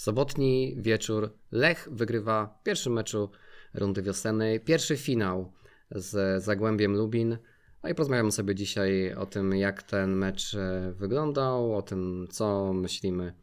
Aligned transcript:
sobotni 0.00 0.76
wieczór. 0.78 1.32
Lech 1.52 1.88
wygrywa 1.92 2.58
w 2.60 2.62
pierwszym 2.62 2.92
meczu 2.92 3.30
rundy 3.74 4.02
wiosennej, 4.02 4.60
pierwszy 4.60 4.96
finał 4.96 5.52
z 5.90 6.44
Zagłębiem 6.44 6.96
Lubin. 6.96 7.38
No 7.82 7.88
i 7.88 7.94
porozmawiamy 7.94 8.32
sobie 8.32 8.54
dzisiaj 8.54 9.14
o 9.14 9.26
tym, 9.26 9.56
jak 9.56 9.82
ten 9.82 10.16
mecz 10.16 10.54
e, 10.54 10.92
wyglądał, 10.96 11.76
o 11.76 11.82
tym, 11.82 12.28
co 12.30 12.72
myślimy 12.72 13.34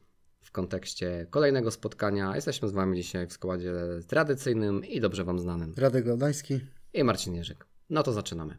w 0.42 0.52
kontekście 0.52 1.28
kolejnego 1.30 1.72
spotkania. 1.72 2.36
Jesteśmy 2.36 2.68
z 2.68 2.72
Wami 2.72 2.98
dzisiaj 2.98 3.28
w 3.28 3.34
składzie 3.34 3.74
tradycyjnym 4.08 4.86
i 4.86 5.00
dobrze 5.00 5.24
Wam 5.24 5.40
znanym. 5.40 5.74
Radek 5.78 6.06
Gałdański 6.06 6.60
i 6.94 7.04
Marcin 7.04 7.36
Jerzyk. 7.36 7.66
No 7.90 8.04
to 8.04 8.14
zaczynamy. 8.14 8.58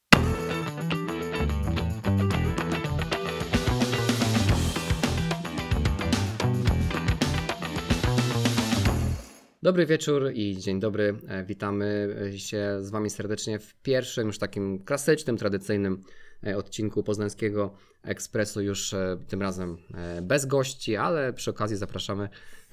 Dobry 9.68 9.86
wieczór 9.86 10.30
i 10.34 10.56
dzień 10.56 10.80
dobry. 10.80 11.14
E, 11.28 11.44
witamy 11.44 12.16
się 12.36 12.78
z 12.80 12.90
Wami 12.90 13.10
serdecznie 13.10 13.58
w 13.58 13.74
pierwszym, 13.74 14.26
już 14.26 14.38
takim 14.38 14.78
klasycznym, 14.78 15.36
tradycyjnym 15.36 16.02
e, 16.46 16.56
odcinku 16.56 17.02
Poznańskiego 17.02 17.74
Ekspresu, 18.02 18.60
już 18.60 18.94
e, 18.94 19.18
tym 19.28 19.42
razem 19.42 19.76
bez 20.22 20.46
gości, 20.46 20.96
ale 20.96 21.32
przy 21.32 21.50
okazji 21.50 21.76
zapraszamy, 21.76 22.28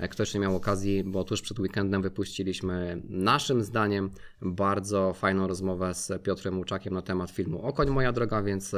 kto 0.09 0.23
jeszcze 0.23 0.39
nie 0.39 0.41
miał 0.41 0.55
okazji, 0.55 1.03
bo 1.03 1.23
tuż 1.23 1.41
przed 1.41 1.59
weekendem 1.59 2.01
wypuściliśmy 2.01 3.01
naszym 3.09 3.63
zdaniem 3.63 4.11
bardzo 4.41 5.13
fajną 5.13 5.47
rozmowę 5.47 5.93
z 5.93 6.23
Piotrem 6.23 6.57
Łuczakiem 6.57 6.93
na 6.93 7.01
temat 7.01 7.31
filmu 7.31 7.61
Okoń 7.61 7.89
Moja 7.89 8.11
Droga, 8.11 8.41
więc 8.41 8.71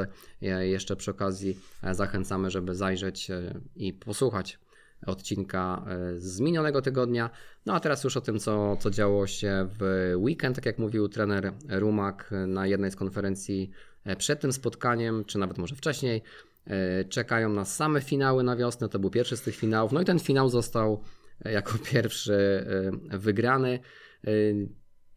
jeszcze 0.60 0.96
przy 0.96 1.10
okazji 1.10 1.58
zachęcamy, 1.92 2.50
żeby 2.50 2.74
zajrzeć 2.74 3.28
i 3.76 3.92
posłuchać 3.92 4.58
odcinka 5.06 5.84
e, 5.88 6.20
z 6.20 6.40
minionego 6.40 6.82
tygodnia. 6.82 7.30
No 7.66 7.74
a 7.74 7.80
teraz 7.80 8.04
już 8.04 8.16
o 8.16 8.20
tym, 8.20 8.38
co, 8.38 8.76
co 8.76 8.90
działo 8.90 9.26
się 9.26 9.68
w 9.78 10.12
weekend, 10.16 10.56
tak 10.56 10.66
jak 10.66 10.78
mówił 10.78 11.08
trener 11.08 11.52
Rumak 11.68 12.30
na 12.46 12.66
jednej 12.66 12.90
z 12.90 12.96
konferencji 12.96 13.70
e, 14.04 14.16
przed 14.16 14.40
tym 14.40 14.52
spotkaniem, 14.52 15.24
czy 15.24 15.38
nawet 15.38 15.58
może 15.58 15.76
wcześniej. 15.76 16.22
E, 16.66 17.04
czekają 17.04 17.48
nas 17.48 17.76
same 17.76 18.00
finały 18.00 18.42
na 18.42 18.56
wiosnę, 18.56 18.88
to 18.88 18.98
był 18.98 19.10
pierwszy 19.10 19.36
z 19.36 19.42
tych 19.42 19.56
finałów. 19.56 19.92
No 19.92 20.00
i 20.00 20.04
ten 20.04 20.18
finał 20.18 20.48
został 20.48 21.02
jako 21.44 21.78
pierwszy 21.92 22.66
wygrany. 23.10 23.80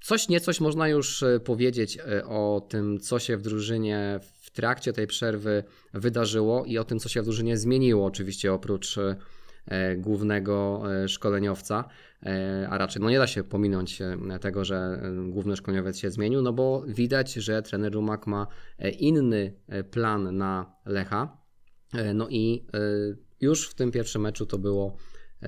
Coś 0.04 0.30
niecoś 0.30 0.60
można 0.60 0.88
już 0.88 1.24
powiedzieć 1.46 1.98
o 2.26 2.68
tym, 2.70 3.00
co 3.00 3.20
się 3.20 3.38
w 3.38 3.42
drużynie 3.42 4.20
w 4.42 4.52
trakcie 4.52 4.94
tej 4.94 5.08
przerwy 5.08 5.64
wydarzyło 5.94 6.66
i 6.66 6.78
o 6.78 6.84
tym, 6.84 7.00
co 7.00 7.10
się 7.10 7.22
w 7.22 7.26
drużynie 7.26 7.58
zmieniło, 7.58 8.06
oczywiście 8.06 8.54
oprócz 8.54 8.98
E, 8.98 9.16
głównego 9.98 10.84
e, 11.04 11.08
szkoleniowca, 11.10 11.90
e, 12.24 12.68
a 12.70 12.78
raczej 12.78 13.02
no 13.02 13.10
nie 13.10 13.18
da 13.18 13.28
się 13.28 13.44
pominąć 13.44 14.00
tego, 14.42 14.66
że 14.66 15.02
główny 15.30 15.56
szkoleniowiec 15.56 15.98
się 15.98 16.12
zmienił, 16.12 16.42
no 16.42 16.54
bo 16.54 16.84
widać, 16.88 17.34
że 17.34 17.62
trener 17.62 17.94
Rumak 17.94 18.28
ma 18.28 18.48
inny 19.00 19.54
plan 19.92 20.38
na 20.38 20.76
Lecha. 20.86 21.38
No 22.14 22.28
i 22.30 22.66
już 23.42 23.70
w 23.70 23.74
tym 23.74 23.92
pierwszym 23.92 24.22
meczu 24.22 24.46
to 24.46 24.58
było 24.58 24.98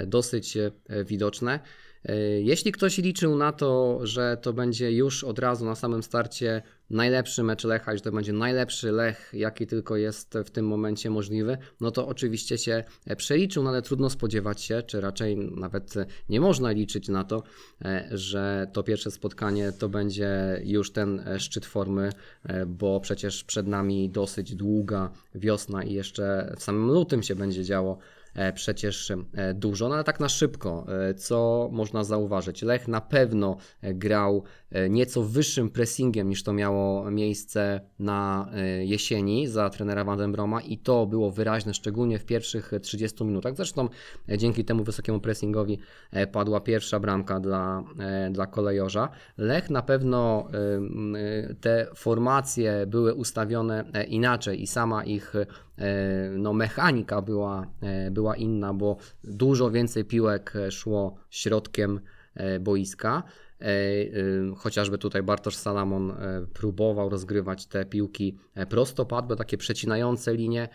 dosyć 0.08 0.58
widoczne. 1.06 1.59
Jeśli 2.40 2.72
ktoś 2.72 2.98
liczył 2.98 3.36
na 3.36 3.52
to, 3.52 4.00
że 4.04 4.38
to 4.42 4.54
będzie 4.54 4.92
już 4.92 5.23
od 5.23 5.40
razu 5.40 5.66
na 5.66 5.76
samym 5.76 6.04
starcie 6.04 6.62
najlepszy 6.90 7.44
mecz 7.44 7.64
Lecha 7.64 7.94
i 7.94 7.98
że 7.98 8.04
to 8.04 8.12
będzie 8.12 8.34
najlepszy 8.34 8.92
Lech, 8.92 9.30
jaki 9.34 9.68
tylko 9.68 9.98
jest 9.98 10.34
w 10.46 10.50
tym 10.50 10.68
momencie 10.68 11.09
możliwy, 11.09 11.58
no 11.81 11.92
to 11.92 12.08
oczywiście 12.08 12.58
się 12.58 12.84
przeliczył, 13.18 13.64
no 13.64 13.70
ale 13.70 13.81
trudno 13.81 14.09
spodziewać 14.09 14.62
się, 14.62 14.84
czy 14.84 15.02
raczej 15.02 15.38
nawet 15.38 15.94
nie 16.30 16.42
można 16.42 16.72
liczyć 16.72 17.09
na 17.09 17.24
to, 17.24 17.44
że 18.12 18.68
to 18.74 18.84
pierwsze 18.84 19.12
spotkanie 19.12 19.72
to 19.72 19.90
będzie 19.90 20.62
już 20.63 20.92
ten 20.92 21.24
szczyt 21.38 21.66
formy, 21.66 22.09
bo 22.68 23.00
przecież 23.00 23.44
przed 23.44 23.68
nami 23.68 24.09
dosyć 24.09 24.56
długa 24.56 25.12
wiosna 25.36 25.84
i 25.84 25.94
jeszcze 25.94 26.53
w 26.58 26.63
samym 26.63 26.92
lutym 26.92 27.24
się 27.24 27.36
będzie 27.36 27.63
działo 27.63 27.97
E, 27.97 28.22
przecież 28.53 29.11
e, 29.11 29.53
dużo, 29.53 29.89
no 29.89 29.95
ale 29.95 30.03
tak 30.03 30.19
na 30.19 30.29
szybko, 30.29 30.85
e, 31.09 31.13
co 31.13 31.69
można 31.71 32.03
zauważyć? 32.03 32.61
Lech 32.61 32.88
na 32.88 33.01
pewno 33.01 33.57
grał 33.81 34.44
nieco 34.89 35.23
wyższym 35.23 35.69
pressingiem 35.69 36.29
niż 36.29 36.44
to 36.44 36.53
miało 36.53 37.11
miejsce 37.11 37.81
na 38.00 38.50
jesieni 38.81 39.47
za 39.47 39.69
trenera 39.69 40.03
Vandenbroma 40.03 40.61
i 40.61 40.78
to 40.78 41.06
było 41.06 41.31
wyraźne, 41.31 41.73
szczególnie 41.73 42.19
w 42.19 42.25
pierwszych 42.25 42.72
30 42.81 43.23
minutach. 43.23 43.56
Zresztą 43.56 43.89
dzięki 44.38 44.66
temu 44.66 44.83
wysokiemu 44.83 45.19
pressingowi 45.19 45.79
padła 46.31 46.62
pierwsza 46.62 47.00
bramka 47.00 47.39
dla, 47.39 47.83
dla 48.31 48.47
kolejorza. 48.47 49.09
Lech 49.38 49.69
na 49.69 49.81
pewno 49.81 50.47
te 51.62 51.88
formacje 51.95 52.85
były 52.88 53.13
ustawione 53.13 53.85
inaczej 54.07 54.62
i 54.62 54.67
sama 54.67 55.03
ich 55.03 55.33
E, 55.78 56.29
no, 56.38 56.53
mechanika 56.53 57.22
była, 57.22 57.67
e, 57.81 58.12
była 58.12 58.35
inna, 58.35 58.73
bo 58.73 58.97
dużo 59.23 59.72
więcej 59.72 60.06
piłek 60.06 60.53
szło 60.69 61.16
środkiem 61.29 62.00
e, 62.35 62.59
boiska. 62.59 63.23
Chociażby 64.57 64.97
tutaj 64.97 65.24
Bartosz 65.24 65.56
Salamon 65.56 66.13
próbował 66.53 67.09
rozgrywać 67.09 67.66
te 67.66 67.85
piłki 67.85 68.38
prostopadłe, 68.69 69.35
takie 69.35 69.57
przecinające 69.57 70.34
linie. 70.34 70.69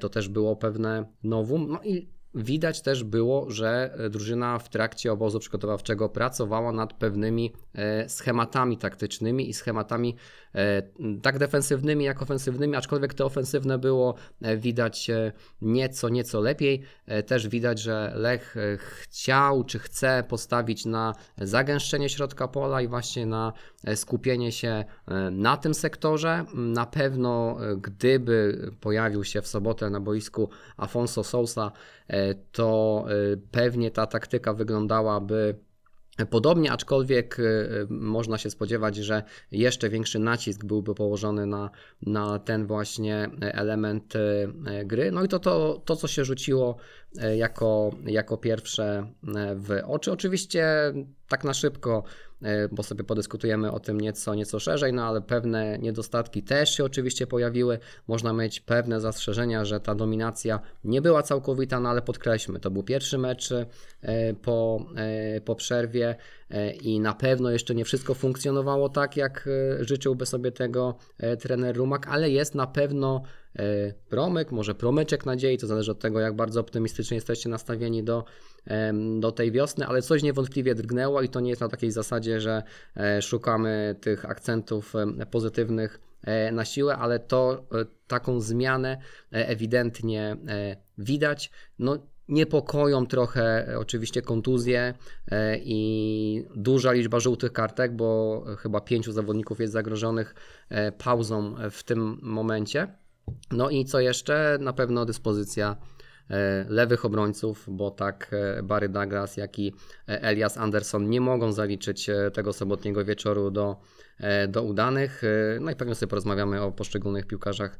To 0.00 0.08
też 0.08 0.28
było 0.28 0.56
pewne 0.56 1.04
nowum. 1.22 1.68
No 1.70 1.80
i 1.84 2.08
Widać 2.36 2.82
też 2.82 3.04
było, 3.04 3.50
że 3.50 3.98
drużyna 4.10 4.58
w 4.58 4.68
trakcie 4.68 5.12
obozu 5.12 5.38
przygotowawczego 5.38 6.08
pracowała 6.08 6.72
nad 6.72 6.92
pewnymi 6.92 7.52
e, 7.74 8.08
schematami 8.08 8.78
taktycznymi 8.78 9.48
i 9.48 9.54
schematami 9.54 10.16
e, 10.54 10.82
tak 11.22 11.38
defensywnymi 11.38 12.04
jak 12.04 12.22
ofensywnymi, 12.22 12.76
aczkolwiek 12.76 13.14
te 13.14 13.24
ofensywne 13.24 13.78
było 13.78 14.14
e, 14.42 14.56
widać 14.56 15.10
nieco, 15.62 16.08
nieco 16.08 16.40
lepiej. 16.40 16.82
Też 17.26 17.48
widać, 17.48 17.80
że 17.80 18.12
Lech 18.16 18.54
chciał 18.78 19.64
czy 19.64 19.78
chce 19.78 20.24
postawić 20.28 20.86
na 20.86 21.14
zagęszczenie 21.38 22.08
środka 22.08 22.48
pola 22.48 22.80
i 22.80 22.88
właśnie 22.88 23.26
na 23.26 23.52
skupienie 23.94 24.52
się 24.52 24.84
na 25.30 25.56
tym 25.56 25.74
sektorze. 25.74 26.44
Na 26.54 26.86
pewno 26.86 27.56
gdyby 27.76 28.70
pojawił 28.80 29.24
się 29.24 29.42
w 29.42 29.46
sobotę 29.46 29.90
na 29.90 30.00
boisku 30.00 30.50
Afonso 30.76 31.24
Sousa, 31.24 31.72
to 32.52 33.04
y, 33.32 33.40
pewnie 33.50 33.90
ta 33.90 34.06
taktyka 34.06 34.54
wyglądałaby 34.54 35.54
Podobnie, 36.30 36.72
aczkolwiek 36.72 37.38
y, 37.38 37.86
można 37.90 38.38
się 38.38 38.50
spodziewać, 38.50 38.96
że 38.96 39.22
jeszcze 39.50 39.88
większy 39.88 40.18
nacisk 40.18 40.64
byłby 40.64 40.94
położony 40.94 41.46
na, 41.46 41.70
na 42.02 42.38
ten 42.38 42.66
właśnie 42.66 43.30
element 43.40 44.14
gry. 44.84 45.12
No 45.12 45.24
i 45.24 45.28
to, 45.28 45.38
to, 45.38 45.82
to 45.84 45.96
co 45.96 46.08
się 46.08 46.24
rzuciło 46.24 46.76
jako, 47.36 47.90
jako 48.04 48.36
pierwsze 48.36 49.12
w 49.56 49.80
oczy. 49.86 50.12
Oczywiście 50.12 50.92
tak 51.28 51.44
na 51.44 51.54
szybko 51.54 52.02
E, 52.02 52.25
bo 52.72 52.82
sobie 52.82 53.04
podyskutujemy 53.04 53.72
o 53.72 53.80
tym 53.80 54.00
nieco, 54.00 54.34
nieco 54.34 54.60
szerzej, 54.60 54.92
no 54.92 55.04
ale 55.04 55.20
pewne 55.20 55.78
niedostatki 55.78 56.42
też 56.42 56.76
się 56.76 56.84
oczywiście 56.84 57.26
pojawiły. 57.26 57.78
Można 58.08 58.32
mieć 58.32 58.60
pewne 58.60 59.00
zastrzeżenia, 59.00 59.64
że 59.64 59.80
ta 59.80 59.94
dominacja 59.94 60.60
nie 60.84 61.02
była 61.02 61.22
całkowita, 61.22 61.80
no 61.80 61.88
ale 61.88 62.02
podkreślmy, 62.02 62.60
to 62.60 62.70
był 62.70 62.82
pierwszy 62.82 63.18
mecz 63.18 63.52
e, 63.52 63.66
po, 64.34 64.86
e, 64.96 65.40
po 65.40 65.54
przerwie 65.54 66.16
i 66.82 67.00
na 67.00 67.14
pewno 67.14 67.50
jeszcze 67.50 67.74
nie 67.74 67.84
wszystko 67.84 68.14
funkcjonowało 68.14 68.88
tak, 68.88 69.16
jak 69.16 69.48
życzyłby 69.80 70.26
sobie 70.26 70.52
tego 70.52 70.98
trener 71.40 71.76
Rumak, 71.76 72.08
ale 72.08 72.30
jest 72.30 72.54
na 72.54 72.66
pewno 72.66 73.22
promyk, 74.08 74.52
może 74.52 74.74
promyczek 74.74 75.26
nadziei, 75.26 75.58
to 75.58 75.66
zależy 75.66 75.90
od 75.90 75.98
tego, 75.98 76.20
jak 76.20 76.36
bardzo 76.36 76.60
optymistycznie 76.60 77.14
jesteście 77.14 77.48
nastawieni 77.48 78.04
do 78.04 78.24
do 79.20 79.32
tej 79.32 79.52
wiosny, 79.52 79.86
ale 79.86 80.02
coś 80.02 80.22
niewątpliwie 80.22 80.74
drgnęło 80.74 81.22
i 81.22 81.28
to 81.28 81.40
nie 81.40 81.50
jest 81.50 81.60
na 81.60 81.68
takiej 81.68 81.90
zasadzie, 81.90 82.40
że 82.40 82.62
e, 82.96 83.22
szukamy 83.22 83.94
tych 84.00 84.24
akcentów 84.24 84.92
pozytywnych 85.30 86.00
e, 86.22 86.52
na 86.52 86.64
siłę, 86.64 86.96
ale 86.96 87.18
to 87.18 87.64
e, 87.72 87.84
taką 88.06 88.40
zmianę 88.40 88.98
ewidentnie 89.30 90.36
widać. 90.98 91.50
No, 91.78 91.98
Niepokoją 92.28 93.06
trochę 93.06 93.74
oczywiście 93.78 94.22
kontuzje 94.22 94.94
i 95.56 96.44
duża 96.56 96.92
liczba 96.92 97.20
żółtych 97.20 97.52
kartek, 97.52 97.96
bo 97.96 98.44
chyba 98.58 98.80
pięciu 98.80 99.12
zawodników 99.12 99.60
jest 99.60 99.72
zagrożonych 99.72 100.34
pauzą 100.98 101.54
w 101.70 101.82
tym 101.82 102.18
momencie. 102.22 102.88
No 103.50 103.70
i 103.70 103.84
co 103.84 104.00
jeszcze? 104.00 104.58
Na 104.60 104.72
pewno 104.72 105.04
dyspozycja 105.04 105.76
lewych 106.68 107.04
obrońców, 107.04 107.64
bo 107.68 107.90
tak 107.90 108.30
Barry 108.62 108.88
Douglas, 108.88 109.36
jak 109.36 109.58
i 109.58 109.74
Elias 110.06 110.58
Anderson 110.58 111.10
nie 111.10 111.20
mogą 111.20 111.52
zaliczyć 111.52 112.10
tego 112.32 112.52
sobotniego 112.52 113.04
wieczoru 113.04 113.50
do, 113.50 113.76
do 114.48 114.62
udanych. 114.62 115.22
No 115.60 115.70
i 115.70 115.76
pewnie 115.76 115.94
sobie 115.94 116.10
porozmawiamy 116.10 116.62
o 116.62 116.72
poszczególnych 116.72 117.26
piłkarzach 117.26 117.78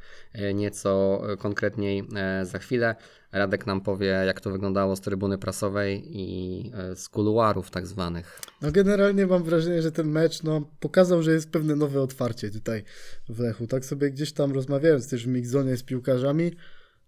nieco 0.55 1.23
konkretniej 1.39 2.09
za 2.43 2.59
chwilę. 2.59 2.95
Radek 3.33 3.67
nam 3.67 3.81
powie, 3.81 4.07
jak 4.07 4.41
to 4.41 4.51
wyglądało 4.51 4.97
z 4.97 5.01
trybuny 5.01 5.39
prasowej 5.39 6.03
i 6.07 6.73
e, 6.75 6.97
z 6.97 7.09
kuluarów 7.09 7.71
tak 7.71 7.87
zwanych. 7.87 8.41
No 8.63 8.73
generalnie 8.73 9.27
mam 9.27 9.45
wrażenie, 9.45 9.83
że 9.83 9.93
ten 9.93 10.09
mecz 10.09 10.43
no, 10.43 10.71
pokazał, 10.81 11.23
że 11.23 11.33
jest 11.33 11.51
pewne 11.51 11.77
nowe 11.77 12.01
otwarcie 12.01 12.51
tutaj 12.51 12.85
w 13.29 13.41
Lechu. 13.41 13.67
Tak 13.67 13.85
sobie 13.85 14.11
gdzieś 14.11 14.33
tam 14.33 14.53
rozmawiając 14.53 15.09
też 15.09 15.25
w 15.25 15.29
Mixzonie 15.29 15.77
z 15.77 15.83
piłkarzami, 15.83 16.53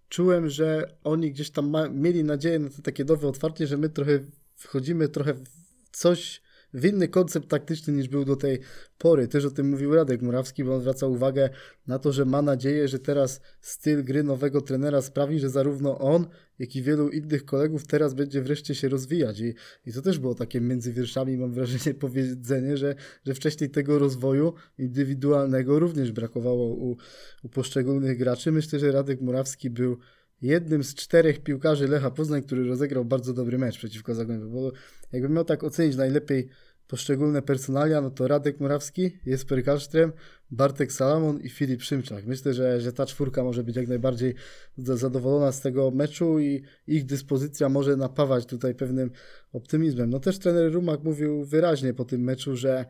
czułem, 0.08 0.48
że 0.48 0.94
oni 1.04 1.32
gdzieś 1.32 1.50
tam 1.50 1.70
ma, 1.70 1.88
mieli 1.88 2.24
nadzieję 2.24 2.58
na 2.58 2.70
to 2.70 2.82
takie 2.82 3.04
nowe 3.04 3.28
otwarcie, 3.28 3.66
że 3.66 3.76
my 3.76 3.88
trochę 3.88 4.18
wchodzimy 4.54 5.08
trochę 5.08 5.34
w 5.34 5.48
coś 5.92 6.42
w 6.74 6.84
inny 6.84 7.08
koncept 7.08 7.48
taktyczny 7.48 7.92
niż 7.92 8.08
był 8.08 8.24
do 8.24 8.36
tej 8.36 8.58
pory. 8.98 9.28
Też 9.28 9.44
o 9.44 9.50
tym 9.50 9.68
mówił 9.70 9.94
Radek 9.94 10.22
Murawski, 10.22 10.64
bo 10.64 10.74
on 10.74 10.80
zwraca 10.80 11.06
uwagę 11.06 11.50
na 11.86 11.98
to, 11.98 12.12
że 12.12 12.24
ma 12.24 12.42
nadzieję, 12.42 12.88
że 12.88 12.98
teraz 12.98 13.40
styl 13.60 14.04
gry 14.04 14.22
nowego 14.22 14.60
trenera 14.60 15.02
sprawi, 15.02 15.38
że 15.38 15.50
zarówno 15.50 15.98
on, 15.98 16.26
jak 16.58 16.76
i 16.76 16.82
wielu 16.82 17.08
innych 17.08 17.44
kolegów 17.44 17.86
teraz 17.86 18.14
będzie 18.14 18.42
wreszcie 18.42 18.74
się 18.74 18.88
rozwijać. 18.88 19.40
I, 19.40 19.54
i 19.86 19.92
to 19.92 20.02
też 20.02 20.18
było 20.18 20.34
takie 20.34 20.60
między 20.60 20.92
wierszami, 20.92 21.36
mam 21.36 21.52
wrażenie, 21.52 21.94
powiedzenie, 22.00 22.76
że, 22.76 22.94
że 23.26 23.34
wcześniej 23.34 23.70
tego 23.70 23.98
rozwoju 23.98 24.54
indywidualnego 24.78 25.78
również 25.78 26.12
brakowało 26.12 26.74
u, 26.74 26.96
u 27.42 27.48
poszczególnych 27.48 28.18
graczy. 28.18 28.52
Myślę, 28.52 28.78
że 28.78 28.92
Radek 28.92 29.20
Murawski 29.20 29.70
był 29.70 29.98
jednym 30.42 30.84
z 30.84 30.94
czterech 30.94 31.40
piłkarzy 31.40 31.88
Lecha 31.88 32.10
Poznań, 32.10 32.42
który 32.42 32.68
rozegrał 32.68 33.04
bardzo 33.04 33.32
dobry 33.34 33.58
mecz 33.58 33.78
przeciwko 33.78 34.14
Zagłębiu, 34.14 34.50
bo 34.50 34.72
jakbym 35.12 35.32
miał 35.32 35.44
tak 35.44 35.64
ocenić 35.64 35.96
najlepiej 35.96 36.48
poszczególne 36.88 37.42
personalia, 37.42 38.00
no 38.00 38.10
to 38.10 38.28
Radek 38.28 38.60
Morawski, 38.60 39.18
Jesper 39.26 39.64
Kallström, 39.64 40.12
Bartek 40.50 40.92
Salamon 40.92 41.40
i 41.40 41.48
Filip 41.48 41.82
Szymczak. 41.82 42.26
Myślę, 42.26 42.54
że, 42.54 42.80
że 42.80 42.92
ta 42.92 43.06
czwórka 43.06 43.44
może 43.44 43.64
być 43.64 43.76
jak 43.76 43.88
najbardziej 43.88 44.34
zadowolona 44.78 45.52
z 45.52 45.60
tego 45.60 45.90
meczu 45.90 46.38
i 46.38 46.62
ich 46.86 47.04
dyspozycja 47.04 47.68
może 47.68 47.96
napawać 47.96 48.46
tutaj 48.46 48.74
pewnym 48.74 49.10
optymizmem. 49.52 50.10
No 50.10 50.20
też 50.20 50.38
trener 50.38 50.72
Rumak 50.72 51.02
mówił 51.04 51.44
wyraźnie 51.44 51.94
po 51.94 52.04
tym 52.04 52.20
meczu, 52.20 52.56
że 52.56 52.84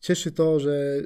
cieszy 0.00 0.32
to, 0.32 0.60
że 0.60 1.02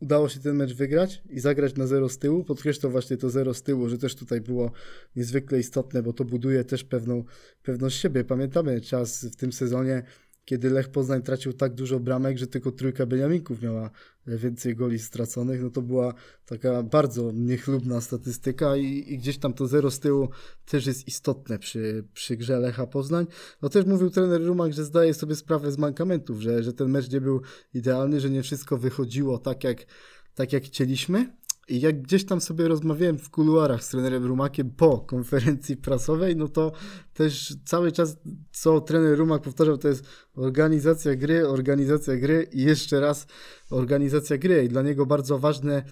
udało 0.00 0.28
się 0.28 0.40
ten 0.40 0.56
mecz 0.56 0.74
wygrać 0.74 1.22
i 1.30 1.40
zagrać 1.40 1.74
na 1.76 1.86
zero 1.86 2.08
z 2.08 2.18
tyłu. 2.18 2.44
Podkreślał 2.44 2.92
właśnie 2.92 3.16
to 3.16 3.30
zero 3.30 3.54
z 3.54 3.62
tyłu, 3.62 3.88
że 3.88 3.98
też 3.98 4.14
tutaj 4.14 4.40
było 4.40 4.72
niezwykle 5.16 5.58
istotne, 5.58 6.02
bo 6.02 6.12
to 6.12 6.24
buduje 6.24 6.64
też 6.64 6.84
pewną 6.84 7.24
pewność 7.62 8.00
siebie. 8.00 8.24
Pamiętamy 8.24 8.80
czas 8.80 9.24
w 9.24 9.36
tym 9.36 9.52
sezonie, 9.52 10.02
kiedy 10.44 10.70
Lech 10.70 10.88
Poznań 10.88 11.22
tracił 11.22 11.52
tak 11.52 11.74
dużo 11.74 12.00
bramek, 12.00 12.38
że 12.38 12.46
tylko 12.46 12.72
trójka 12.72 13.06
Beniaminków 13.06 13.62
miała 13.62 13.90
więcej 14.26 14.76
goli 14.76 14.98
straconych, 14.98 15.62
no 15.62 15.70
to 15.70 15.82
była 15.82 16.14
taka 16.46 16.82
bardzo 16.82 17.32
niechlubna 17.34 18.00
statystyka 18.00 18.76
i, 18.76 19.04
i, 19.06 19.18
gdzieś 19.18 19.38
tam 19.38 19.52
to 19.52 19.66
zero 19.66 19.90
z 19.90 20.00
tyłu 20.00 20.28
też 20.66 20.86
jest 20.86 21.08
istotne 21.08 21.58
przy, 21.58 22.04
przy 22.14 22.36
grze 22.36 22.58
Lecha 22.58 22.86
Poznań. 22.86 23.26
No 23.62 23.68
też 23.68 23.86
mówił 23.86 24.10
trener 24.10 24.42
Rumak, 24.46 24.72
że 24.72 24.84
zdaje 24.84 25.14
sobie 25.14 25.34
sprawę 25.34 25.72
z 25.72 25.78
mankamentów, 25.78 26.40
że, 26.40 26.62
że 26.62 26.72
ten 26.72 26.88
mecz 26.88 27.10
nie 27.10 27.20
był 27.20 27.40
idealny, 27.74 28.20
że 28.20 28.30
nie 28.30 28.42
wszystko 28.42 28.78
wychodziło 28.78 29.38
tak 29.38 29.64
jak, 29.64 29.86
tak 30.34 30.52
jak 30.52 30.62
chcieliśmy, 30.62 31.36
i 31.68 31.80
jak 31.80 32.02
gdzieś 32.02 32.24
tam 32.24 32.40
sobie 32.40 32.68
rozmawiałem 32.68 33.18
w 33.18 33.30
kuluarach 33.30 33.84
z 33.84 33.88
trenerem 33.88 34.24
Rumakiem 34.24 34.70
po 34.70 34.98
konferencji 34.98 35.76
prasowej, 35.76 36.36
no 36.36 36.48
to 36.48 36.72
też 37.14 37.56
cały 37.64 37.92
czas, 37.92 38.16
co 38.52 38.80
trener 38.80 39.18
Rumak 39.18 39.42
powtarzał, 39.42 39.78
to 39.78 39.88
jest 39.88 40.04
organizacja 40.36 41.14
gry, 41.16 41.48
organizacja 41.48 42.16
gry 42.16 42.48
i 42.52 42.62
jeszcze 42.62 43.00
raz 43.00 43.26
organizacja 43.70 44.38
gry. 44.38 44.64
I 44.64 44.68
dla 44.68 44.82
niego 44.82 45.06
bardzo 45.06 45.38
ważne 45.38 45.82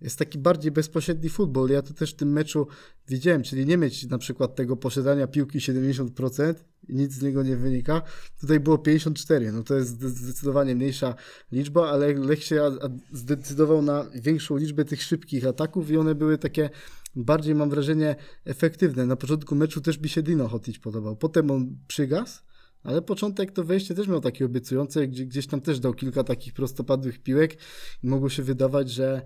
jest 0.00 0.18
taki 0.18 0.38
bardziej 0.38 0.72
bezpośredni 0.72 1.28
futbol. 1.28 1.70
Ja 1.70 1.82
to 1.82 1.94
też 1.94 2.12
w 2.12 2.16
tym 2.16 2.32
meczu 2.32 2.66
widziałem, 3.08 3.42
czyli 3.42 3.66
nie 3.66 3.76
mieć 3.76 4.06
na 4.06 4.18
przykład 4.18 4.54
tego 4.54 4.76
posiadania 4.76 5.26
piłki 5.26 5.58
70% 5.58 6.54
i 6.88 6.94
nic 6.94 7.12
z 7.12 7.22
niego 7.22 7.42
nie 7.42 7.56
wynika. 7.56 8.02
Tutaj 8.40 8.60
było 8.60 8.78
54, 8.78 9.52
no 9.52 9.62
to 9.62 9.74
jest 9.74 10.02
zdecydowanie 10.02 10.74
mniejsza 10.74 11.14
liczba, 11.52 11.90
ale 11.90 12.14
Lech 12.14 12.44
się 12.44 12.70
zdecydował 13.12 13.82
na 13.82 14.06
większą 14.14 14.56
liczbę 14.56 14.84
tych 14.84 15.02
szybkich 15.02 15.46
ataków 15.46 15.90
i 15.90 15.96
one 15.96 16.14
były 16.14 16.38
takie 16.38 16.70
bardziej, 17.16 17.54
mam 17.54 17.70
wrażenie, 17.70 18.16
efektywne. 18.44 19.06
Na 19.06 19.16
początku 19.16 19.54
meczu 19.54 19.80
też 19.80 20.00
mi 20.00 20.08
się 20.08 20.22
Dino 20.22 20.48
Hotić 20.48 20.78
podobał. 20.78 21.16
Potem 21.16 21.50
on 21.50 21.76
przygasł, 21.86 22.42
ale 22.86 23.02
początek 23.02 23.52
to 23.52 23.64
wejście 23.64 23.94
też 23.94 24.08
miał 24.08 24.20
takie 24.20 24.44
obiecujące, 24.44 25.08
gdzie, 25.08 25.26
gdzieś 25.26 25.46
tam 25.46 25.60
też 25.60 25.80
dał 25.80 25.94
kilka 25.94 26.24
takich 26.24 26.52
prostopadłych 26.52 27.18
piłek 27.18 27.54
i 28.02 28.06
mogło 28.06 28.28
się 28.28 28.42
wydawać, 28.42 28.90
że, 28.90 29.22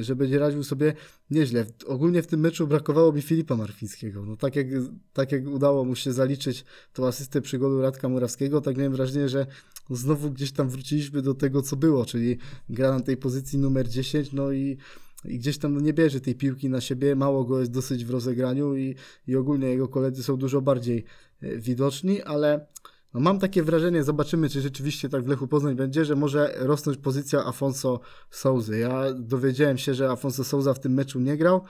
że 0.00 0.16
będzie 0.16 0.38
radził 0.38 0.64
sobie 0.64 0.94
nieźle. 1.30 1.66
Ogólnie 1.86 2.22
w 2.22 2.26
tym 2.26 2.40
meczu 2.40 2.66
brakowało 2.66 3.12
mi 3.12 3.22
Filipa 3.22 3.56
Marfińskiego. 3.56 4.24
No 4.26 4.36
tak 4.36 4.56
jak, 4.56 4.66
tak 5.12 5.32
jak 5.32 5.46
udało 5.46 5.84
mu 5.84 5.96
się 5.96 6.12
zaliczyć 6.12 6.64
tą 6.92 7.06
asystę 7.06 7.40
przy 7.40 7.58
golu 7.58 7.82
Radka 7.82 8.08
Murawskiego, 8.08 8.60
tak 8.60 8.76
miałem 8.76 8.92
wrażenie, 8.92 9.28
że 9.28 9.46
znowu 9.90 10.30
gdzieś 10.30 10.52
tam 10.52 10.68
wróciliśmy 10.68 11.22
do 11.22 11.34
tego, 11.34 11.62
co 11.62 11.76
było, 11.76 12.04
czyli 12.04 12.38
gra 12.68 12.92
na 12.92 13.00
tej 13.00 13.16
pozycji 13.16 13.58
numer 13.58 13.88
10, 13.88 14.32
no 14.32 14.52
i 14.52 14.76
i 15.24 15.38
gdzieś 15.38 15.58
tam 15.58 15.80
nie 15.80 15.92
bierze 15.92 16.20
tej 16.20 16.34
piłki 16.34 16.70
na 16.70 16.80
siebie, 16.80 17.16
mało 17.16 17.44
go 17.44 17.60
jest 17.60 17.72
dosyć 17.72 18.04
w 18.04 18.10
rozegraniu 18.10 18.76
i, 18.76 18.94
i 19.26 19.36
ogólnie 19.36 19.68
jego 19.68 19.88
koledzy 19.88 20.22
są 20.22 20.36
dużo 20.36 20.60
bardziej 20.60 21.04
e, 21.42 21.58
widoczni, 21.58 22.22
ale 22.22 22.66
no 23.14 23.20
mam 23.20 23.38
takie 23.38 23.62
wrażenie, 23.62 24.04
zobaczymy, 24.04 24.48
czy 24.48 24.60
rzeczywiście 24.60 25.08
tak 25.08 25.24
w 25.24 25.28
Lechu 25.28 25.48
Poznań 25.48 25.74
będzie, 25.74 26.04
że 26.04 26.16
może 26.16 26.54
rosnąć 26.58 26.98
pozycja 26.98 27.44
Afonso 27.44 28.00
Souzy. 28.30 28.78
Ja 28.78 29.12
dowiedziałem 29.12 29.78
się, 29.78 29.94
że 29.94 30.10
Afonso 30.10 30.44
Souza 30.44 30.74
w 30.74 30.80
tym 30.80 30.94
meczu 30.94 31.20
nie 31.20 31.36
grał. 31.36 31.62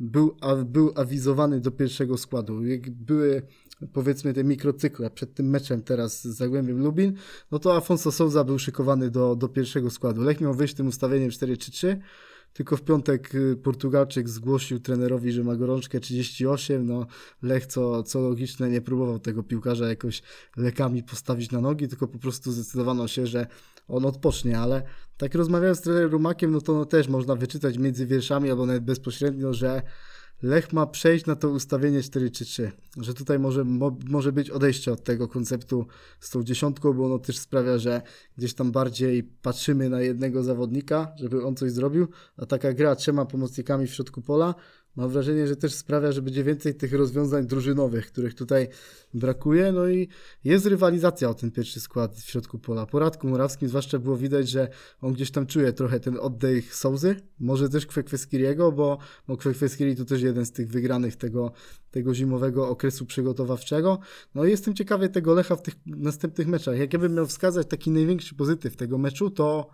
Był, 0.00 0.36
a, 0.40 0.54
był 0.54 0.92
awizowany 0.96 1.60
do 1.60 1.70
pierwszego 1.70 2.18
składu. 2.18 2.66
Jak 2.66 2.90
były 2.90 3.42
powiedzmy 3.92 4.32
te 4.32 4.44
mikrocykle 4.44 5.10
przed 5.10 5.34
tym 5.34 5.50
meczem 5.50 5.82
teraz 5.82 6.22
z 6.22 6.36
Zagłębiem 6.36 6.78
Lubin, 6.78 7.12
no 7.50 7.58
to 7.58 7.76
Afonso 7.76 8.12
Souza 8.12 8.44
był 8.44 8.58
szykowany 8.58 9.10
do, 9.10 9.36
do 9.36 9.48
pierwszego 9.48 9.90
składu. 9.90 10.22
Lech 10.22 10.40
miał 10.40 10.54
wyjść 10.54 10.74
tym 10.74 10.86
ustawieniem 10.86 11.30
4-3-3, 11.30 11.96
tylko 12.52 12.76
w 12.76 12.82
piątek 12.82 13.34
y, 13.34 13.56
Portugalczyk 13.56 14.28
zgłosił 14.28 14.80
trenerowi, 14.80 15.32
że 15.32 15.44
ma 15.44 15.56
gorączkę 15.56 16.00
38. 16.00 16.86
No, 16.86 17.06
Lech, 17.42 17.66
co, 17.66 18.02
co 18.02 18.20
logiczne, 18.20 18.70
nie 18.70 18.80
próbował 18.80 19.18
tego 19.18 19.42
piłkarza 19.42 19.88
jakoś 19.88 20.22
lekami 20.56 21.02
postawić 21.02 21.50
na 21.50 21.60
nogi, 21.60 21.88
tylko 21.88 22.08
po 22.08 22.18
prostu 22.18 22.52
zdecydowano 22.52 23.08
się, 23.08 23.26
że 23.26 23.46
on 23.88 24.06
odpocznie, 24.06 24.58
ale 24.58 24.82
tak 25.16 25.34
rozmawiając 25.34 25.78
z 25.78 25.80
trenerem 25.80 26.10
Rumakiem, 26.10 26.50
no 26.50 26.60
to 26.60 26.72
no, 26.72 26.84
też 26.84 27.08
można 27.08 27.36
wyczytać 27.36 27.78
między 27.78 28.06
wierszami 28.06 28.50
albo 28.50 28.66
nawet 28.66 28.84
bezpośrednio, 28.84 29.54
że 29.54 29.82
Lech 30.42 30.72
ma 30.72 30.86
przejść 30.86 31.26
na 31.26 31.36
to 31.36 31.48
ustawienie 31.48 32.00
4-3-3, 32.00 32.70
że 33.00 33.14
tutaj 33.14 33.38
może, 33.38 33.64
mo, 33.64 33.96
może 34.08 34.32
być 34.32 34.50
odejście 34.50 34.92
od 34.92 35.04
tego 35.04 35.28
konceptu 35.28 35.86
z 36.20 36.30
tą 36.30 36.42
dziesiątką, 36.42 36.92
bo 36.92 37.06
ono 37.06 37.18
też 37.18 37.38
sprawia, 37.38 37.78
że 37.78 38.02
gdzieś 38.38 38.54
tam 38.54 38.72
bardziej 38.72 39.22
patrzymy 39.22 39.88
na 39.88 40.00
jednego 40.00 40.42
zawodnika, 40.42 41.12
żeby 41.16 41.46
on 41.46 41.56
coś 41.56 41.72
zrobił, 41.72 42.08
a 42.36 42.46
taka 42.46 42.72
gra 42.72 42.96
trzema 42.96 43.26
pomocnikami 43.26 43.86
w 43.86 43.94
środku 43.94 44.22
pola, 44.22 44.54
mam 44.96 45.10
wrażenie, 45.10 45.46
że 45.46 45.56
też 45.56 45.74
sprawia, 45.74 46.12
że 46.12 46.22
będzie 46.22 46.44
więcej 46.44 46.74
tych 46.74 46.92
rozwiązań 46.92 47.46
drużynowych, 47.46 48.06
których 48.06 48.34
tutaj 48.34 48.68
brakuje. 49.14 49.72
No 49.72 49.88
i 49.88 50.08
jest 50.44 50.66
rywalizacja 50.66 51.30
o 51.30 51.34
ten 51.34 51.50
pierwszy 51.50 51.80
skład 51.80 52.16
w 52.16 52.30
środku 52.30 52.58
pola. 52.58 52.86
Po 52.86 52.98
Radku 52.98 53.28
Murawskim 53.28 53.68
zwłaszcza 53.68 53.98
było 53.98 54.16
widać, 54.16 54.48
że 54.48 54.68
on 55.00 55.12
gdzieś 55.12 55.30
tam 55.30 55.46
czuje 55.46 55.72
trochę 55.72 56.00
ten 56.00 56.18
oddech 56.20 56.74
Souzy, 56.74 57.16
może 57.40 57.68
też 57.68 57.86
Kwekweskiriego, 57.86 58.72
bo, 58.72 58.98
bo 59.28 59.36
Kwekweskiri 59.36 59.96
to 59.96 60.04
też 60.04 60.22
jeden 60.22 60.46
z 60.46 60.52
tych 60.52 60.68
wygranych 60.68 61.16
tego, 61.16 61.52
tego 61.90 62.14
zimowego 62.14 62.68
okresu 62.68 63.06
przygotowawczego. 63.06 63.98
No 64.34 64.44
i 64.44 64.50
jestem 64.50 64.74
ciekawy 64.74 65.08
tego 65.08 65.34
Lecha 65.34 65.56
w 65.56 65.62
tych 65.62 65.74
następnych 65.86 66.46
meczach. 66.46 66.78
Jak 66.78 66.92
ja 66.92 66.98
bym 66.98 67.14
miał 67.14 67.26
wskazać 67.26 67.66
taki 67.66 67.90
największy 67.90 68.34
pozytyw 68.34 68.76
tego 68.76 68.98
meczu, 68.98 69.30
to 69.30 69.70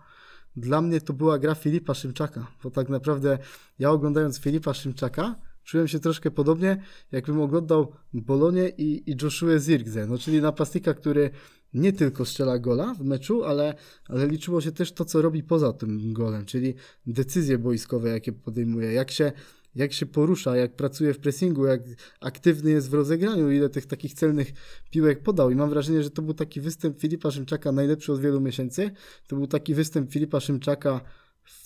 dla 0.55 0.81
mnie 0.81 1.01
to 1.01 1.13
była 1.13 1.39
gra 1.39 1.55
Filipa 1.55 1.93
Szymczaka, 1.93 2.47
bo 2.63 2.71
tak 2.71 2.89
naprawdę 2.89 3.37
ja 3.79 3.91
oglądając 3.91 4.39
Filipa 4.39 4.73
Szymczaka 4.73 5.35
czułem 5.63 5.87
się 5.87 5.99
troszkę 5.99 6.31
podobnie, 6.31 6.83
jakbym 7.11 7.41
oglądał 7.41 7.93
Bolonie 8.13 8.69
i, 8.69 9.11
i 9.11 9.15
Joshua 9.21 9.59
Zirgze, 9.59 10.07
no 10.07 10.17
czyli 10.17 10.41
napastnika, 10.41 10.93
który 10.93 11.29
nie 11.73 11.93
tylko 11.93 12.25
strzela 12.25 12.59
gola 12.59 12.93
w 12.93 13.01
meczu, 13.01 13.43
ale, 13.43 13.75
ale 14.05 14.27
liczyło 14.27 14.61
się 14.61 14.71
też 14.71 14.91
to, 14.91 15.05
co 15.05 15.21
robi 15.21 15.43
poza 15.43 15.73
tym 15.73 16.13
golem, 16.13 16.45
czyli 16.45 16.75
decyzje 17.07 17.57
boiskowe, 17.57 18.09
jakie 18.09 18.31
podejmuje, 18.31 18.93
jak 18.93 19.11
się 19.11 19.31
jak 19.75 19.93
się 19.93 20.05
porusza, 20.05 20.55
jak 20.55 20.75
pracuje 20.75 21.13
w 21.13 21.19
pressingu, 21.19 21.65
jak 21.65 21.81
aktywny 22.21 22.71
jest 22.71 22.89
w 22.89 22.93
rozegraniu, 22.93 23.51
ile 23.51 23.69
tych 23.69 23.85
takich 23.85 24.13
celnych 24.13 24.51
piłek 24.91 25.23
podał. 25.23 25.51
I 25.51 25.55
mam 25.55 25.69
wrażenie, 25.69 26.03
że 26.03 26.11
to 26.11 26.21
był 26.21 26.33
taki 26.33 26.61
występ 26.61 26.99
Filipa 26.99 27.31
Szymczaka 27.31 27.71
najlepszy 27.71 28.13
od 28.13 28.21
wielu 28.21 28.41
miesięcy. 28.41 28.91
To 29.27 29.35
był 29.35 29.47
taki 29.47 29.75
występ 29.75 30.11
Filipa 30.11 30.39
Szymczaka 30.39 31.01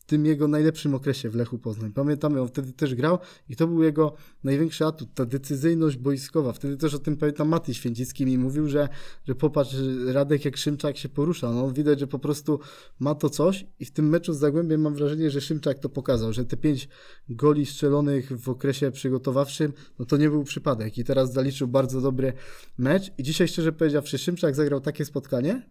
w 0.04 0.06
tym 0.06 0.26
jego 0.26 0.48
najlepszym 0.48 0.96
okresie 0.96 1.30
w 1.30 1.36
Lechu 1.36 1.60
Poznań. 1.60 1.92
Pamiętamy, 1.92 2.42
on 2.42 2.48
wtedy 2.48 2.74
też 2.74 2.96
grał 2.96 3.20
i 3.50 3.56
to 3.56 3.68
był 3.68 3.84
jego 3.84 4.14
największy 4.44 4.86
atut, 4.86 5.10
ta 5.14 5.26
decyzyjność 5.26 5.98
boiskowa. 5.98 6.54
Wtedy 6.54 6.78
też 6.78 6.94
o 6.94 7.00
tym 7.00 7.18
pamiętam 7.18 7.48
Mati 7.48 7.74
Święcicki 7.74 8.26
mi 8.26 8.38
mówił, 8.38 8.68
że, 8.68 8.90
że 9.28 9.36
popatrz, 9.36 9.76
Radek 10.06 10.46
jak 10.46 10.58
Szymczak 10.58 10.98
się 10.98 11.10
porusza. 11.10 11.52
No, 11.52 11.72
widać, 11.72 12.00
że 12.00 12.08
po 12.08 12.20
prostu 12.20 12.60
ma 13.00 13.16
to 13.16 13.30
coś 13.30 13.66
i 13.80 13.86
w 13.86 13.92
tym 13.92 14.10
meczu 14.10 14.34
z 14.34 14.38
Zagłębiem 14.38 14.82
mam 14.82 14.96
wrażenie, 14.96 15.32
że 15.32 15.42
Szymczak 15.42 15.80
to 15.80 15.90
pokazał, 15.90 16.34
że 16.34 16.46
te 16.46 16.58
pięć 16.58 16.88
goli 17.30 17.66
strzelonych 17.66 18.42
w 18.42 18.50
okresie 18.50 18.92
przygotowawczym, 18.92 19.74
no 20.00 20.06
to 20.06 20.18
nie 20.18 20.30
był 20.30 20.44
przypadek 20.44 20.98
i 20.98 21.04
teraz 21.04 21.34
zaliczył 21.34 21.68
bardzo 21.68 22.02
dobry 22.02 22.34
mecz 22.78 23.12
i 23.18 23.24
dzisiaj 23.24 23.48
szczerze 23.48 23.72
powiedziawszy 23.72 24.18
Szymczak 24.18 24.56
zagrał 24.56 24.82
takie 24.82 25.06
spotkanie, 25.06 25.70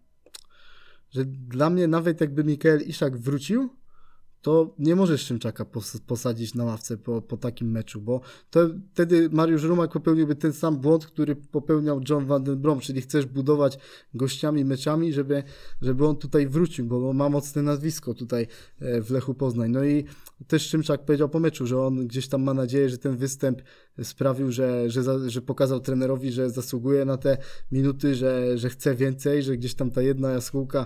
że 1.09 1.25
dla 1.25 1.69
mnie 1.69 1.87
nawet 1.87 2.21
jakby 2.21 2.43
Mikael 2.43 2.81
Iszak 2.81 3.17
wrócił, 3.17 3.82
to 4.43 4.75
nie 4.79 4.95
możesz 4.95 5.21
Szymczaka 5.21 5.65
pos 5.65 5.97
posadzić 5.97 6.53
na 6.53 6.63
ławce 6.63 6.97
po, 6.97 7.21
po 7.21 7.37
takim 7.37 7.71
meczu, 7.71 8.01
bo 8.01 8.21
to 8.49 8.69
wtedy 8.93 9.29
Mariusz 9.29 9.63
Rumak 9.63 9.91
popełniłby 9.91 10.35
ten 10.35 10.53
sam 10.53 10.77
błąd, 10.77 11.05
który 11.05 11.35
popełniał 11.35 12.01
John 12.09 12.25
Van 12.25 12.43
Den 12.43 12.57
Brom, 12.57 12.79
czyli 12.79 13.01
chcesz 13.01 13.25
budować 13.25 13.77
gościami 14.13 14.65
meczami, 14.65 15.13
żeby, 15.13 15.43
żeby 15.81 16.07
on 16.07 16.15
tutaj 16.15 16.47
wrócił, 16.47 16.85
bo 16.85 17.13
ma 17.13 17.29
mocne 17.29 17.61
nazwisko 17.61 18.13
tutaj 18.13 18.47
e, 18.79 19.01
w 19.01 19.11
Lechu 19.11 19.33
Poznań. 19.33 19.71
No 19.71 19.83
i 19.83 20.05
też 20.47 20.67
Szymczak 20.67 21.05
powiedział 21.05 21.29
po 21.29 21.39
meczu, 21.39 21.67
że 21.67 21.81
on 21.81 22.07
gdzieś 22.07 22.27
tam 22.27 22.43
ma 22.43 22.53
nadzieję, 22.53 22.89
że 22.89 22.97
ten 22.97 23.17
występ 23.17 23.61
sprawił, 24.03 24.51
że, 24.51 24.89
że, 24.89 25.03
za, 25.03 25.29
że 25.29 25.41
pokazał 25.41 25.79
trenerowi, 25.79 26.31
że 26.31 26.49
zasługuje 26.49 27.05
na 27.05 27.17
te 27.17 27.37
minuty, 27.71 28.15
że, 28.15 28.57
że 28.57 28.69
chce 28.69 28.95
więcej, 28.95 29.43
że 29.43 29.57
gdzieś 29.57 29.75
tam 29.75 29.91
ta 29.91 30.01
jedna 30.01 30.31
jaskółka 30.31 30.85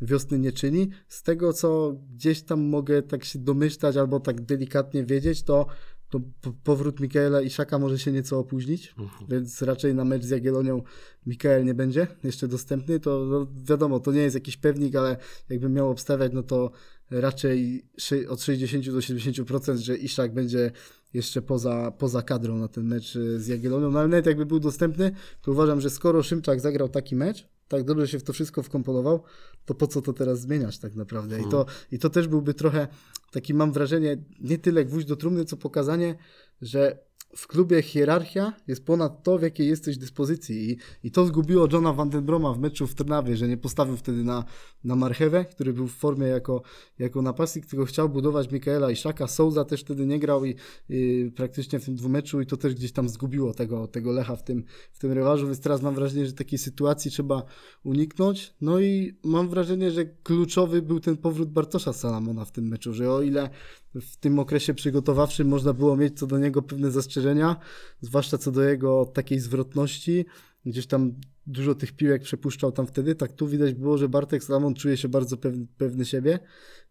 wiosny 0.00 0.38
nie 0.38 0.52
czyni. 0.52 0.88
Z 1.08 1.22
tego, 1.22 1.52
co 1.52 1.96
gdzieś 2.14 2.42
tam 2.42 2.60
mogę 2.60 3.02
tak 3.02 3.24
się 3.24 3.38
domyślać 3.38 3.96
albo 3.96 4.20
tak 4.20 4.40
delikatnie 4.40 5.04
wiedzieć, 5.04 5.42
to, 5.42 5.66
to 6.10 6.20
powrót 6.64 7.00
Mikaela 7.00 7.40
i 7.40 7.50
Szaka 7.50 7.78
może 7.78 7.98
się 7.98 8.12
nieco 8.12 8.38
opóźnić, 8.38 8.94
mhm. 8.98 9.30
więc 9.30 9.62
raczej 9.62 9.94
na 9.94 10.04
mecz 10.04 10.24
z 10.24 10.30
Jagiellonią 10.30 10.82
Mikael 11.26 11.64
nie 11.64 11.74
będzie 11.74 12.06
jeszcze 12.24 12.48
dostępny. 12.48 13.00
To 13.00 13.24
no, 13.24 13.46
wiadomo, 13.64 14.00
to 14.00 14.12
nie 14.12 14.20
jest 14.20 14.34
jakiś 14.34 14.56
pewnik, 14.56 14.96
ale 14.96 15.16
jakbym 15.48 15.72
miał 15.72 15.90
obstawiać, 15.90 16.32
no 16.32 16.42
to 16.42 16.70
raczej 17.10 17.84
od 18.28 18.42
60 18.42 18.86
do 18.86 18.98
70%, 18.98 19.76
że 19.76 19.96
Iszak 19.96 20.34
będzie 20.34 20.70
jeszcze 21.14 21.42
poza, 21.42 21.90
poza 21.90 22.22
kadrą 22.22 22.58
na 22.58 22.68
ten 22.68 22.84
mecz 22.84 23.18
z 23.36 23.46
Jagiellonią. 23.46 23.90
No 23.90 23.98
ale 23.98 24.08
nawet 24.08 24.26
jakby 24.26 24.46
był 24.46 24.60
dostępny, 24.60 25.12
to 25.42 25.52
uważam, 25.52 25.80
że 25.80 25.90
skoro 25.90 26.22
Szymczak 26.22 26.60
zagrał 26.60 26.88
taki 26.88 27.16
mecz, 27.16 27.48
tak 27.68 27.84
dobrze 27.84 28.08
się 28.08 28.18
w 28.18 28.22
to 28.22 28.32
wszystko 28.32 28.62
wkomponował, 28.62 29.22
to 29.64 29.74
po 29.74 29.86
co 29.86 30.02
to 30.02 30.12
teraz 30.12 30.40
zmieniać 30.40 30.78
tak 30.78 30.94
naprawdę? 30.94 31.40
I, 31.40 31.44
to, 31.44 31.64
hmm. 31.64 31.74
I 31.92 31.98
to 31.98 32.10
też 32.10 32.28
byłby 32.28 32.54
trochę 32.54 32.88
taki, 33.32 33.54
mam 33.54 33.72
wrażenie, 33.72 34.16
nie 34.40 34.58
tyle 34.58 34.84
gwóźdź 34.84 35.08
do 35.08 35.16
trumny, 35.16 35.44
co 35.44 35.56
pokazanie, 35.56 36.16
że 36.62 37.07
w 37.36 37.46
klubie 37.46 37.82
hierarchia 37.82 38.52
jest 38.66 38.84
ponad 38.84 39.22
to, 39.22 39.38
w 39.38 39.42
jakiej 39.42 39.68
jesteś 39.68 39.98
dyspozycji. 39.98 40.70
I, 40.70 40.78
i 41.06 41.10
to 41.10 41.26
zgubiło 41.26 41.68
Johna 41.72 41.92
Vandenbroma 41.92 42.52
w 42.52 42.58
meczu 42.58 42.86
w 42.86 42.94
Trnawie, 42.94 43.36
że 43.36 43.48
nie 43.48 43.56
postawił 43.56 43.96
wtedy 43.96 44.24
na, 44.24 44.44
na 44.84 44.96
Marchewę, 44.96 45.44
który 45.44 45.72
był 45.72 45.88
w 45.88 45.94
formie 45.94 46.26
jako, 46.26 46.62
jako 46.98 47.22
napastnik, 47.22 47.66
tylko 47.66 47.84
chciał 47.84 48.08
budować 48.08 48.50
Mikaela 48.50 48.90
i 48.90 48.96
Szaka. 48.96 49.26
Souza 49.26 49.64
też 49.64 49.80
wtedy 49.80 50.06
nie 50.06 50.18
grał 50.18 50.44
i, 50.44 50.54
i, 50.88 51.30
praktycznie 51.36 51.78
w 51.78 51.84
tym 51.84 51.96
dwumeczu 51.96 52.40
i 52.40 52.46
to 52.46 52.56
też 52.56 52.74
gdzieś 52.74 52.92
tam 52.92 53.08
zgubiło 53.08 53.54
tego, 53.54 53.86
tego 53.86 54.12
Lecha 54.12 54.36
w 54.36 54.44
tym, 54.44 54.64
w 54.92 54.98
tym 54.98 55.12
rewanżu, 55.12 55.46
więc 55.46 55.60
teraz 55.60 55.82
mam 55.82 55.94
wrażenie, 55.94 56.26
że 56.26 56.32
takiej 56.32 56.58
sytuacji 56.58 57.10
trzeba 57.10 57.42
uniknąć. 57.84 58.54
No 58.60 58.80
i 58.80 59.18
mam 59.24 59.48
wrażenie, 59.48 59.90
że 59.90 60.04
kluczowy 60.04 60.82
był 60.82 61.00
ten 61.00 61.16
powrót 61.16 61.50
Bartosza 61.50 61.92
Salamona 61.92 62.44
w 62.44 62.52
tym 62.52 62.68
meczu, 62.68 62.94
że 62.94 63.12
o 63.12 63.22
ile 63.22 63.50
w 63.94 64.16
tym 64.16 64.38
okresie 64.38 64.74
przygotowawczym 64.74 65.48
można 65.48 65.72
było 65.72 65.96
mieć 65.96 66.18
co 66.18 66.26
do 66.26 66.38
niego 66.38 66.62
pewne 66.62 66.90
zastrzeżenia, 66.90 67.56
zwłaszcza 68.00 68.38
co 68.38 68.52
do 68.52 68.62
jego 68.62 69.06
takiej 69.06 69.40
zwrotności. 69.40 70.24
Gdzieś 70.66 70.86
tam 70.86 71.14
dużo 71.46 71.74
tych 71.74 71.92
piłek 71.92 72.22
przepuszczał 72.22 72.72
tam 72.72 72.86
wtedy. 72.86 73.14
Tak 73.14 73.32
tu 73.32 73.46
widać 73.46 73.74
było, 73.74 73.98
że 73.98 74.08
Bartek 74.08 74.44
Salamon 74.44 74.74
czuje 74.74 74.96
się 74.96 75.08
bardzo 75.08 75.36
pewny, 75.36 75.66
pewny 75.78 76.04
siebie. 76.04 76.38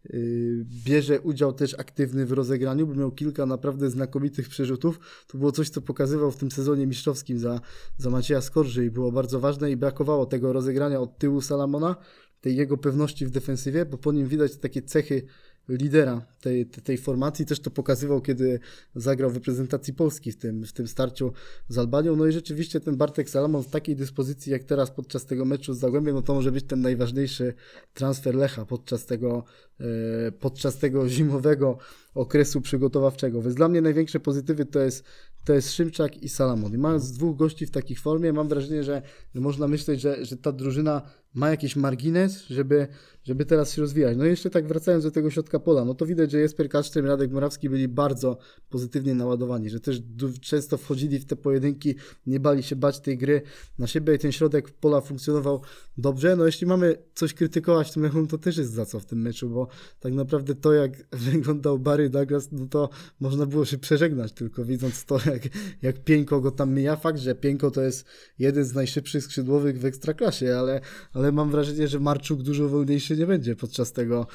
Yy, 0.04 0.66
bierze 0.84 1.20
udział 1.20 1.52
też 1.52 1.74
aktywny 1.74 2.26
w 2.26 2.32
rozegraniu, 2.32 2.86
bo 2.86 2.94
miał 2.94 3.12
kilka 3.12 3.46
naprawdę 3.46 3.90
znakomitych 3.90 4.48
przerzutów. 4.48 5.00
To 5.26 5.38
było 5.38 5.52
coś, 5.52 5.70
co 5.70 5.80
pokazywał 5.80 6.30
w 6.30 6.36
tym 6.36 6.50
sezonie 6.50 6.86
mistrzowskim 6.86 7.38
za, 7.38 7.60
za 7.96 8.10
Macieja 8.10 8.40
Skorży 8.40 8.84
i 8.84 8.90
było 8.90 9.12
bardzo 9.12 9.40
ważne 9.40 9.70
i 9.70 9.76
brakowało 9.76 10.26
tego 10.26 10.52
rozegrania 10.52 11.00
od 11.00 11.18
tyłu 11.18 11.40
Salamona, 11.40 11.96
tej 12.40 12.56
jego 12.56 12.76
pewności 12.76 13.26
w 13.26 13.30
defensywie, 13.30 13.86
bo 13.86 13.98
po 13.98 14.12
nim 14.12 14.28
widać 14.28 14.56
takie 14.56 14.82
cechy 14.82 15.22
lidera 15.68 16.26
tej, 16.40 16.66
tej 16.66 16.98
formacji. 16.98 17.46
Też 17.46 17.60
to 17.60 17.70
pokazywał, 17.70 18.20
kiedy 18.20 18.60
zagrał 18.94 19.30
w 19.30 19.34
reprezentacji 19.34 19.94
Polski 19.94 20.32
w 20.32 20.38
tym, 20.38 20.64
w 20.64 20.72
tym 20.72 20.88
starciu 20.88 21.32
z 21.68 21.78
Albanią. 21.78 22.16
No 22.16 22.26
i 22.26 22.32
rzeczywiście 22.32 22.80
ten 22.80 22.96
Bartek 22.96 23.30
Salamon 23.30 23.62
w 23.62 23.70
takiej 23.70 23.96
dyspozycji 23.96 24.52
jak 24.52 24.64
teraz 24.64 24.90
podczas 24.90 25.26
tego 25.26 25.44
meczu 25.44 25.74
z 25.74 25.78
Zagłębiem, 25.78 26.14
no 26.14 26.22
to 26.22 26.34
może 26.34 26.52
być 26.52 26.64
ten 26.64 26.80
najważniejszy 26.80 27.54
transfer 27.94 28.34
Lecha 28.34 28.64
podczas 28.64 29.06
tego, 29.06 29.44
e, 29.80 30.32
podczas 30.32 30.78
tego 30.78 31.08
zimowego 31.08 31.78
okresu 32.14 32.60
przygotowawczego. 32.60 33.42
Więc 33.42 33.54
dla 33.54 33.68
mnie 33.68 33.80
największe 33.80 34.20
pozytywy 34.20 34.66
to 34.66 34.80
jest, 34.80 35.04
to 35.44 35.52
jest 35.52 35.72
Szymczak 35.72 36.22
i 36.22 36.28
Salamon. 36.28 36.74
I 36.74 36.78
mając 36.78 37.12
dwóch 37.12 37.36
gości 37.36 37.66
w 37.66 37.70
takich 37.70 38.00
formie, 38.00 38.32
mam 38.32 38.48
wrażenie, 38.48 38.84
że 38.84 39.02
można 39.34 39.68
myśleć, 39.68 40.00
że, 40.00 40.24
że 40.24 40.36
ta 40.36 40.52
drużyna 40.52 41.02
ma 41.34 41.50
jakiś 41.50 41.76
margines, 41.76 42.46
żeby, 42.46 42.88
żeby 43.24 43.44
teraz 43.44 43.72
się 43.72 43.82
rozwijać. 43.82 44.16
No 44.16 44.26
i 44.26 44.28
jeszcze 44.28 44.50
tak 44.50 44.68
wracając 44.68 45.04
do 45.04 45.10
tego 45.10 45.30
środka 45.30 45.60
pola, 45.60 45.84
no 45.84 45.94
to 45.94 46.06
widać, 46.06 46.30
że 46.30 46.38
Jesper 46.38 46.68
Kaszczem 46.68 47.04
i 47.04 47.08
Radek 47.08 47.30
Morawski 47.30 47.70
byli 47.70 47.88
bardzo 47.88 48.38
pozytywnie 48.70 49.14
naładowani, 49.14 49.70
że 49.70 49.80
też 49.80 50.02
często 50.40 50.76
wchodzili 50.76 51.18
w 51.18 51.24
te 51.24 51.36
pojedynki, 51.36 51.94
nie 52.26 52.40
bali 52.40 52.62
się 52.62 52.76
bać 52.76 53.00
tej 53.00 53.18
gry 53.18 53.42
na 53.78 53.86
siebie 53.86 54.14
i 54.14 54.18
ten 54.18 54.32
środek 54.32 54.70
pola 54.70 55.00
funkcjonował 55.00 55.62
dobrze. 55.98 56.36
No 56.36 56.46
jeśli 56.46 56.66
mamy 56.66 56.96
coś 57.14 57.34
krytykować 57.34 57.90
w 57.90 57.94
tym 57.94 58.02
meczu, 58.02 58.26
to 58.26 58.38
też 58.38 58.56
jest 58.56 58.72
za 58.72 58.86
co 58.86 59.00
w 59.00 59.04
tym 59.04 59.22
meczu, 59.22 59.50
bo 59.50 59.68
tak 60.00 60.12
naprawdę 60.12 60.54
to 60.54 60.72
jak 60.72 60.92
wyglądał 61.30 61.78
Barry 61.78 62.10
Douglas, 62.10 62.52
no 62.52 62.66
to 62.66 62.88
można 63.20 63.46
było 63.46 63.64
się 63.64 63.78
przeżegnać 63.78 64.32
tylko 64.32 64.64
widząc 64.64 65.04
to, 65.04 65.18
jak, 65.26 65.42
jak 65.82 66.04
Pieńko 66.04 66.40
go 66.40 66.50
tam 66.50 66.74
mija. 66.74 66.96
Fakt, 66.96 67.18
że 67.18 67.34
Pieńko 67.34 67.70
to 67.70 67.82
jest 67.82 68.06
jeden 68.38 68.64
z 68.64 68.74
najszybszych 68.74 69.24
skrzydłowych 69.24 69.80
w 69.80 69.84
Ekstraklasie, 69.84 70.56
ale, 70.58 70.80
ale 71.18 71.32
mam 71.32 71.50
wrażenie, 71.50 71.88
że 71.88 72.00
Marczuk 72.00 72.42
dużo 72.42 72.68
wolniejszy 72.68 73.16
nie 73.16 73.26
będzie 73.26 73.56
podczas 73.56 73.92
tego 73.92 74.26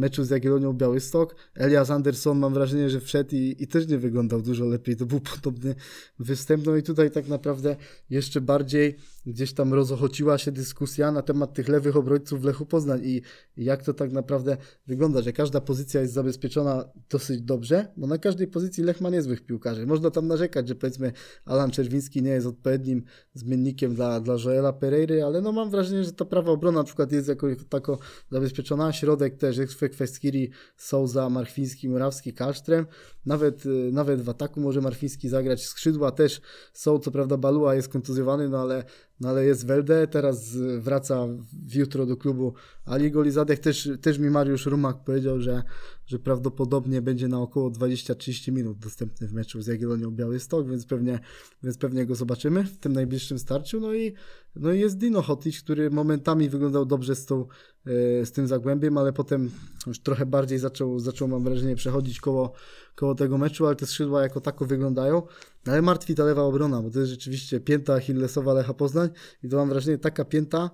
meczu 0.00 0.24
z 0.24 0.30
Jagiellonią 0.30 0.72
Białystok. 0.72 1.36
Elias 1.54 1.90
Anderson 1.90 2.38
mam 2.38 2.54
wrażenie, 2.54 2.90
że 2.90 3.00
wszedł 3.00 3.34
i, 3.34 3.56
i 3.58 3.66
też 3.66 3.88
nie 3.88 3.98
wyglądał 3.98 4.42
dużo 4.42 4.64
lepiej. 4.64 4.96
To 4.96 5.06
był 5.06 5.20
podobny 5.34 5.74
występ. 6.18 6.66
No 6.66 6.76
i 6.76 6.82
tutaj 6.82 7.10
tak 7.10 7.28
naprawdę 7.28 7.76
jeszcze 8.10 8.40
bardziej 8.40 8.96
gdzieś 9.26 9.52
tam 9.52 9.74
rozochociła 9.74 10.38
się 10.38 10.52
dyskusja 10.52 11.12
na 11.12 11.22
temat 11.22 11.54
tych 11.54 11.68
lewych 11.68 11.96
obrońców 11.96 12.40
w 12.40 12.44
Lechu 12.44 12.66
Poznań 12.66 13.00
i, 13.04 13.22
jak 13.56 13.82
to 13.82 13.94
tak 13.94 14.12
naprawdę 14.12 14.56
wygląda, 14.86 15.22
że 15.22 15.32
każda 15.32 15.60
pozycja 15.60 16.00
jest 16.00 16.12
zabezpieczona 16.12 16.84
dosyć 17.10 17.42
dobrze, 17.42 17.86
bo 17.96 18.06
na 18.06 18.18
każdej 18.18 18.46
pozycji 18.46 18.84
Lech 18.84 19.00
ma 19.00 19.10
niezłych 19.10 19.46
piłkarzy. 19.46 19.86
Można 19.86 20.10
tam 20.10 20.26
narzekać, 20.26 20.68
że 20.68 20.74
powiedzmy 20.74 21.12
Alan 21.44 21.70
Czerwiński 21.70 22.22
nie 22.22 22.30
jest 22.30 22.46
odpowiednim 22.46 23.02
zmiennikiem 23.34 23.94
dla, 23.94 24.20
dla 24.20 24.36
Joela 24.44 24.72
Pereiry, 24.72 25.24
ale 25.24 25.40
no 25.40 25.52
mam 25.52 25.70
wrażenie, 25.70 26.04
że 26.04 26.12
ta 26.12 26.24
prawa 26.24 26.52
obrona 26.52 26.78
na 26.78 26.84
przykład 26.84 27.12
jest 27.12 27.28
jako 27.28 27.46
tako 27.68 27.98
zabezpieczona, 28.30 28.92
środek 28.92 29.36
też 29.36 29.56
jest 29.56 29.72
Kwestskiri, 29.90 30.50
Souza, 30.76 31.30
Marchwiński, 31.30 31.88
Murawski, 31.88 32.34
Kasztrem, 32.34 32.86
nawet, 33.26 33.66
y, 33.66 33.90
nawet 33.92 34.22
w 34.22 34.28
ataku 34.28 34.60
może 34.60 34.80
Marfiński 34.80 35.28
zagrać, 35.28 35.66
skrzydła. 35.66 36.12
Też 36.12 36.40
są, 36.72 36.98
co 36.98 37.10
prawda 37.10 37.36
Balua 37.36 37.74
jest 37.74 37.88
kontuzjowany, 37.88 38.48
no 38.48 38.60
ale 38.60 38.84
no 39.20 39.28
ale 39.28 39.44
jest 39.44 39.66
Welde, 39.66 40.06
teraz 40.06 40.56
wraca 40.78 41.26
jutro 41.74 42.06
do 42.06 42.16
klubu 42.16 42.54
Ali 42.84 43.10
Golizadek. 43.10 43.58
Też, 43.58 43.88
też 44.00 44.18
mi 44.18 44.30
Mariusz 44.30 44.66
Rumak 44.66 45.04
powiedział, 45.04 45.40
że, 45.40 45.62
że 46.06 46.18
prawdopodobnie 46.18 47.02
będzie 47.02 47.28
na 47.28 47.40
około 47.40 47.70
20-30 47.70 48.52
minut 48.52 48.78
dostępny 48.78 49.28
w 49.28 49.32
meczu 49.32 49.62
z 49.62 49.66
Jagiellonią 49.66 50.10
Białystok, 50.10 50.68
więc 50.68 50.86
pewnie, 50.86 51.20
więc 51.62 51.78
pewnie 51.78 52.06
go 52.06 52.14
zobaczymy 52.14 52.64
w 52.64 52.78
tym 52.78 52.92
najbliższym 52.92 53.38
starciu. 53.38 53.80
No 53.80 53.94
i, 53.94 54.12
no 54.56 54.72
i 54.72 54.80
jest 54.80 54.98
Dino 54.98 55.22
Hotic, 55.22 55.60
który 55.60 55.90
momentami 55.90 56.48
wyglądał 56.48 56.86
dobrze 56.86 57.16
z, 57.16 57.26
tą, 57.26 57.46
e, 57.86 58.26
z 58.26 58.32
tym 58.32 58.46
Zagłębiem, 58.46 58.98
ale 58.98 59.12
potem 59.12 59.50
już 59.86 60.00
trochę 60.00 60.26
bardziej 60.26 60.58
zaczął, 60.58 60.98
zaczął 60.98 61.28
mam 61.28 61.44
wrażenie, 61.44 61.76
przechodzić 61.76 62.20
koło, 62.20 62.52
koło 63.00 63.14
tego 63.14 63.38
meczu, 63.38 63.66
ale 63.66 63.76
te 63.76 63.86
skrzydła 63.86 64.22
jako 64.22 64.40
tako 64.40 64.66
wyglądają. 64.66 65.22
Ale 65.66 65.82
martwi 65.82 66.14
ta 66.14 66.24
lewa 66.24 66.42
obrona, 66.42 66.82
bo 66.82 66.90
to 66.90 66.98
jest 66.98 67.10
rzeczywiście 67.10 67.60
pięta 67.60 67.94
Achillesowa 67.94 68.52
Lecha 68.52 68.74
Poznań 68.74 69.08
i 69.42 69.48
to 69.48 69.56
mam 69.56 69.68
wrażenie 69.68 69.98
taka 69.98 70.24
pięta, 70.24 70.70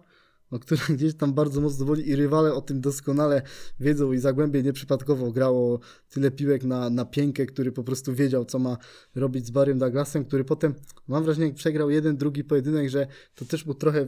no, 0.51 0.59
która 0.59 0.81
gdzieś 0.97 1.15
tam 1.15 1.35
bardzo 1.35 1.61
mocno 1.61 1.85
boli 1.85 2.09
i 2.09 2.17
rywale 2.17 2.55
o 2.55 2.61
tym 2.61 2.81
doskonale 2.81 3.43
wiedzą 3.81 4.13
i 4.13 4.19
Zagłębie 4.19 4.63
nieprzypadkowo 4.63 5.33
grało 5.33 5.81
tyle 6.09 6.31
piłek 6.31 6.65
na, 6.65 6.91
na 6.91 7.05
piękę, 7.05 7.47
który 7.47 7.73
po 7.73 7.85
prostu 7.85 8.15
wiedział, 8.15 8.45
co 8.45 8.59
ma 8.59 8.77
robić 9.15 9.47
z 9.47 9.51
Barrym 9.51 9.79
Douglasem, 9.79 10.25
który 10.25 10.45
potem, 10.45 10.75
mam 11.09 11.25
wrażenie, 11.25 11.47
jak 11.47 11.57
przegrał 11.57 11.91
jeden, 11.91 12.17
drugi 12.17 12.45
pojedynek, 12.45 12.89
że 12.89 13.07
to 13.35 13.45
też 13.45 13.67
mu 13.67 13.75
trochę 13.75 14.07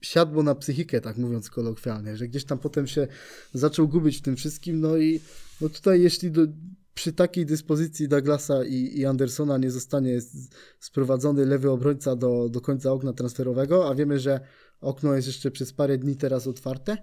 siadło 0.00 0.42
na 0.42 0.54
psychikę, 0.54 1.00
tak 1.00 1.16
mówiąc 1.16 1.50
kolokwialnie, 1.50 2.16
że 2.16 2.28
gdzieś 2.28 2.44
tam 2.44 2.58
potem 2.58 2.86
się 2.86 3.06
zaczął 3.54 3.88
gubić 3.88 4.18
w 4.18 4.22
tym 4.22 4.36
wszystkim, 4.36 4.80
no 4.80 4.96
i 4.96 5.20
no 5.60 5.68
tutaj 5.68 6.02
jeśli 6.02 6.30
do, 6.30 6.46
przy 6.94 7.12
takiej 7.12 7.46
dyspozycji 7.46 8.08
Douglasa 8.08 8.64
i, 8.64 8.98
i 8.98 9.06
Andersona 9.06 9.58
nie 9.58 9.70
zostanie 9.70 10.20
sprowadzony 10.80 11.46
lewy 11.46 11.70
obrońca 11.70 12.16
do, 12.16 12.48
do 12.48 12.60
końca 12.60 12.92
okna 12.92 13.12
transferowego, 13.12 13.88
a 13.88 13.94
wiemy, 13.94 14.20
że 14.20 14.40
okno 14.80 15.14
jest 15.14 15.28
jeszcze 15.28 15.50
przez 15.50 15.72
parę 15.72 15.98
dni 15.98 16.16
teraz 16.16 16.46
otwarte, 16.46 16.96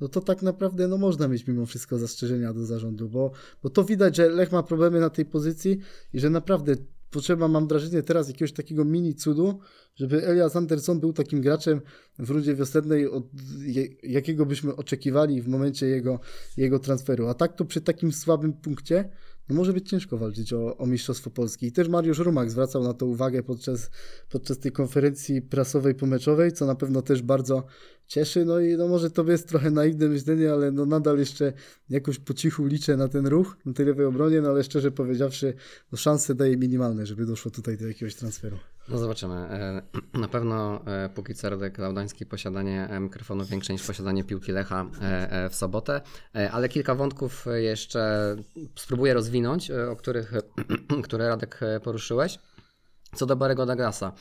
no 0.00 0.08
to 0.08 0.20
tak 0.20 0.42
naprawdę 0.42 0.88
no 0.88 0.98
można 0.98 1.28
mieć 1.28 1.46
mimo 1.46 1.66
wszystko 1.66 1.98
zastrzeżenia 1.98 2.52
do 2.52 2.66
zarządu, 2.66 3.08
bo, 3.08 3.32
bo 3.62 3.70
to 3.70 3.84
widać, 3.84 4.16
że 4.16 4.28
Lech 4.28 4.52
ma 4.52 4.62
problemy 4.62 5.00
na 5.00 5.10
tej 5.10 5.24
pozycji 5.24 5.78
i 6.12 6.20
że 6.20 6.30
naprawdę 6.30 6.76
potrzeba, 7.10 7.48
mam 7.48 7.68
wrażenie, 7.68 8.02
teraz 8.02 8.28
jakiegoś 8.28 8.52
takiego 8.52 8.84
mini 8.84 9.14
cudu, 9.14 9.58
żeby 9.96 10.26
Elias 10.26 10.56
Anderson 10.56 11.00
był 11.00 11.12
takim 11.12 11.40
graczem 11.40 11.80
w 12.18 12.30
rundzie 12.30 12.54
wiosennej, 12.54 13.08
od 13.08 13.24
jakiego 14.02 14.46
byśmy 14.46 14.76
oczekiwali 14.76 15.42
w 15.42 15.48
momencie 15.48 15.86
jego, 15.86 16.20
jego 16.56 16.78
transferu. 16.78 17.28
A 17.28 17.34
tak 17.34 17.56
to 17.56 17.64
przy 17.64 17.80
takim 17.80 18.12
słabym 18.12 18.52
punkcie 18.52 19.10
no 19.48 19.54
może 19.54 19.72
być 19.72 19.90
ciężko 19.90 20.18
walczyć 20.18 20.52
o, 20.52 20.76
o 20.76 20.86
Mistrzostwo 20.86 21.30
Polski. 21.30 21.66
I 21.66 21.72
też 21.72 21.88
Mariusz 21.88 22.18
Rumak 22.18 22.50
zwracał 22.50 22.82
na 22.82 22.94
to 22.94 23.06
uwagę 23.06 23.42
podczas, 23.42 23.90
podczas 24.30 24.58
tej 24.58 24.72
konferencji 24.72 25.42
prasowej 25.42 25.94
pomeczowej, 25.94 26.52
co 26.52 26.66
na 26.66 26.74
pewno 26.74 27.02
też 27.02 27.22
bardzo 27.22 27.66
cieszy. 28.06 28.44
No 28.44 28.60
i 28.60 28.76
no 28.76 28.88
może 28.88 29.10
to 29.10 29.30
jest 29.30 29.48
trochę 29.48 29.70
naiwne 29.70 30.08
myślenie, 30.08 30.52
ale 30.52 30.72
no 30.72 30.86
nadal 30.86 31.18
jeszcze 31.18 31.52
jakoś 31.90 32.18
po 32.18 32.34
cichu 32.34 32.66
liczę 32.66 32.96
na 32.96 33.08
ten 33.08 33.26
ruch, 33.26 33.56
na 33.64 33.72
tej 33.72 33.86
lewej 33.86 34.06
obronie, 34.06 34.40
no 34.40 34.48
ale 34.48 34.64
szczerze 34.64 34.90
powiedziawszy, 34.90 35.54
no 35.92 35.98
szanse 35.98 36.34
daje 36.34 36.56
minimalne, 36.56 37.06
żeby 37.06 37.26
doszło 37.26 37.50
tutaj 37.50 37.76
do 37.76 37.88
jakiegoś 37.88 38.14
transferu. 38.14 38.56
No 38.88 38.98
zobaczymy. 38.98 39.34
E, 39.34 39.82
Na 40.20 40.28
pewno 40.28 40.80
e, 40.86 41.08
póki 41.08 41.34
co 41.34 41.50
Radek 41.50 41.78
Laudański 41.78 42.26
posiadanie 42.26 42.88
e, 42.90 43.00
mikrofonu 43.00 43.44
większe 43.44 43.72
niż 43.72 43.86
posiadanie 43.86 44.24
piłki 44.24 44.52
Lecha 44.52 44.86
w 45.50 45.54
sobotę, 45.54 46.00
ale 46.52 46.68
kilka 46.68 46.94
wątków 46.94 47.46
jeszcze 47.54 48.36
spróbuję 48.76 49.14
rozwinąć, 49.14 49.70
o 49.70 49.96
których, 49.96 50.32
które 51.04 51.28
Radek 51.28 51.60
poruszyłeś. 51.82 52.38
Co 53.14 53.26
do 53.26 53.36
Barego 53.36 53.66
Douglasa. 53.66 54.12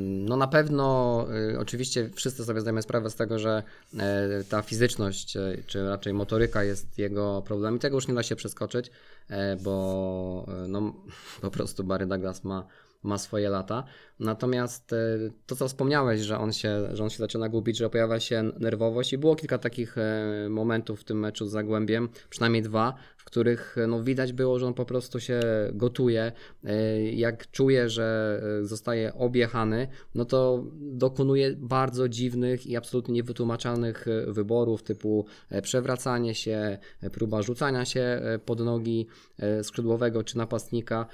No 0.00 0.36
na 0.36 0.46
pewno 0.46 1.26
oczywiście 1.58 2.10
wszyscy 2.14 2.44
sobie 2.44 2.60
zdajemy 2.60 2.82
sprawę 2.82 3.10
z 3.10 3.14
tego, 3.14 3.38
że 3.38 3.62
ta 4.48 4.62
fizyczność, 4.62 5.36
czy 5.66 5.88
raczej 5.88 6.14
motoryka 6.14 6.64
jest 6.64 6.98
jego 6.98 7.42
problemem 7.42 7.76
i 7.76 7.78
tego 7.78 7.96
już 7.96 8.08
nie 8.08 8.14
da 8.14 8.22
się 8.22 8.36
przeskoczyć, 8.36 8.90
bo 9.62 10.46
no, 10.68 10.94
po 11.42 11.50
prostu 11.50 11.84
Barry 11.84 12.06
Douglas 12.06 12.44
ma, 12.44 12.66
ma 13.02 13.18
swoje 13.18 13.48
lata. 13.48 13.84
Natomiast 14.20 14.92
e, 14.92 14.96
to, 15.46 15.56
co 15.56 15.68
wspomniałeś, 15.68 16.20
że 16.20 16.38
on, 16.38 16.52
się, 16.52 16.88
że 16.92 17.04
on 17.04 17.10
się 17.10 17.18
zaczyna 17.18 17.48
gubić, 17.48 17.76
że 17.76 17.90
pojawia 17.90 18.20
się 18.20 18.50
nerwowość 18.58 19.12
i 19.12 19.18
było 19.18 19.36
kilka 19.36 19.58
takich 19.58 19.98
e, 19.98 20.48
momentów 20.50 21.00
w 21.00 21.04
tym 21.04 21.18
meczu 21.18 21.46
z 21.46 21.50
Zagłębiem, 21.50 22.08
przynajmniej 22.30 22.62
dwa, 22.62 22.94
w 23.16 23.24
których 23.24 23.78
e, 23.78 23.86
no, 23.86 24.02
widać 24.02 24.32
było, 24.32 24.58
że 24.58 24.66
on 24.66 24.74
po 24.74 24.84
prostu 24.84 25.20
się 25.20 25.40
gotuje. 25.72 26.32
Jak 27.12 27.50
czuje, 27.50 27.88
że 27.88 28.40
zostaje 28.62 29.14
objechany, 29.14 29.88
no 30.14 30.24
to 30.24 30.64
dokonuje 30.80 31.56
bardzo 31.56 32.08
dziwnych 32.08 32.66
i 32.66 32.76
absolutnie 32.76 33.14
niewytłumaczalnych 33.14 34.06
wyborów, 34.26 34.82
typu 34.82 35.26
przewracanie 35.62 36.34
się, 36.34 36.78
próba 37.12 37.42
rzucania 37.42 37.84
się 37.84 38.22
pod 38.44 38.60
nogi 38.60 39.06
skrzydłowego 39.62 40.24
czy 40.24 40.38
napastnika. 40.38 41.06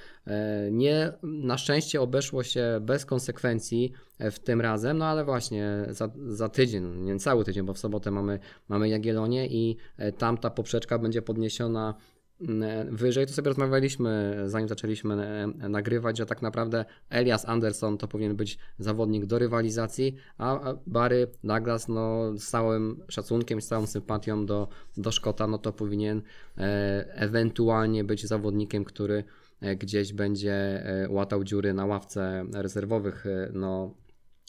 Nie, 0.71 1.13
na 1.23 1.59
szczęście 1.59 1.76
obeszło 2.01 2.43
się 2.43 2.79
bez 2.83 3.07
konsekwencji 3.07 3.93
e, 4.19 4.31
w 4.31 4.39
tym 4.39 4.61
razem, 4.61 4.99
no 4.99 5.05
ale 5.05 5.25
właśnie 5.25 5.87
za, 5.91 6.11
za 6.29 6.49
tydzień, 6.49 7.05
nie 7.05 7.19
cały 7.19 7.45
tydzień, 7.45 7.67
bo 7.67 7.75
w 7.75 7.79
sobotę 7.79 8.11
mamy, 8.11 8.39
mamy 8.69 8.89
Jagiellonię 8.89 9.47
i 9.47 9.77
e, 9.97 10.13
tam 10.13 10.39
ta 10.39 10.51
poprzeczka 10.51 10.99
będzie 10.99 11.23
podniesiona 11.23 11.95
mm, 12.41 12.97
wyżej. 12.97 13.27
To 13.27 13.33
sobie 13.33 13.49
rozmawialiśmy, 13.49 14.43
zanim 14.47 14.69
zaczęliśmy 14.69 15.15
e, 15.63 15.69
nagrywać, 15.69 16.19
że 16.19 16.27
tak 16.27 16.43
naprawdę 16.43 16.85
Elias 17.11 17.49
Anderson 17.49 17.99
to 17.99 18.09
powinien 18.09 18.37
być 18.37 18.59
zawodnik 18.79 19.27
do 19.27 19.39
rywalizacji, 19.39 20.17
a 20.39 20.75
Barry 20.87 21.27
Douglas, 21.45 21.89
no 21.89 22.33
z 22.39 22.47
całym 22.47 23.03
szacunkiem, 23.09 23.61
z 23.61 23.67
całą 23.67 23.87
sympatią 23.87 24.47
do, 24.47 24.69
do 24.97 25.13
Szkota, 25.13 25.47
no 25.47 25.59
to 25.59 25.73
powinien 25.73 26.23
e, 26.59 27.15
ewentualnie 27.15 28.05
być 28.05 28.27
zawodnikiem, 28.27 28.85
który 28.85 29.17
e, 29.17 29.46
gdzieś 29.77 30.13
będzie 30.13 30.55
e, 30.55 31.09
łatał 31.11 31.45
dziury 31.45 31.75
na 31.75 31.87
ławce 31.87 32.45
rezerwowych. 32.55 33.27
e, 33.27 33.51
No, 33.53 33.95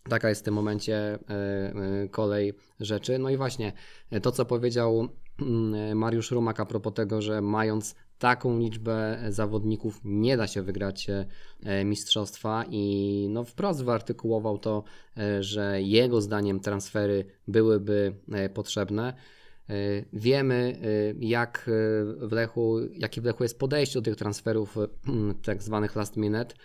taka 0.10 0.30
jest 0.30 0.42
w 0.42 0.44
tym 0.44 0.54
momencie 0.54 0.96
e, 0.96 1.20
e, 1.30 2.08
kolej 2.10 2.54
rzeczy. 2.80 3.20
No 3.20 3.30
i 3.30 3.38
właśnie 3.38 3.74
e, 4.12 4.22
to, 4.22 4.32
co 4.32 4.46
powiedział 4.46 5.08
mm, 5.42 5.98
Mariusz 5.98 6.32
Rumak 6.32 6.60
a 6.60 6.66
propos 6.66 6.94
tego, 6.94 7.22
że 7.22 7.42
mając 7.42 7.96
taką 8.20 8.60
liczbę 8.60 9.20
zawodników 9.30 10.02
nie 10.04 10.38
da 10.38 10.48
się 10.48 10.62
wygrać 10.62 11.08
e, 11.10 11.86
mistrzostwa 11.86 12.66
i 12.70 13.28
no 13.30 13.44
wprost 13.44 13.84
wyartykułował 13.84 14.58
to, 14.58 14.84
e, 15.18 15.44
że 15.44 15.82
jego 15.82 16.22
zdaniem 16.22 16.60
transfery 16.60 17.26
byłyby 17.48 18.16
e, 18.32 18.50
potrzebne. 18.50 19.14
E, 19.70 19.74
Wiemy, 20.14 20.80
e, 20.82 21.14
jak 21.20 21.70
e, 21.70 22.28
w 22.28 22.32
Lechu, 22.32 22.80
jakie 22.94 23.22
w 23.22 23.26
Lechu 23.26 23.44
jest 23.44 23.60
podejście 23.60 24.00
do 24.00 24.06
tych 24.06 24.16
transferów 24.16 24.78
tak 25.46 25.64
zwanych 25.64 25.96
last 25.96 26.18
minute, 26.18 26.56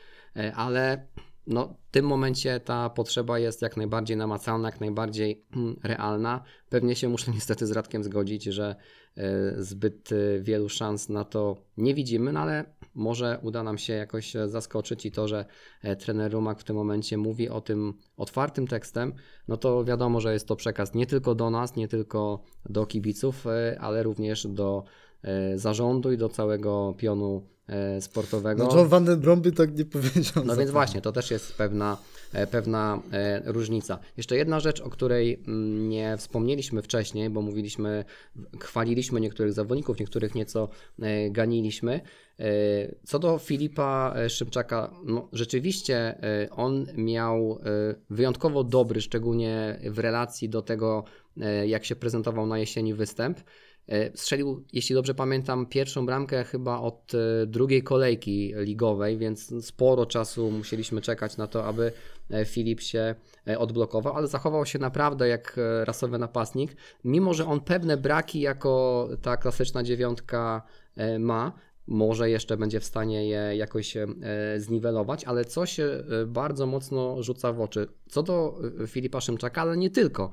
ale 0.54 1.06
no, 1.46 1.76
w 1.88 1.90
tym 1.90 2.06
momencie 2.06 2.60
ta 2.60 2.90
potrzeba 2.90 3.38
jest 3.38 3.62
jak 3.62 3.76
najbardziej 3.76 4.16
namacalna, 4.16 4.68
jak 4.68 4.80
najbardziej 4.80 5.44
mm, 5.56 5.76
realna. 5.82 6.42
Pewnie 6.68 6.96
się 6.96 7.08
muszę 7.08 7.32
niestety 7.34 7.66
z 7.66 7.70
Radkiem 7.70 8.04
zgodzić, 8.04 8.44
że 8.44 8.76
zbyt 9.56 10.10
wielu 10.40 10.68
szans 10.68 11.08
na 11.08 11.24
to 11.24 11.56
nie 11.76 11.94
widzimy, 11.94 12.32
no 12.32 12.40
ale 12.40 12.64
może 12.94 13.38
uda 13.42 13.62
nam 13.62 13.78
się 13.78 13.92
jakoś 13.92 14.36
e, 14.36 14.48
zaskoczyć 14.48 15.06
i 15.06 15.12
to, 15.12 15.28
że 15.28 15.44
e, 15.82 15.96
trener 15.96 16.32
Rumak 16.32 16.60
w 16.60 16.64
tym 16.64 16.76
momencie 16.76 17.18
mówi 17.18 17.48
o 17.48 17.60
tym 17.60 17.94
otwartym 18.16 18.66
tekstem, 18.66 19.12
no 19.48 19.56
to 19.56 19.84
wiadomo, 19.84 20.20
że 20.20 20.32
jest 20.32 20.48
to 20.48 20.56
przekaz 20.56 20.94
nie 20.94 21.06
tylko 21.06 21.34
do 21.34 21.50
nas, 21.50 21.76
nie 21.76 21.88
tylko 21.88 22.42
do 22.68 22.86
kibiców, 22.86 23.46
e, 23.46 23.80
ale 23.80 24.02
również 24.02 24.46
do 24.46 24.84
zarządu 25.54 26.12
i 26.12 26.16
do 26.16 26.28
całego 26.28 26.94
pionu 26.98 27.46
sportowego. 28.00 28.64
No 28.64 28.76
John 28.76 28.88
Van 28.88 29.04
den 29.04 29.20
Brom 29.20 29.40
by 29.40 29.52
tak 29.52 29.78
nie 29.78 29.84
powiedział. 29.84 30.44
No 30.44 30.56
więc 30.56 30.70
właśnie, 30.70 31.00
to 31.00 31.12
też 31.12 31.30
jest 31.30 31.54
pewna, 31.54 31.96
pewna 32.50 33.02
e, 33.12 33.42
różnica. 33.52 33.98
Jeszcze 34.16 34.36
jedna 34.36 34.60
rzecz, 34.60 34.80
o 34.80 34.90
której 34.90 35.42
mm, 35.48 35.88
nie 35.88 36.16
wspomnieliśmy 36.16 36.82
wcześniej, 36.82 37.30
bo 37.30 37.42
mówiliśmy, 37.42 38.04
chwaliliśmy 38.60 39.20
niektórych 39.20 39.52
zawodników, 39.52 40.00
niektórych 40.00 40.34
nieco 40.34 40.68
e, 41.02 41.30
ganiliśmy. 41.30 42.00
E, 42.40 42.44
Co 43.04 43.18
do 43.18 43.38
Filipa 43.38 44.14
e, 44.16 44.30
Szymczaka, 44.30 44.90
no 45.04 45.28
rzeczywiście 45.32 45.96
e, 45.96 46.50
on 46.50 46.86
miał 46.96 47.58
e, 47.64 47.94
wyjątkowo 48.10 48.64
dobry, 48.64 49.00
szczególnie 49.00 49.78
w 49.90 49.98
relacji 49.98 50.48
do 50.48 50.62
tego, 50.62 51.04
e, 51.40 51.66
jak 51.66 51.84
się 51.84 51.96
prezentował 51.96 52.46
na 52.46 52.58
jesieni 52.58 52.94
występ. 52.94 53.40
E, 53.88 54.16
Strzelił, 54.16 54.64
jeśli 54.72 54.94
dobrze 54.94 55.14
pamiętam, 55.14 55.66
pierwszą 55.66 56.06
bramkę 56.06 56.44
chyba 56.44 56.80
od 56.80 57.12
e, 57.14 57.46
drugiej 57.46 57.82
kolejki 57.82 58.54
ligowej, 58.56 59.18
więc 59.18 59.64
sporo 59.66 60.06
czasu 60.06 60.50
musieliśmy 60.50 61.00
czekać 61.00 61.36
na 61.36 61.46
to, 61.46 61.64
aby 61.64 61.92
e, 62.30 62.44
Filip 62.44 62.80
się 62.80 63.14
odblokował, 63.58 64.16
ale 64.16 64.26
zachował 64.26 64.66
się 64.66 64.78
naprawdę 64.78 65.28
jak 65.28 65.56
rasowy 65.84 66.18
napastnik, 66.18 66.76
mimo 67.04 67.34
że 67.34 67.46
on 67.46 67.60
pewne 67.60 67.96
braki 67.96 68.40
jako 68.40 69.08
ta 69.22 69.36
klasyczna 69.36 69.82
dziewiątka 69.82 70.62
ma. 71.18 71.52
Może 71.86 72.30
jeszcze 72.30 72.56
będzie 72.56 72.80
w 72.80 72.84
stanie 72.84 73.28
je 73.28 73.56
jakoś 73.56 73.94
zniwelować, 74.56 75.24
ale 75.24 75.44
coś 75.44 75.80
e, 75.80 76.04
bardzo 76.26 76.66
mocno 76.66 77.22
rzuca 77.22 77.52
w 77.52 77.60
oczy. 77.60 77.88
Co 78.08 78.22
do 78.22 78.58
Filipa 78.86 79.20
Szymczaka, 79.20 79.62
ale 79.62 79.76
nie 79.76 79.90
tylko, 79.90 80.30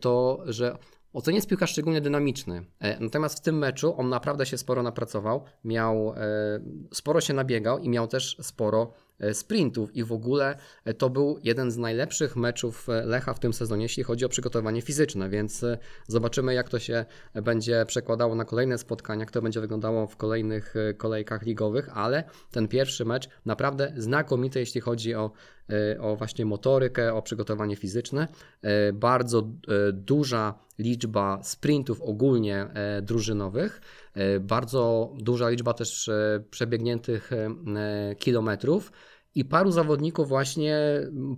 to 0.00 0.42
że 0.46 0.78
Ocen 1.12 1.34
jest 1.34 1.48
piłkarz 1.48 1.70
szczególnie 1.70 2.00
dynamiczny. 2.00 2.64
E, 2.80 3.00
Natomiast 3.00 3.38
w 3.38 3.40
tym 3.40 3.58
meczu 3.58 3.94
on 3.98 4.08
naprawdę 4.08 4.46
się 4.46 4.58
sporo 4.58 4.82
napracował, 4.82 5.44
miał 5.64 6.14
e, 6.16 6.60
sporo 6.92 7.20
się 7.20 7.34
nabiegał 7.34 7.78
i 7.78 7.88
miał 7.88 8.06
też 8.08 8.36
sporo 8.40 8.92
sprintów 9.32 9.96
i 9.96 10.04
w 10.04 10.12
ogóle 10.12 10.56
e, 10.84 10.94
to 10.94 11.10
był 11.10 11.38
jeden 11.42 11.70
z 11.70 11.76
najlepszych 11.76 12.36
meczów 12.36 12.88
e, 12.88 13.06
Lecha 13.06 13.34
w 13.34 13.40
tym 13.40 13.52
sezonie, 13.52 13.82
jeśli 13.82 14.02
chodzi 14.02 14.24
o 14.24 14.28
przygotowanie 14.28 14.82
fizyczne, 14.82 15.28
więc 15.28 15.64
e, 15.64 15.78
zobaczymy 16.08 16.54
jak 16.54 16.68
to 16.68 16.78
się 16.78 17.04
będzie 17.34 17.84
przekładało 17.86 18.34
na 18.34 18.44
kolejne 18.44 18.78
spotkania, 18.78 19.20
jak 19.20 19.30
to 19.30 19.42
będzie 19.42 19.60
wyglądało 19.60 20.06
w 20.06 20.16
kolejnych 20.16 20.74
e, 20.76 20.94
kolejkach 20.94 21.42
ligowych, 21.42 21.88
ale 21.94 22.24
ten 22.50 22.68
pierwszy 22.68 23.04
mecz 23.04 23.28
naprawdę 23.46 23.92
znakomity, 23.96 24.60
jeśli 24.60 24.80
chodzi 24.80 25.14
o, 25.14 25.30
e, 25.70 26.00
o 26.00 26.16
właśnie 26.16 26.46
motorykę, 26.46 27.14
o 27.14 27.22
przygotowanie 27.22 27.76
fizyczne. 27.76 28.28
E, 28.62 28.92
Bardzo 28.92 29.38
e, 29.38 29.92
duża 29.92 30.54
liczba 30.78 31.42
sprintów 31.42 32.02
ogólnie 32.02 32.56
e, 32.74 33.02
drużynowych, 33.02 33.80
e, 34.14 34.40
bardzo 34.40 35.12
duża 35.18 35.48
liczba 35.48 35.74
też 35.74 36.08
e, 36.08 36.44
przebiegniętych 36.50 37.32
e, 37.32 37.36
e, 37.76 38.14
kilometrów 38.14 38.92
I 39.34 39.44
paru 39.44 39.70
zawodników 39.70 40.28
właśnie 40.28 40.78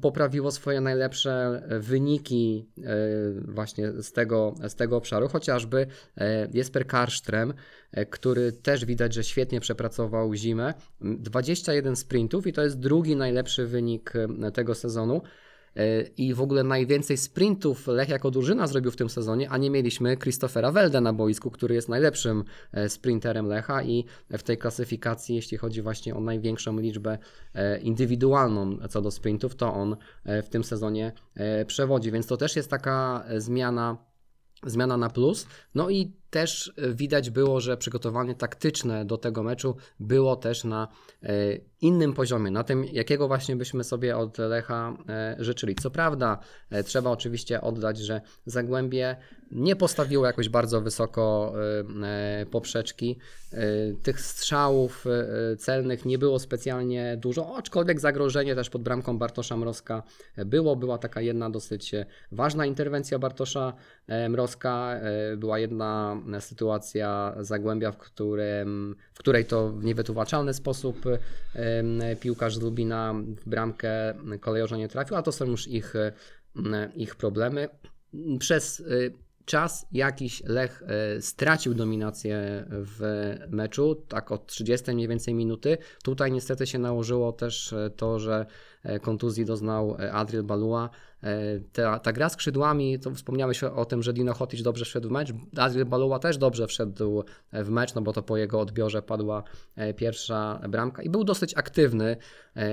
poprawiło 0.01 0.51
swoje 0.51 0.81
najlepsze 0.81 1.63
wyniki 1.81 2.69
e, 2.79 2.97
właśnie 3.53 3.93
z 3.93 4.13
tego, 4.13 4.55
z 4.69 4.75
tego 4.75 4.97
obszaru, 4.97 5.29
chociażby 5.29 5.87
e, 6.17 6.49
Jesper 6.55 6.87
Karsztrem, 6.87 7.55
e, 7.93 8.07
który 8.07 8.53
też 8.53 8.85
widać, 8.85 9.15
że 9.15 9.25
świetnie 9.25 9.61
przepracował 9.61 10.35
zimę. 10.35 10.75
21 11.01 11.97
sprintów 11.97 12.47
i 12.47 12.53
to 12.53 12.63
jest 12.63 12.79
drugi 12.79 13.17
najlepszy 13.17 13.67
wynik 13.67 14.13
tego 14.55 14.75
sezonu. 14.75 15.23
I 16.17 16.35
w 16.35 16.41
ogóle 16.41 16.65
najwięcej 16.65 17.17
sprintów 17.17 17.87
Lech 17.87 18.09
jako 18.09 18.31
drużyna 18.31 18.67
zrobił 18.67 18.91
w 18.91 18.97
tym 18.97 19.11
sezonie, 19.11 19.51
a 19.51 19.59
nie 19.59 19.71
mieliśmy 19.71 20.17
Christophera 20.17 20.73
Welde 20.73 21.01
na 21.01 21.13
boisku, 21.13 21.51
który 21.51 21.75
jest 21.75 21.89
najlepszym 21.89 22.45
e, 22.73 22.89
sprinterem 22.89 23.47
Lecha 23.47 23.83
i 23.83 24.05
w 24.31 24.43
tej 24.43 24.59
klasyfikacji, 24.59 25.37
jeśli 25.37 25.59
chodzi 25.59 25.83
właśnie 25.83 26.15
o 26.15 26.21
największą 26.21 26.79
liczbę 26.79 27.19
e, 27.55 27.79
indywidualną 27.79 28.79
co 28.89 29.03
do 29.03 29.11
sprintów, 29.11 29.55
to 29.55 29.75
on 29.75 29.97
e, 30.25 30.43
w 30.43 30.49
tym 30.49 30.65
sezonie 30.65 31.13
przewodzi, 31.67 32.13
więc 32.13 32.27
to 32.27 32.37
też 32.37 32.57
jest 32.57 32.71
taka 32.71 33.25
zmiana 33.37 33.97
zmiana 34.67 34.97
na 34.97 35.11
plus. 35.11 35.47
No 35.75 35.91
i 35.91 36.22
też 36.33 36.73
widać 36.95 37.31
było, 37.31 37.61
że 37.61 37.77
przygotowanie 37.77 38.35
taktyczne 38.35 39.05
do 39.05 39.19
tego 39.19 39.43
meczu 39.43 39.77
było 40.01 40.37
też 40.37 40.65
na 40.65 40.89
innym 41.83 42.13
poziomie, 42.13 42.51
na 42.51 42.65
tym, 42.65 42.85
jakiego 42.85 43.29
właśnie 43.29 43.57
byśmy 43.57 43.85
sobie 43.85 44.17
od 44.17 44.39
Lecha 44.39 44.97
e, 45.09 45.37
życzyli. 45.39 45.75
Co 45.75 45.91
prawda, 45.91 46.39
e, 46.71 46.85
trzeba 46.85 47.11
oczywiście 47.11 47.61
oddać, 47.61 47.99
że 47.99 48.21
Zagłębie 48.47 49.17
nie 49.51 49.77
postawiło 49.77 50.27
jakoś 50.27 50.49
bardzo 50.49 50.81
wysoko 50.81 51.55
e, 52.03 52.47
poprzeczki. 52.47 53.19
Tych 54.03 54.21
strzałów 54.21 55.05
celnych 55.59 56.05
nie 56.05 56.19
było 56.19 56.39
specjalnie 56.39 57.17
dużo, 57.21 57.57
aczkolwiek 57.57 58.01
zagrożenie 58.01 58.55
też 58.55 58.71
pod 58.71 58.83
bramką 58.83 59.19
Bartosza 59.19 59.57
Mrozka 59.57 60.03
było. 60.37 60.77
Była 60.77 60.99
taka 60.99 61.21
jedna 61.21 61.51
dosyć 61.51 61.93
ważna 62.33 62.67
interwencja 62.67 63.19
Bartosza 63.19 63.73
Mrozka. 64.29 65.01
Była 65.37 65.59
jedna 65.59 66.22
sytuacja 66.41 67.35
Zagłębia, 67.41 67.93
w, 67.93 67.99
którym, 67.99 68.97
w 69.15 69.19
której 69.19 69.45
to 69.45 69.69
w 69.69 69.85
niewytłumaczalny 69.85 70.55
sposób 70.55 71.05
piłkarz 72.21 72.57
z 72.57 72.61
Lubina 72.61 73.15
w 73.15 73.49
bramkę 73.49 74.15
kolejorza 74.41 74.77
nie 74.77 74.89
trafił, 74.89 75.17
a 75.17 75.23
to 75.23 75.33
są 75.33 75.45
już 75.45 75.69
ich, 75.69 75.95
ich 76.95 77.17
problemy. 77.17 77.69
Przez 78.39 78.81
y, 78.81 79.13
czas 79.45 79.87
jakiś 79.93 80.43
Lech 80.45 80.83
y, 81.17 81.23
stracił 81.23 81.75
dominację 81.75 82.65
w 82.71 83.35
meczu, 83.49 83.95
tak 83.95 84.33
od 84.33 84.47
30 84.47 84.95
mniej 84.95 85.09
więcej 85.09 85.35
minuty. 85.35 85.79
Tutaj 86.05 86.33
niestety 86.33 86.67
się 86.67 86.79
nałożyło 86.79 87.33
też 87.33 87.73
y, 87.73 87.91
to, 87.97 88.19
że 88.19 88.47
kontuzji 89.03 89.45
doznał 89.45 89.97
Adriel 90.13 90.45
Balua. 90.45 90.91
Ta, 91.73 91.99
ta 91.99 92.13
gra 92.13 92.29
skrzydłami, 92.29 92.99
to 92.99 93.11
wspomniałeś 93.11 93.65
o, 93.65 93.85
tym, 93.85 94.03
że 94.03 94.13
Dino 94.13 94.35
Hotic 94.35 94.63
dobrze 94.63 94.85
wszedł 94.85 95.09
w 95.09 95.13
mecz. 95.13 95.33
Adriel 95.57 95.87
Balua 95.87 96.19
też 96.19 96.39
dobrze 96.39 96.67
wszedł 96.67 97.25
w 97.53 97.69
mecz, 97.69 97.95
no 97.95 98.03
bo 98.03 98.13
to 98.13 98.23
po 98.23 98.37
jego 98.37 98.61
odbiorze 98.61 99.03
padła 99.03 99.43
pierwsza 99.97 100.61
bramka 100.69 101.03
i 101.03 101.11
był 101.11 101.25
dosyć 101.25 101.57
aktywny 101.57 102.17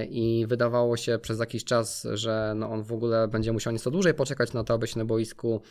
i 0.10 0.46
wydawało 0.48 0.98
się 0.98 1.20
przez 1.22 1.40
jakiś 1.40 1.64
czas, 1.64 2.08
że 2.14 2.54
no 2.56 2.70
on 2.70 2.84
w 2.84 2.94
ogóle 2.94 3.28
będzie 3.28 3.54
musiał 3.54 3.74
nieco 3.74 3.92
dłużej 3.92 4.14
poczekać 4.14 4.54
na 4.54 4.64
to, 4.64 4.74
aby 4.74 4.88
się 4.88 5.00
na 5.00 5.06
boisku 5.06 5.62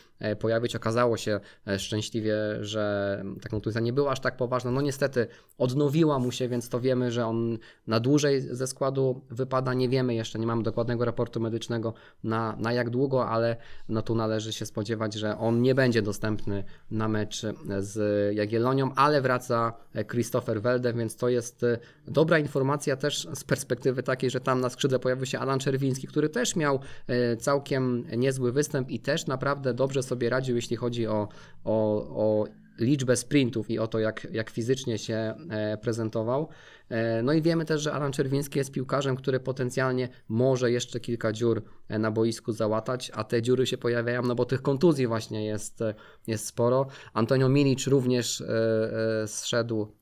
pojawić. 0.41 0.77
Okazało 0.77 1.17
się 1.17 1.41
szczęśliwie, 1.79 2.35
że 2.61 3.25
ta 3.43 3.49
kontuzja 3.49 3.81
nie 3.81 3.93
była 3.93 4.11
aż 4.11 4.21
tak 4.21 4.37
poważna. 4.37 4.71
No 4.71 4.81
niestety 4.81 5.27
odnowiła 5.59 6.19
mu 6.19 6.33
się, 6.33 6.49
więc 6.49 6.69
to 6.69 6.81
wiemy, 6.81 7.11
że 7.11 7.27
on 7.27 7.59
na 7.87 8.01
dłużej 8.01 8.41
ze 8.41 8.67
składu 8.67 9.21
wypada. 9.31 9.75
Nie 9.75 9.89
wiemy 9.89 10.15
jeszcze, 10.15 10.39
nie 10.39 10.47
mamy 10.47 10.63
dokładnego 10.63 11.05
raportu 11.05 11.41
medycznego 11.41 11.95
na, 12.25 12.57
na 12.57 12.68
jak 12.73 12.91
długo, 12.91 13.29
ale 13.29 13.57
no 13.89 14.03
tu 14.03 14.15
należy 14.15 14.53
się 14.53 14.67
spodziewać, 14.67 15.15
że 15.15 15.39
on 15.39 15.63
nie 15.63 15.75
będzie 15.75 16.03
dostępny 16.03 16.65
na 16.91 17.09
mecz 17.09 17.43
z 17.79 17.97
Jagiellonią, 18.37 18.95
ale 18.95 19.21
wraca 19.21 19.73
Christopher 20.11 20.63
Welde, 20.63 20.93
więc 20.93 21.17
to 21.17 21.29
jest 21.29 21.65
dobra 22.07 22.39
informacja 22.39 22.97
też 22.97 23.29
z 23.35 23.45
perspektywy 23.45 24.03
takiej, 24.03 24.31
że 24.31 24.41
tam 24.41 24.61
na 24.61 24.69
skrzydle 24.69 24.99
pojawił 24.99 25.27
się 25.27 25.39
Alan 25.39 25.59
Czerwiński, 25.59 26.07
który 26.07 26.29
też 26.29 26.57
miał 26.57 26.81
e, 27.07 27.37
całkiem 27.37 28.05
niezły 28.17 28.53
występ 28.53 28.91
i 28.91 29.01
też 29.01 29.27
naprawdę 29.27 29.75
dobrze 29.75 30.03
sobie 30.03 30.31
radził, 30.31 30.57
jeśli 30.57 30.77
chodzi 30.77 31.07
o, 31.07 31.29
o, 31.65 31.97
o 32.17 32.45
liczbę 32.79 33.17
sprintów 33.17 33.71
i 33.71 33.79
o 33.79 33.87
to, 33.87 33.99
jak, 33.99 34.27
jak 34.33 34.51
fizycznie 34.51 34.99
się 34.99 35.35
e, 35.51 35.77
prezentował. 35.77 36.49
E, 36.89 37.23
no 37.23 37.33
i 37.33 37.43
wiemy 37.43 37.65
też, 37.65 37.83
że 37.83 37.93
Alan 37.93 38.13
Czerwiński 38.13 38.59
jest 38.59 38.73
piłkarzem, 38.73 39.17
który 39.17 39.41
potencjalnie 39.41 40.09
może 40.29 40.71
jeszcze 40.71 41.01
kilka 41.01 41.33
dziur 41.33 41.63
e, 41.89 41.99
na 41.99 42.11
boisku 42.11 42.53
załatać, 42.53 43.11
a 43.15 43.25
te 43.25 43.43
dziury 43.43 43.67
się 43.67 43.79
pojawiają, 43.79 44.23
no 44.23 44.35
bo 44.35 44.45
tych 44.45 44.63
kontuzji 44.63 45.07
właśnie 45.07 45.47
jest, 45.47 45.81
jest 46.27 46.47
sporo. 46.47 46.87
Antonio 47.13 47.49
Milic 47.49 47.87
również 47.87 48.43
zszedł 49.27 49.93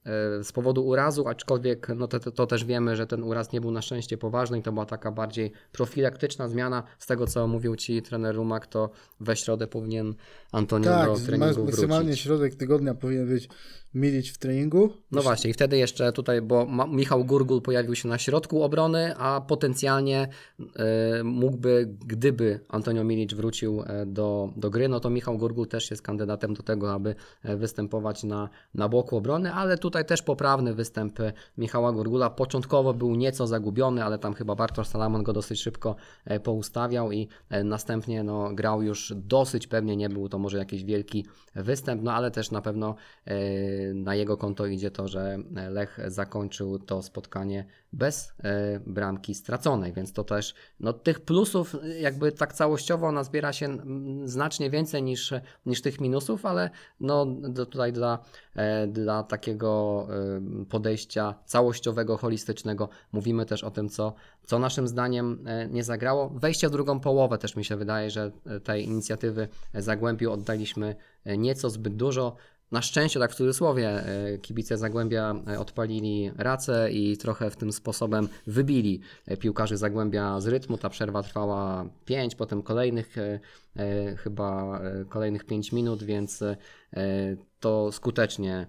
z 0.42 0.53
powodu 0.53 0.87
urazu, 0.87 1.29
aczkolwiek 1.29 1.88
no 1.96 2.09
to, 2.09 2.20
to 2.20 2.46
też 2.46 2.64
wiemy, 2.64 2.96
że 2.96 3.07
ten 3.07 3.22
uraz 3.22 3.53
nie 3.53 3.61
był 3.61 3.70
na 3.70 3.83
szczęście 3.83 4.18
poważny 4.18 4.59
i 4.59 4.62
to 4.62 4.72
była 4.72 4.87
taka 4.87 5.12
bardziej 5.12 5.53
profilaktyczna 5.72 6.49
zmiana. 6.49 6.83
Z 6.99 7.07
tego, 7.07 7.27
co 7.27 7.46
mówił 7.46 7.77
Ci 7.77 8.03
trener 8.03 8.35
Rumak, 8.35 8.66
to 8.66 8.90
we 9.20 9.37
środę 9.37 9.66
powinien 9.66 10.14
Antonio 10.53 10.90
tak, 10.90 11.07
do 11.07 11.16
treningu 11.16 11.55
wrócić. 11.55 11.66
maksymalnie 11.66 12.16
środek 12.16 12.55
tygodnia 12.55 12.94
powinien 12.94 13.29
być 13.29 13.49
Milić 13.97 14.31
w 14.31 14.39
treningu. 14.39 14.93
No 15.13 15.23
właśnie, 15.23 15.51
i 15.51 15.53
wtedy 15.53 15.79
jeszcze 15.79 16.13
tutaj, 16.13 16.43
bo 16.43 16.67
Michał 16.89 17.25
Gurgul 17.25 17.63
pojawił 17.63 17.95
się 17.95 18.09
na 18.09 18.19
środku 18.19 18.63
obrony, 18.63 19.17
a 19.17 19.41
potencjalnie 19.41 20.29
y, 20.61 20.65
mógłby, 21.25 21.97
gdyby 22.07 22.61
Antonio 22.69 23.05
Milic 23.05 23.35
wrócił 23.35 23.83
e, 23.87 24.07
do, 24.07 24.51
do 24.57 24.71
gry, 24.71 24.89
no 24.89 25.01
to 25.01 25.11
Michał 25.11 25.39
Gurgul 25.39 25.69
też 25.69 25.91
jest 25.91 26.03
kandydatem 26.03 26.55
do 26.55 26.63
tego, 26.63 26.93
aby 26.93 27.15
e, 27.43 27.57
występować 27.57 28.25
na, 28.25 28.49
na 28.75 28.89
boku 28.89 29.17
obrony, 29.17 29.53
ale 29.53 29.79
tutaj 29.79 30.05
też 30.05 30.23
poprawny 30.23 30.75
występ 30.75 31.19
Michała 31.59 31.93
Gurgula. 31.93 32.31
Początkowo 32.31 32.95
był 32.95 33.15
nieco 33.15 33.47
zagubiony, 33.47 34.05
ale 34.05 34.19
tam 34.19 34.35
chyba 34.35 34.55
Bartosz 34.55 34.89
Salamon 34.89 35.23
go 35.23 35.33
dosyć 35.33 35.61
szybko 35.61 35.97
poustawiał 36.43 37.13
i 37.13 37.29
następnie 37.65 38.25
no, 38.25 38.55
grał 38.55 38.83
już 38.83 39.13
dosyć 39.17 39.67
pewnie, 39.67 39.97
nie 39.97 40.09
był 40.09 40.29
to 40.29 40.39
może 40.39 40.59
jakiś 40.59 40.85
wielki 40.85 41.27
występ, 41.55 42.03
no 42.03 42.13
ale 42.13 42.31
też 42.31 42.51
na 42.51 42.63
pewno 42.63 42.95
na 43.94 44.14
jego 44.14 44.37
konto 44.37 44.66
idzie 44.66 44.90
to, 44.90 45.09
że 45.09 45.38
Lech 45.70 45.99
zakończył 46.07 46.79
to 46.79 47.03
spotkanie 47.03 47.66
bez 47.92 48.33
e, 48.42 48.81
bramki 48.87 49.35
straconej, 49.35 49.92
więc 49.92 50.12
to 50.12 50.25
też 50.25 50.55
no, 50.81 50.92
tych 50.92 51.20
plusów 51.20 51.77
jakby 52.01 52.33
tak 52.33 52.53
całościowo 52.53 53.12
nazbiera 53.12 53.53
się 53.53 53.79
znacznie 54.25 54.70
więcej 54.70 55.03
niż, 55.03 55.35
niż 55.66 55.83
tych 55.83 56.01
minusów, 56.01 56.46
ale 56.46 56.70
no, 57.01 57.27
tutaj 57.70 57.92
dla, 57.92 58.18
e, 58.55 58.87
dla 58.87 59.22
takiego 59.22 60.07
e, 60.11 60.64
podejścia 60.64 61.35
całościowego, 61.44 62.16
holistycznego 62.16 62.88
mówimy 63.12 63.46
też 63.46 63.64
o 63.64 63.70
tym, 63.70 63.88
co, 63.88 64.14
co 64.44 64.59
naszym 64.59 64.88
zdaniem 64.88 65.44
nie 65.70 65.85
zagrało. 65.85 66.29
Wejście 66.29 66.68
w 66.68 66.70
drugą 66.70 67.01
połowę 67.01 67.38
też 67.38 67.57
mi 67.57 67.64
się 67.64 67.77
wydaje, 67.77 68.11
że 68.11 68.31
tej 68.64 68.85
inicjatywy 68.85 69.49
Zagłębiu 69.75 70.33
oddaliśmy 70.33 70.96
nieco 71.27 71.70
zbyt 71.70 71.96
dużo. 71.96 72.37
Na 72.73 72.83
szczęście, 72.83 73.21
tak 73.21 73.33
w 73.33 73.35
cudzysłowie, 73.35 73.89
e, 73.89 74.39
kibice 74.39 74.79
Zagłębia 74.79 75.35
e, 75.49 75.59
odpalili 75.59 76.31
racę 76.37 76.91
i 76.93 77.17
trochę 77.17 77.51
w 77.51 77.57
tym 77.57 77.73
sposobem 77.73 78.29
wybili 78.47 79.01
e, 79.27 79.37
piłkarzy 79.37 79.77
Zagłębia 79.77 80.41
z 80.41 80.47
rytmu. 80.47 80.79
Ta 80.79 80.89
przerwa 80.91 81.23
trwała 81.23 81.89
5, 82.05 82.35
potem 82.35 82.63
kolejnych 82.63 83.17
chyba 84.17 84.81
kolejnych 85.09 85.45
5 85.45 85.73
minut, 85.73 86.03
więc 86.03 86.45
to 87.61 87.93
skutecznie 87.93 88.67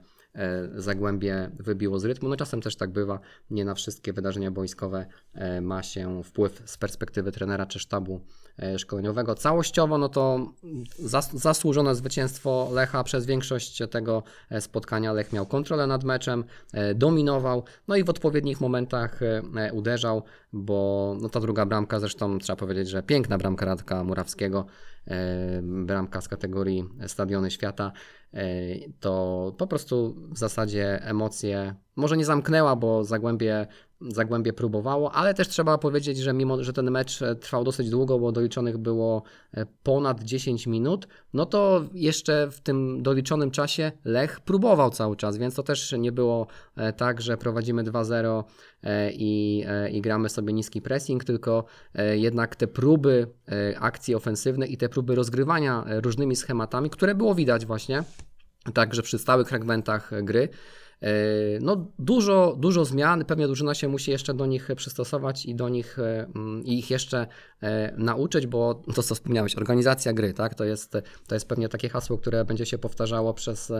Zagłębie 0.75 1.51
wybiło 1.59 1.99
z 1.99 2.05
rytmu. 2.05 2.29
No 2.29 2.35
czasem 2.35 2.61
też 2.61 2.75
tak 2.75 2.91
bywa, 2.91 3.19
nie 3.49 3.65
na 3.65 3.75
wszystkie 3.75 4.13
wydarzenia 4.13 4.51
boiskowe 4.51 5.05
ma 5.61 5.83
się 5.83 6.23
wpływ 6.23 6.61
z 6.65 6.77
perspektywy 6.77 7.31
trenera 7.31 7.65
czy 7.65 7.79
sztabu 7.79 8.21
szkoleniowego. 8.77 9.35
Całościowo 9.35 9.97
no 9.97 10.09
to 10.09 10.53
zasłużone 11.33 11.95
zwycięstwo 11.95 12.69
Lecha 12.73 13.03
przez 13.03 13.25
większość 13.25 13.81
tego 13.91 14.23
e, 14.49 14.61
spotkania. 14.61 15.13
Lech 15.13 15.33
miał 15.33 15.45
kontrolę 15.45 15.87
nad 15.87 16.03
meczem, 16.03 16.43
e, 16.73 16.95
dominował, 16.95 17.63
no 17.87 17.95
i 17.95 18.03
w 18.03 18.09
odpowiednich 18.09 18.61
momentach 18.61 19.19
uderzał, 19.73 20.23
bo 20.53 21.15
no 21.21 21.29
ta 21.29 21.39
druga 21.39 21.65
bramka, 21.65 21.99
zresztą 21.99 22.39
trzeba 22.39 22.55
powiedzieć, 22.57 22.89
że 22.89 23.03
piękna 23.03 23.37
bramka 23.37 23.65
Radka 23.65 24.03
Murawskiego, 24.03 24.65
bramka 25.61 26.21
z 26.21 26.27
kategorii 26.27 26.89
Stadiony 27.07 27.51
Świata, 27.51 27.91
to 28.99 29.53
po 29.57 29.67
prostu 29.67 30.15
w 30.29 30.37
zasadzie 30.37 31.03
emocje 31.03 31.75
może 31.95 32.17
nie 32.17 32.25
zamknęła, 32.25 32.75
bo 32.75 33.03
Zagłębie 33.03 33.67
Zagłębie 34.01 34.53
próbowało, 34.53 35.11
ale 35.11 35.33
też 35.33 35.47
trzeba 35.47 35.77
powiedzieć, 35.77 36.17
że 36.17 36.33
mimo, 36.33 36.63
że 36.63 36.73
ten 36.73 36.91
mecz 36.91 37.21
e, 37.21 37.35
trwał 37.35 37.63
dosyć 37.63 37.89
długo, 37.89 38.19
bo 38.19 38.31
doliczonych 38.31 38.77
było 38.77 39.23
e, 39.53 39.65
ponad 39.83 40.23
10 40.23 40.67
minut, 40.67 41.07
no 41.33 41.45
to 41.45 41.85
jeszcze 41.93 42.51
w 42.51 42.59
tym 42.59 43.03
doliczonym 43.03 43.51
czasie 43.51 43.91
Lech 44.05 44.39
próbował 44.39 44.89
cały 44.89 45.15
czas, 45.15 45.37
więc 45.37 45.55
to 45.55 45.63
też 45.63 45.95
nie 45.99 46.11
było 46.11 46.47
e, 46.75 46.93
tak, 46.93 47.21
że 47.21 47.37
prowadzimy 47.37 47.83
2-0 47.83 48.43
e, 48.83 49.11
i, 49.11 49.65
i 49.91 50.01
gramy 50.01 50.29
sobie 50.29 50.53
niski 50.53 50.81
pressing, 50.81 51.23
tylko 51.23 51.65
jednak 52.13 52.55
te 52.55 52.67
próby 52.67 53.27
akcji 53.79 54.15
ofensywnej 54.15 54.73
i 54.73 54.77
te 54.77 54.89
próby 54.89 55.15
rozgrywania 55.15 55.85
różnymi 55.87 56.35
schematami, 56.35 56.89
które 56.89 57.15
było 57.15 57.35
widać 57.35 57.65
właśnie, 57.65 58.03
także 58.73 59.01
przy 59.01 59.17
stałych 59.17 59.47
fragmentach 59.47 60.11
gry. 60.23 60.49
E, 61.01 61.09
No, 61.61 61.91
dużo, 61.99 62.55
dużo 62.59 62.85
zmian, 62.85 63.25
pewnie 63.25 63.47
drużyna 63.47 63.73
się 63.73 63.87
musi 63.87 64.11
jeszcze 64.11 64.33
do 64.33 64.45
nich 64.45 64.69
przystosować 64.75 65.45
i 65.45 65.55
do 65.55 65.69
nich 65.69 65.99
e, 65.99 66.27
mm, 66.35 66.63
i 66.65 66.79
ich 66.79 66.91
jeszcze 66.91 67.27
e, 67.61 67.93
nauczyć, 67.97 68.47
bo 68.47 68.83
to 68.95 69.03
co 69.03 69.15
wspomniałeś, 69.15 69.55
organizacja 69.55 70.13
gry, 70.13 70.33
tak? 70.33 70.55
To 70.55 70.63
jest, 70.65 70.97
to 71.27 71.35
jest 71.35 71.47
pewnie 71.47 71.69
takie 71.69 71.89
hasło, 71.89 72.17
które 72.17 72.45
będzie 72.45 72.65
się 72.65 72.77
powtarzało 72.77 73.33
przez, 73.33 73.71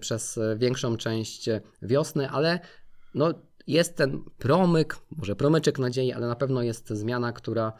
przez 0.00 0.38
większą 0.56 0.96
część 0.96 1.48
wiosny, 1.82 2.30
ale 2.30 2.60
no, 3.14 3.34
jest 3.66 3.96
ten 3.96 4.22
promyk, 4.38 4.96
może 5.16 5.36
promyczek 5.36 5.78
nadziei, 5.78 6.12
ale 6.12 6.26
na 6.26 6.36
pewno 6.36 6.62
jest 6.62 6.88
zmiana, 6.88 7.32
która, 7.32 7.72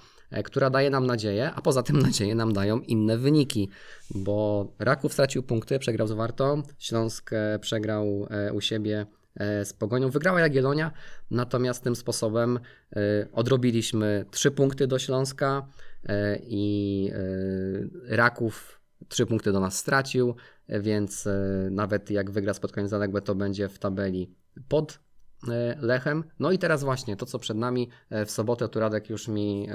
która 0.44 0.70
daje 0.70 0.90
nam 0.90 1.06
nadzieję, 1.06 1.50
a 1.54 1.60
poza 1.60 1.82
tym 1.82 1.98
nadzieję 2.08 2.34
nam 2.34 2.52
dają 2.52 2.80
inne 2.80 3.18
wyniki, 3.18 3.68
bo 4.10 4.66
Raków 4.78 5.12
stracił 5.12 5.42
punkty, 5.42 5.78
przegrał 5.78 6.06
z 6.06 6.12
Wartą, 6.12 6.62
Śląsk 6.78 7.32
e, 7.32 7.58
przegrał 7.58 8.26
e, 8.30 8.52
u 8.52 8.60
siebie 8.60 9.06
e, 9.36 9.64
z 9.64 9.72
Pogonią, 9.72 10.10
wygrała 10.10 10.40
Jagiellonia, 10.40 10.92
natomiast 11.30 11.84
tym 11.84 11.96
sposobem 11.96 12.60
e, 12.92 13.00
odrobiliśmy 13.32 14.24
trzy 14.30 14.50
punkty 14.50 14.86
do 14.86 14.98
Śląska 14.98 15.66
e, 16.04 16.38
i 16.42 17.10
e, 17.12 18.16
Raków 18.16 18.78
trzy 19.08 19.26
punkty 19.26 19.52
do 19.52 19.60
nas 19.60 19.78
stracił, 19.78 20.34
e, 20.66 20.80
więc 20.80 21.26
e, 21.26 21.68
nawet 21.70 22.10
jak 22.10 22.30
wygra 22.30 22.54
spotkanie 22.54 22.88
zaległe, 22.88 23.22
to 23.22 23.34
będzie 23.34 23.68
w 23.68 23.78
tabeli 23.78 24.30
pod 24.68 24.92
e, 24.92 24.98
Lechem. 25.80 26.24
No 26.38 26.52
i 26.52 26.58
teraz 26.58 26.84
właśnie 26.84 27.16
to, 27.16 27.26
co 27.26 27.38
przed 27.38 27.56
nami 27.56 27.88
e, 28.10 28.26
w 28.26 28.30
sobotę, 28.30 28.68
tu 28.68 28.80
Radek 28.80 29.10
już 29.10 29.28
mi 29.28 29.66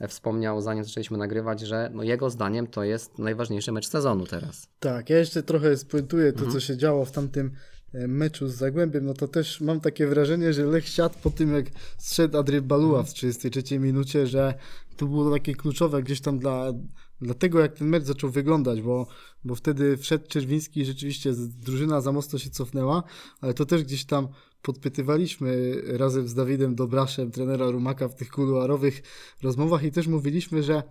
e, 0.00 0.08
wspomniał, 0.08 0.60
zanim 0.60 0.84
zaczęliśmy 0.84 1.18
nagrywać, 1.18 1.60
że 1.60 1.90
no 1.94 2.02
jego 2.02 2.30
zdaniem 2.30 2.66
to 2.66 2.84
jest 2.84 3.18
najważniejszy 3.18 3.72
mecz 3.72 3.88
sezonu 3.88 4.26
teraz. 4.26 4.68
Tak, 4.80 5.10
ja 5.10 5.18
jeszcze 5.18 5.42
trochę 5.42 5.76
spuentuję 5.76 6.32
to, 6.32 6.38
Mhm. 6.38 6.52
co 6.52 6.60
się 6.60 6.76
działo 6.76 7.04
w 7.04 7.12
tamtym 7.12 7.50
e, 7.94 8.08
meczu 8.08 8.48
z 8.48 8.54
Zagłębiem, 8.54 9.06
no 9.06 9.14
to 9.14 9.28
też 9.28 9.60
mam 9.60 9.80
takie 9.80 10.06
wrażenie, 10.06 10.52
że 10.52 10.64
Lech 10.64 10.88
siadł 10.88 11.14
po 11.22 11.30
tym, 11.30 11.54
jak 11.54 11.66
zszedł 11.98 12.38
Adry 12.38 12.62
Baluła 12.62 13.02
w 13.02 13.12
33 13.14 13.78
minucie, 13.78 14.26
że 14.26 14.54
to 14.96 15.06
było 15.06 15.30
takie 15.32 15.54
kluczowe 15.54 16.02
gdzieś 16.02 16.20
tam 16.20 16.38
dla, 16.38 16.72
dla 17.20 17.34
tego, 17.34 17.60
jak 17.60 17.72
ten 17.74 17.88
mecz 17.88 18.04
zaczął 18.04 18.30
wyglądać, 18.30 18.82
bo, 18.82 19.06
bo 19.44 19.54
wtedy 19.54 19.96
wszedł 19.96 20.28
Czerwiński 20.28 20.80
i 20.80 20.84
rzeczywiście 20.84 21.32
drużyna 21.36 22.00
za 22.00 22.12
mocno 22.12 22.38
się 22.38 22.50
cofnęła, 22.50 23.02
ale 23.40 23.54
to 23.54 23.66
też 23.66 23.82
gdzieś 23.82 24.04
tam 24.04 24.28
podpytywaliśmy 24.66 25.82
razem 25.86 26.28
z 26.28 26.34
Dawidem 26.34 26.74
Dobraszem, 26.74 27.30
trenera 27.30 27.70
Rumaka 27.70 28.08
w 28.08 28.14
tych 28.14 28.30
kuluarowych 28.30 29.02
rozmowach 29.42 29.84
i 29.84 29.92
też 29.92 30.06
mówiliśmy, 30.06 30.62
że 30.62 30.82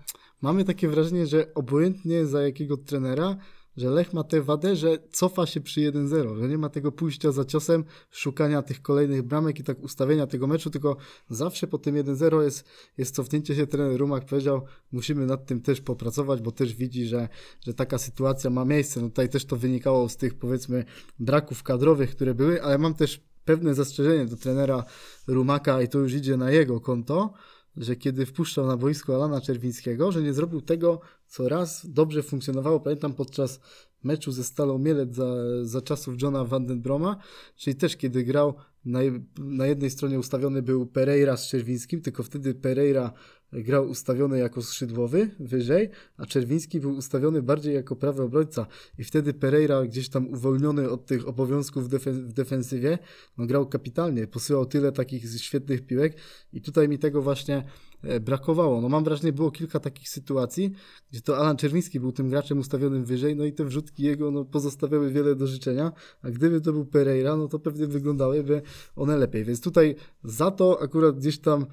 mamy 0.41 0.63
takie 0.63 0.87
wrażenie, 0.87 1.27
że 1.27 1.53
obojętnie 1.53 2.25
za 2.25 2.41
jakiego 2.41 2.77
trenera, 2.77 3.37
że 3.77 3.89
Lech 3.89 4.13
ma 4.13 4.23
tę 4.23 4.41
wadę, 4.41 4.75
że 4.75 4.97
cofa 5.11 5.45
się 5.45 5.61
przy 5.61 5.79
1-0, 5.79 6.37
że 6.37 6.47
nie 6.47 6.57
ma 6.57 6.69
tego 6.69 6.91
pójścia 6.91 7.31
za 7.31 7.45
ciosem, 7.45 7.83
szukania 8.11 8.61
tych 8.61 8.81
kolejnych 8.81 9.21
bramek 9.21 9.59
i 9.59 9.63
tak 9.63 9.83
ustawienia 9.83 10.27
tego 10.27 10.47
meczu, 10.47 10.69
tylko 10.69 10.97
zawsze 11.29 11.67
po 11.67 11.77
tym 11.77 11.95
1-0 11.95 12.41
jest, 12.41 12.65
jest 12.97 13.15
cofnięcie 13.15 13.55
się. 13.55 13.67
Trener 13.67 13.99
Rumak 13.99 14.25
powiedział, 14.25 14.61
musimy 14.91 15.25
nad 15.25 15.45
tym 15.45 15.61
też 15.61 15.81
popracować, 15.81 16.41
bo 16.41 16.51
też 16.51 16.75
widzi, 16.75 17.05
że, 17.05 17.29
że 17.61 17.73
taka 17.73 17.97
sytuacja 17.97 18.49
ma 18.49 18.65
miejsce. 18.65 19.01
No 19.01 19.07
tutaj 19.07 19.29
też 19.29 19.45
to 19.45 19.55
wynikało 19.55 20.09
z 20.09 20.17
tych 20.17 20.33
powiedzmy 20.33 20.85
braków 21.19 21.63
kadrowych, 21.63 22.11
które 22.11 22.33
były, 22.33 22.63
ale 22.63 22.77
mam 22.77 22.93
też 22.93 23.34
pewne 23.45 23.73
zastrzeżenie 23.73 24.25
do 24.25 24.37
trenera 24.37 24.83
Rumaka 25.27 25.81
i 25.81 25.87
to 25.87 25.99
już 25.99 26.13
idzie 26.13 26.37
na 26.37 26.51
jego 26.51 26.81
konto, 26.81 27.33
że 27.77 27.95
kiedy 27.95 28.25
wpuszczał 28.25 28.67
na 28.67 28.77
boisko 28.77 29.15
Alana 29.15 29.41
Czerwińskiego, 29.41 30.11
że 30.11 30.21
nie 30.21 30.33
zrobił 30.33 30.61
tego, 30.61 31.01
co 31.27 31.49
raz 31.49 31.85
dobrze 31.91 32.23
funkcjonowało, 32.23 32.79
pamiętam 32.79 33.13
podczas 33.13 33.59
meczu 34.03 34.31
ze 34.31 34.43
Stalą 34.43 34.77
Mielec 34.77 35.15
za, 35.15 35.25
za 35.63 35.81
czasów 35.81 36.21
Johna 36.21 36.45
Vandenbroma, 36.45 37.17
czyli 37.55 37.75
też 37.75 37.97
kiedy 37.97 38.23
grał, 38.23 38.53
na, 38.85 38.99
na 39.37 39.67
jednej 39.67 39.89
stronie 39.89 40.19
ustawiony 40.19 40.61
był 40.61 40.85
Pereira 40.85 41.37
z 41.37 41.47
Czerwińskim, 41.47 42.01
tylko 42.01 42.23
wtedy 42.23 42.53
Pereira 42.53 43.13
grał 43.53 43.89
ustawiony 43.89 44.39
jako 44.39 44.61
skrzydłowy 44.61 45.29
wyżej, 45.39 45.89
a 46.17 46.25
Czerwiński 46.25 46.79
był 46.79 46.91
ustawiony 46.91 47.41
bardziej 47.41 47.75
jako 47.75 47.95
prawy 47.95 48.23
obrońca 48.23 48.67
i 48.97 49.03
wtedy 49.03 49.33
Pereira 49.33 49.85
gdzieś 49.85 50.09
tam 50.09 50.27
uwolniony 50.27 50.89
od 50.89 51.05
tych 51.05 51.27
obowiązków 51.27 51.89
w, 51.89 51.89
defen- 51.89 52.25
w 52.25 52.33
defensywie, 52.33 52.97
no 53.37 53.45
grał 53.45 53.67
kapitalnie, 53.67 54.27
posyłał 54.27 54.65
tyle 54.65 54.91
takich 54.91 55.39
świetnych 55.39 55.85
piłek 55.85 56.17
i 56.53 56.61
tutaj 56.61 56.89
mi 56.89 56.99
tego 56.99 57.21
właśnie 57.21 57.63
e, 58.03 58.19
brakowało. 58.19 58.81
No 58.81 58.89
mam 58.89 59.03
wrażenie, 59.03 59.33
było 59.33 59.51
kilka 59.51 59.79
takich 59.79 60.09
sytuacji, 60.09 60.71
gdzie 61.11 61.21
to 61.21 61.37
Alan 61.37 61.57
Czerwiński 61.57 61.99
był 61.99 62.11
tym 62.11 62.29
graczem 62.29 62.59
ustawionym 62.59 63.05
wyżej, 63.05 63.35
no 63.35 63.45
i 63.45 63.53
te 63.53 63.65
wrzutki 63.65 64.03
jego 64.03 64.31
no, 64.31 64.45
pozostawiały 64.45 65.11
wiele 65.11 65.35
do 65.35 65.47
życzenia, 65.47 65.91
a 66.21 66.29
gdyby 66.29 66.61
to 66.61 66.73
był 66.73 66.85
Pereira, 66.85 67.35
no 67.35 67.47
to 67.47 67.59
pewnie 67.59 67.87
wyglądałyby 67.87 68.61
one 68.95 69.17
lepiej. 69.17 69.45
Więc 69.45 69.61
tutaj 69.61 69.95
za 70.23 70.51
to 70.51 70.81
akurat 70.81 71.17
gdzieś 71.17 71.39
tam 71.39 71.65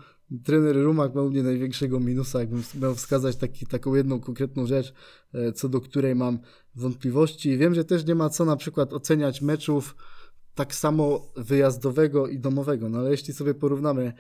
trener 0.45 0.77
Rumak 0.77 1.15
ma 1.15 1.23
u 1.23 1.31
mnie 1.31 1.43
największego 1.43 2.01
minusa, 2.01 2.41
jakbym 2.41 2.63
miał 2.81 2.95
wskazać 2.95 3.37
taki, 3.37 3.67
taką 3.67 3.95
jedną 3.95 4.21
konkretną 4.21 4.67
rzecz, 4.67 4.95
e, 5.35 5.53
co 5.53 5.69
do 5.69 5.81
której 5.81 6.15
mam 6.15 6.39
wątpliwości. 6.75 7.59
Wiem, 7.59 7.75
że 7.75 7.85
też 7.85 8.07
nie 8.07 8.15
ma 8.15 8.31
co 8.31 8.45
na 8.45 8.57
przykład 8.57 8.93
oceniać 8.93 9.43
meczów 9.43 9.97
tak 10.55 10.75
samo 10.75 11.33
wyjazdowego 11.37 12.27
i 12.27 12.39
domowego, 12.39 12.89
no 12.89 12.99
ale 12.99 13.11
jeśli 13.11 13.35
sobie 13.35 13.55
porównamy 13.55 14.13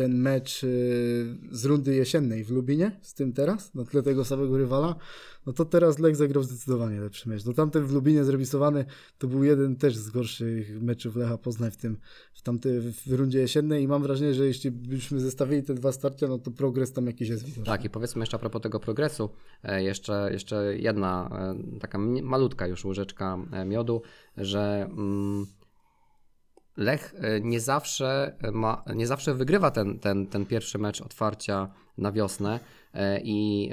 ten 0.00 0.18
mecz 0.18 0.64
y, 0.64 1.36
z 1.50 1.64
rundy 1.64 1.94
jesiennej 1.94 2.44
w 2.44 2.50
Lubinie 2.50 2.98
z 3.02 3.14
tym 3.14 3.32
teraz, 3.32 3.74
na 3.74 3.84
tle 3.84 4.02
tego 4.02 4.24
samego 4.24 4.58
rywala, 4.58 4.96
no 5.46 5.52
to 5.52 5.64
teraz 5.64 5.98
Lech 5.98 6.16
zagrał 6.16 6.42
zdecydowanie 6.42 7.00
lepszy 7.00 7.28
mecz. 7.28 7.44
No 7.44 7.52
tamten 7.52 7.86
w 7.86 7.92
Lubinie 7.92 8.24
zremisowany 8.24 8.84
to 9.18 9.26
był 9.26 9.44
jeden 9.44 9.76
też 9.76 9.96
z 9.96 10.10
gorszych 10.10 10.82
meczów 10.82 11.16
Lecha 11.16 11.38
Poznań 11.38 11.70
w 11.70 11.76
tym, 11.76 11.96
w 12.32 12.42
tamtej 12.42 12.80
w 12.80 13.12
rundzie 13.12 13.38
jesiennej 13.38 13.82
i 13.82 13.88
mam 13.88 14.02
wrażenie, 14.02 14.34
że 14.34 14.46
jeśli 14.46 14.70
byśmy 14.70 15.20
zestawili 15.20 15.62
te 15.62 15.74
dwa 15.74 15.92
starcia, 15.92 16.28
no 16.28 16.38
to 16.38 16.50
progres 16.50 16.92
tam 16.92 17.06
jakiś 17.06 17.28
jest 17.28 17.44
widoczny. 17.44 17.64
Tak, 17.64 17.84
i 17.84 17.90
powiedzmy 17.90 18.22
jeszcze 18.22 18.36
a 18.36 18.40
propos 18.40 18.62
tego 18.62 18.80
progresu, 18.80 19.30
e, 19.62 19.82
jeszcze, 19.82 20.28
jeszcze 20.32 20.76
jedna 20.76 21.30
e, 21.74 21.78
taka 21.80 21.98
malutka 22.22 22.66
już 22.66 22.84
łyżeczka 22.84 23.38
e, 23.52 23.64
miodu, 23.64 24.02
że 24.36 24.88
mm, 24.90 25.46
Lech 26.76 27.14
e, 27.18 27.40
nie 27.40 27.60
zawsze, 27.60 28.36
ma, 28.52 28.84
nie 28.94 29.06
zawsze 29.06 29.34
wygrywa 29.34 29.70
ten, 29.70 29.98
ten, 29.98 30.26
ten 30.26 30.46
pierwszy 30.46 30.78
mecz 30.78 31.00
otwarcia 31.00 31.70
na 32.00 32.12
wiosnę 32.12 32.60
e, 32.94 33.20
i 33.20 33.70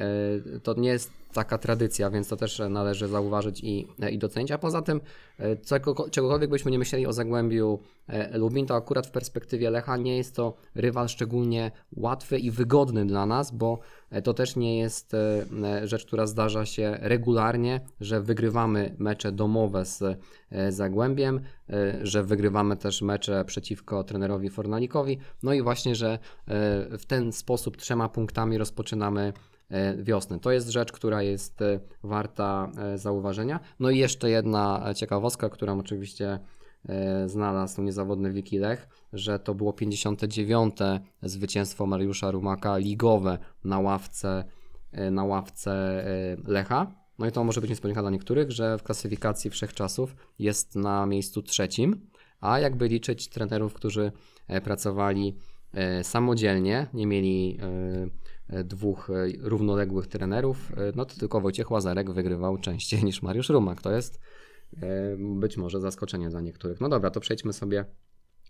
e, 0.56 0.60
to 0.60 0.74
nie 0.74 0.90
jest 0.90 1.12
taka 1.34 1.58
tradycja, 1.58 2.10
więc 2.10 2.28
to 2.28 2.36
też 2.38 2.62
należy 2.70 3.08
zauważyć 3.08 3.64
i, 3.64 3.88
i 4.12 4.18
docenić. 4.18 4.52
A 4.52 4.58
poza 4.58 4.82
tym, 4.82 5.02
e, 5.40 5.56
czego, 5.56 6.10
czegokolwiek 6.10 6.50
byśmy 6.50 6.72
nie 6.72 6.80
myśleli 6.80 7.08
o 7.08 7.14
Zagłębiu 7.14 7.80
e, 8.08 8.38
Lubin, 8.38 8.66
to 8.66 8.76
akurat 8.76 9.08
w 9.08 9.12
perspektywie 9.12 9.70
Lecha 9.70 9.98
nie 9.98 10.18
jest 10.18 10.36
to 10.36 10.54
rywal 10.76 11.10
szczególnie 11.10 11.72
łatwy 11.98 12.38
i 12.40 12.52
wygodny 12.52 13.06
dla 13.06 13.26
nas, 13.26 13.52
bo 13.52 13.80
e, 14.10 14.22
to 14.22 14.34
też 14.34 14.56
nie 14.56 14.80
jest 14.80 15.14
e, 15.14 15.46
e, 15.64 15.88
rzecz, 15.88 16.06
która 16.06 16.28
zdarza 16.28 16.66
się 16.66 16.98
regularnie, 17.02 17.82
że 18.02 18.22
wygrywamy 18.22 18.96
mecze 18.98 19.32
domowe 19.32 19.86
z 19.86 20.04
e, 20.52 20.72
Zagłębiem, 20.72 21.40
e, 21.70 22.00
że 22.06 22.24
wygrywamy 22.24 22.78
też 22.78 23.02
mecze 23.02 23.46
przeciwko 23.46 24.04
trenerowi 24.04 24.50
Fornalikowi, 24.50 25.18
no 25.44 25.54
i 25.54 25.62
właśnie, 25.62 25.96
że 25.96 26.12
e, 26.14 26.20
w 26.98 27.06
ten 27.08 27.32
sposób 27.32 27.78
trzema 27.78 28.10
punktami 28.18 28.58
rozpoczynamy 28.58 29.34
e, 29.70 30.04
wiosnę. 30.04 30.40
To 30.40 30.52
jest 30.52 30.70
rzecz, 30.70 30.92
która 30.92 31.22
jest 31.22 31.62
e, 31.62 31.80
warta 32.04 32.72
e, 32.78 32.98
zauważenia. 32.98 33.60
No 33.80 33.90
i 33.90 33.98
jeszcze 33.98 34.30
jedna 34.30 34.94
ciekawostka, 34.96 35.50
którą 35.50 35.80
oczywiście 35.80 36.40
znalazł 37.26 37.82
niezawodny 37.82 38.34
Wiki 38.34 38.58
Lech, 38.58 38.88
że 39.14 39.40
to 39.40 39.56
było 39.56 39.74
59. 39.74 40.78
zwycięstwo 41.24 41.86
Mariusza 41.86 42.32
Rumaka 42.32 42.78
ligowe 42.78 43.38
na 43.64 43.80
ławce, 43.80 44.44
na 45.12 45.24
ławce 45.24 46.04
Lecha. 46.46 46.92
No 47.20 47.28
i 47.28 47.32
to 47.32 47.44
może 47.44 47.62
być 47.62 47.70
niespodzianka 47.70 48.02
dla 48.02 48.12
niektórych, 48.12 48.52
że 48.52 48.78
w 48.78 48.84
klasyfikacji 48.84 49.50
wszechczasów 49.50 50.16
jest 50.40 50.76
na 50.76 51.06
miejscu 51.06 51.42
trzecim, 51.42 52.10
a 52.42 52.60
jakby 52.60 52.88
liczyć 52.88 53.30
trenerów, 53.30 53.74
którzy 53.74 54.12
pracowali 54.64 55.36
samodzielnie, 56.04 56.88
nie 56.94 57.08
mieli 57.08 57.60
e, 57.62 58.58
e, 58.58 58.64
dwóch 58.64 59.10
e, 59.10 59.14
równoległych 59.40 60.08
trenerów, 60.08 60.72
e, 60.78 60.92
no 60.96 61.06
to 61.06 61.16
tylko 61.16 61.42
Wojciech 61.42 61.72
Łazarek 61.72 62.12
wygrywał 62.12 62.58
częściej 62.58 63.04
niż 63.06 63.22
Mariusz 63.22 63.50
Rumak. 63.50 63.82
To 63.82 63.92
jest 63.92 64.20
e, 64.82 65.18
być 65.18 65.58
może 65.58 65.80
zaskoczenie 65.80 66.30
dla 66.30 66.42
niektórych. 66.42 66.82
No 66.82 66.90
dobra, 66.90 67.10
to 67.10 67.20
przejdźmy 67.20 67.54
sobie 67.54 67.86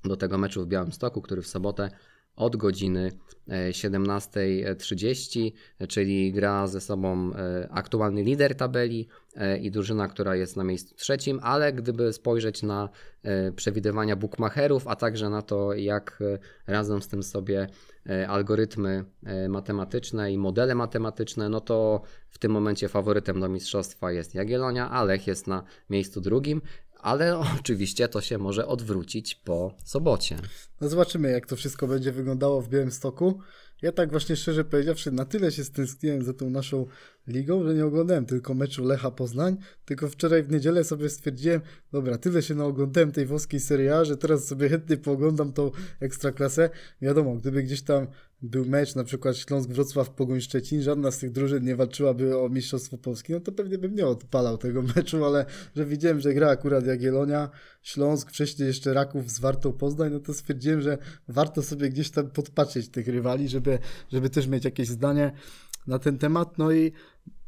do 0.03 0.17
tego 0.17 0.37
meczu 0.37 0.63
w 0.63 0.67
Białymstoku, 0.67 1.21
który 1.21 1.41
w 1.41 1.47
sobotę 1.47 1.89
od 2.37 2.55
godziny 2.55 3.11
e, 3.47 3.69
17.30, 3.69 5.51
czyli 5.87 6.31
gra 6.31 6.67
ze 6.67 6.81
sobą 6.81 7.33
e, 7.33 7.67
aktualny 7.71 8.23
lider 8.23 8.55
tabeli 8.55 9.07
e, 9.35 9.57
i 9.57 9.71
drużyna, 9.71 10.07
która 10.07 10.35
jest 10.35 10.57
na 10.57 10.63
miejscu 10.63 10.95
trzecim, 10.95 11.39
ale 11.43 11.73
gdyby 11.73 12.13
spojrzeć 12.13 12.63
na 12.63 12.89
e, 13.23 13.51
przewidywania 13.51 14.15
bookmacherów, 14.15 14.87
a 14.87 14.95
także 14.95 15.29
na 15.29 15.41
to, 15.41 15.73
jak 15.73 16.19
e, 16.21 16.39
radzą 16.71 17.01
z 17.01 17.07
tym 17.07 17.23
sobie 17.23 17.67
e, 18.09 18.27
algorytmy 18.27 19.05
e, 19.25 19.49
matematyczne 19.49 20.31
i 20.31 20.37
modele 20.37 20.75
matematyczne, 20.75 21.49
no 21.49 21.61
to 21.61 22.01
w 22.29 22.39
tym 22.39 22.51
momencie 22.51 22.89
faworytem 22.89 23.39
do 23.39 23.49
mistrzostwa 23.49 24.11
jest 24.11 24.35
Jagiellonia, 24.35 24.89
a 24.89 25.03
Lech 25.03 25.27
jest 25.27 25.47
na 25.47 25.63
miejscu 25.89 26.21
drugim. 26.21 26.61
Ale 26.99 27.39
oczywiście 27.59 28.07
to 28.07 28.21
się 28.21 28.37
może 28.37 28.67
odwrócić 28.67 29.35
po 29.35 29.73
sobocie. 29.83 30.37
No 30.81 30.89
zobaczymy, 30.89 31.31
jak 31.31 31.47
to 31.47 31.55
wszystko 31.55 31.87
będzie 31.87 32.11
wyglądało 32.11 32.61
w 32.61 32.69
Białymstoku. 32.69 33.39
Ja 33.81 33.91
tak 33.91 34.11
właśnie 34.11 34.35
szczerze 34.35 34.65
powiedziawszy, 34.65 35.11
na 35.11 35.25
tyle 35.25 35.51
się 35.51 35.63
stęskniłem 35.63 36.23
za 36.23 36.33
tą 36.33 36.49
naszą 36.49 36.85
ligą, 37.27 37.63
że 37.63 37.73
nie 37.73 37.85
oglądałem 37.85 38.25
tylko 38.25 38.53
meczu 38.53 38.85
Lecha 38.85 39.11
Poznań, 39.11 39.57
tylko 39.85 40.09
wczoraj 40.09 40.43
w 40.43 40.51
niedzielę 40.51 40.83
sobie 40.83 41.09
stwierdziłem, 41.09 41.61
dobra, 41.91 42.17
tyle 42.17 42.41
się 42.41 42.55
naoglądałem 42.55 43.11
tej 43.11 43.25
włoskiej 43.25 43.59
Serie 43.59 43.95
A, 43.95 44.05
że 44.05 44.17
teraz 44.17 44.45
sobie 44.45 44.69
chętnie 44.69 44.97
pooglądam 44.97 45.53
tą 45.53 45.71
Ekstraklasę. 45.99 46.69
Wiadomo, 47.01 47.35
gdyby 47.35 47.63
gdzieś 47.63 47.81
tam 47.81 48.07
był 48.41 48.65
mecz, 48.65 48.95
na 48.95 49.03
przykład 49.03 49.37
Śląsk-Wrocław, 49.37 50.09
Pogoń 50.09 50.41
Szczecin, 50.41 50.81
żadna 50.81 51.11
z 51.11 51.17
tych 51.17 51.31
drużyn 51.31 51.63
nie 51.63 51.75
walczyłaby 51.75 52.37
o 52.37 52.49
Mistrzostwo 52.49 52.97
Polskie, 52.97 53.33
no 53.33 53.39
to 53.39 53.51
pewnie 53.51 53.77
bym 53.77 53.95
nie 53.95 54.07
odpalał 54.07 54.57
tego 54.57 54.81
meczu, 54.95 55.25
ale 55.25 55.45
że 55.75 55.85
widziałem, 55.85 56.19
że 56.19 56.33
gra 56.33 56.49
akurat 56.49 56.85
Jagiellonia, 56.85 57.49
Śląsk, 57.81 58.29
wcześniej 58.29 58.67
jeszcze 58.67 58.93
Raków 58.93 59.31
z 59.31 59.39
Wartą 59.39 59.73
Poznań, 59.73 60.11
no 60.11 60.19
to 60.19 60.33
stwierdziłem, 60.33 60.81
że 60.81 60.97
warto 61.27 61.63
sobie 61.63 61.89
gdzieś 61.89 62.09
tam 62.09 62.29
podpatrzeć 62.29 62.89
tych 62.89 63.07
rywali, 63.07 63.49
żeby, 63.49 63.79
żeby 64.11 64.29
też 64.29 64.47
mieć 64.47 64.65
jakieś 64.65 64.87
zdanie 64.87 65.31
na 65.87 65.99
ten 65.99 66.17
temat, 66.17 66.57
no 66.57 66.71
i 66.71 66.91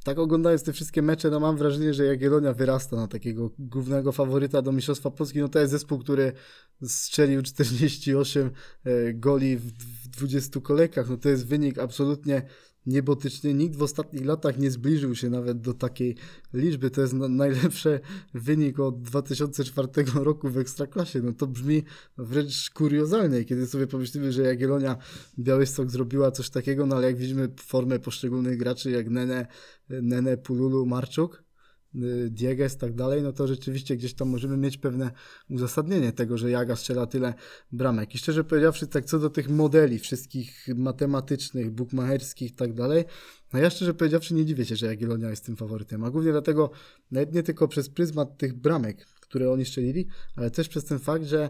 tak 0.09 0.19
oglądając 0.19 0.63
te 0.63 0.73
wszystkie 0.73 1.01
mecze, 1.01 1.29
no 1.29 1.39
mam 1.39 1.57
wrażenie, 1.57 1.93
że 1.93 2.05
Jagiellonia 2.05 2.53
wyrasta 2.53 2.95
na 2.95 3.07
takiego 3.07 3.49
głównego 3.59 4.11
faworyta 4.11 4.61
do 4.61 4.71
Mistrzostwa 4.71 5.11
Polski. 5.11 5.39
No 5.39 5.49
to 5.49 5.59
jest 5.59 5.71
zespół, 5.71 5.99
który 5.99 6.33
strzelił 6.81 7.41
48 7.41 8.51
e, 8.85 9.13
goli 9.13 9.57
w 9.57 9.71
w 10.09 10.17
20 10.17 10.59
kolejkach. 10.59 11.09
No 11.09 11.17
to 11.17 11.29
jest 11.29 11.47
wynik 11.47 11.79
absolutnie 11.79 12.41
niebotyczny. 12.89 13.53
Nikt 13.53 13.75
w 13.75 13.83
ostatnich 13.83 14.25
latach 14.25 14.57
nie 14.57 14.71
zbliżył 14.71 15.15
się 15.15 15.29
nawet 15.29 15.61
do 15.61 15.73
takiej 15.73 16.15
liczby. 16.53 16.91
To 16.91 17.01
jest 17.01 17.13
na, 17.13 17.27
najlepszy 17.27 17.99
wynik 18.33 18.79
od 18.79 19.01
2004 19.01 19.87
roku 20.15 20.49
w 20.49 20.57
Ekstraklasie. 20.57 21.21
No 21.21 21.33
to 21.33 21.47
brzmi 21.47 21.83
wręcz 22.17 22.69
kuriozalnie, 22.69 23.45
kiedy 23.45 23.67
sobie 23.67 23.87
pomyślimy, 23.87 24.31
że 24.31 24.41
Jagiellonia 24.41 24.97
Białystok 25.39 25.89
zrobiła 25.89 26.31
coś 26.31 26.49
takiego, 26.49 26.85
no 26.85 26.95
ale 26.95 27.07
jak 27.07 27.17
widzimy 27.17 27.49
formę 27.59 27.99
poszczególnych 27.99 28.57
graczy, 28.57 28.91
jak 28.91 29.09
Nene, 29.09 29.47
Nene 29.89 30.37
Pululu, 30.37 30.85
Marczuk, 30.85 31.48
y, 31.95 32.29
Dieges, 32.29 32.77
tak 32.77 32.93
dalej, 32.93 33.23
no 33.23 33.33
to 33.33 33.47
rzeczywiście 33.47 33.97
gdzieś 33.97 34.13
tam 34.13 34.29
możemy 34.29 34.57
mieć 34.57 34.77
pewne 34.77 35.11
uzasadnienie 35.49 36.11
tego, 36.11 36.37
że 36.37 36.51
Jaga 36.51 36.75
strzela 36.75 37.05
tyle 37.05 37.33
bramek. 37.71 38.15
I 38.15 38.17
szczerze 38.17 38.43
powiedziawszy, 38.43 38.87
tak 38.87 39.05
co 39.05 39.19
do 39.19 39.29
tych 39.29 39.49
modeli 39.49 39.99
wszystkich 39.99 40.67
matematycznych, 40.75 41.71
bukmacherskich 41.71 42.51
i 42.51 42.53
tak 42.53 42.73
dalej, 42.73 43.05
no 43.53 43.59
ja 43.59 43.69
szczerze 43.69 43.93
powiedziawszy 43.93 44.33
nie 44.33 44.45
dziwię 44.45 44.65
się, 44.65 44.75
że 44.75 44.85
Jagiellonia 44.85 45.29
jest 45.29 45.45
tym 45.45 45.55
faworytem, 45.55 46.03
a 46.03 46.09
głównie 46.09 46.31
dlatego, 46.31 46.71
nawet 47.11 47.33
nie 47.33 47.43
tylko 47.43 47.67
przez 47.67 47.89
pryzmat 47.89 48.37
tych 48.37 48.53
bramek, 48.53 49.05
które 49.21 49.51
oni 49.51 49.65
strzelili, 49.65 50.07
ale 50.35 50.51
też 50.51 50.69
przez 50.69 50.85
ten 50.85 50.99
fakt, 50.99 51.25
że 51.25 51.49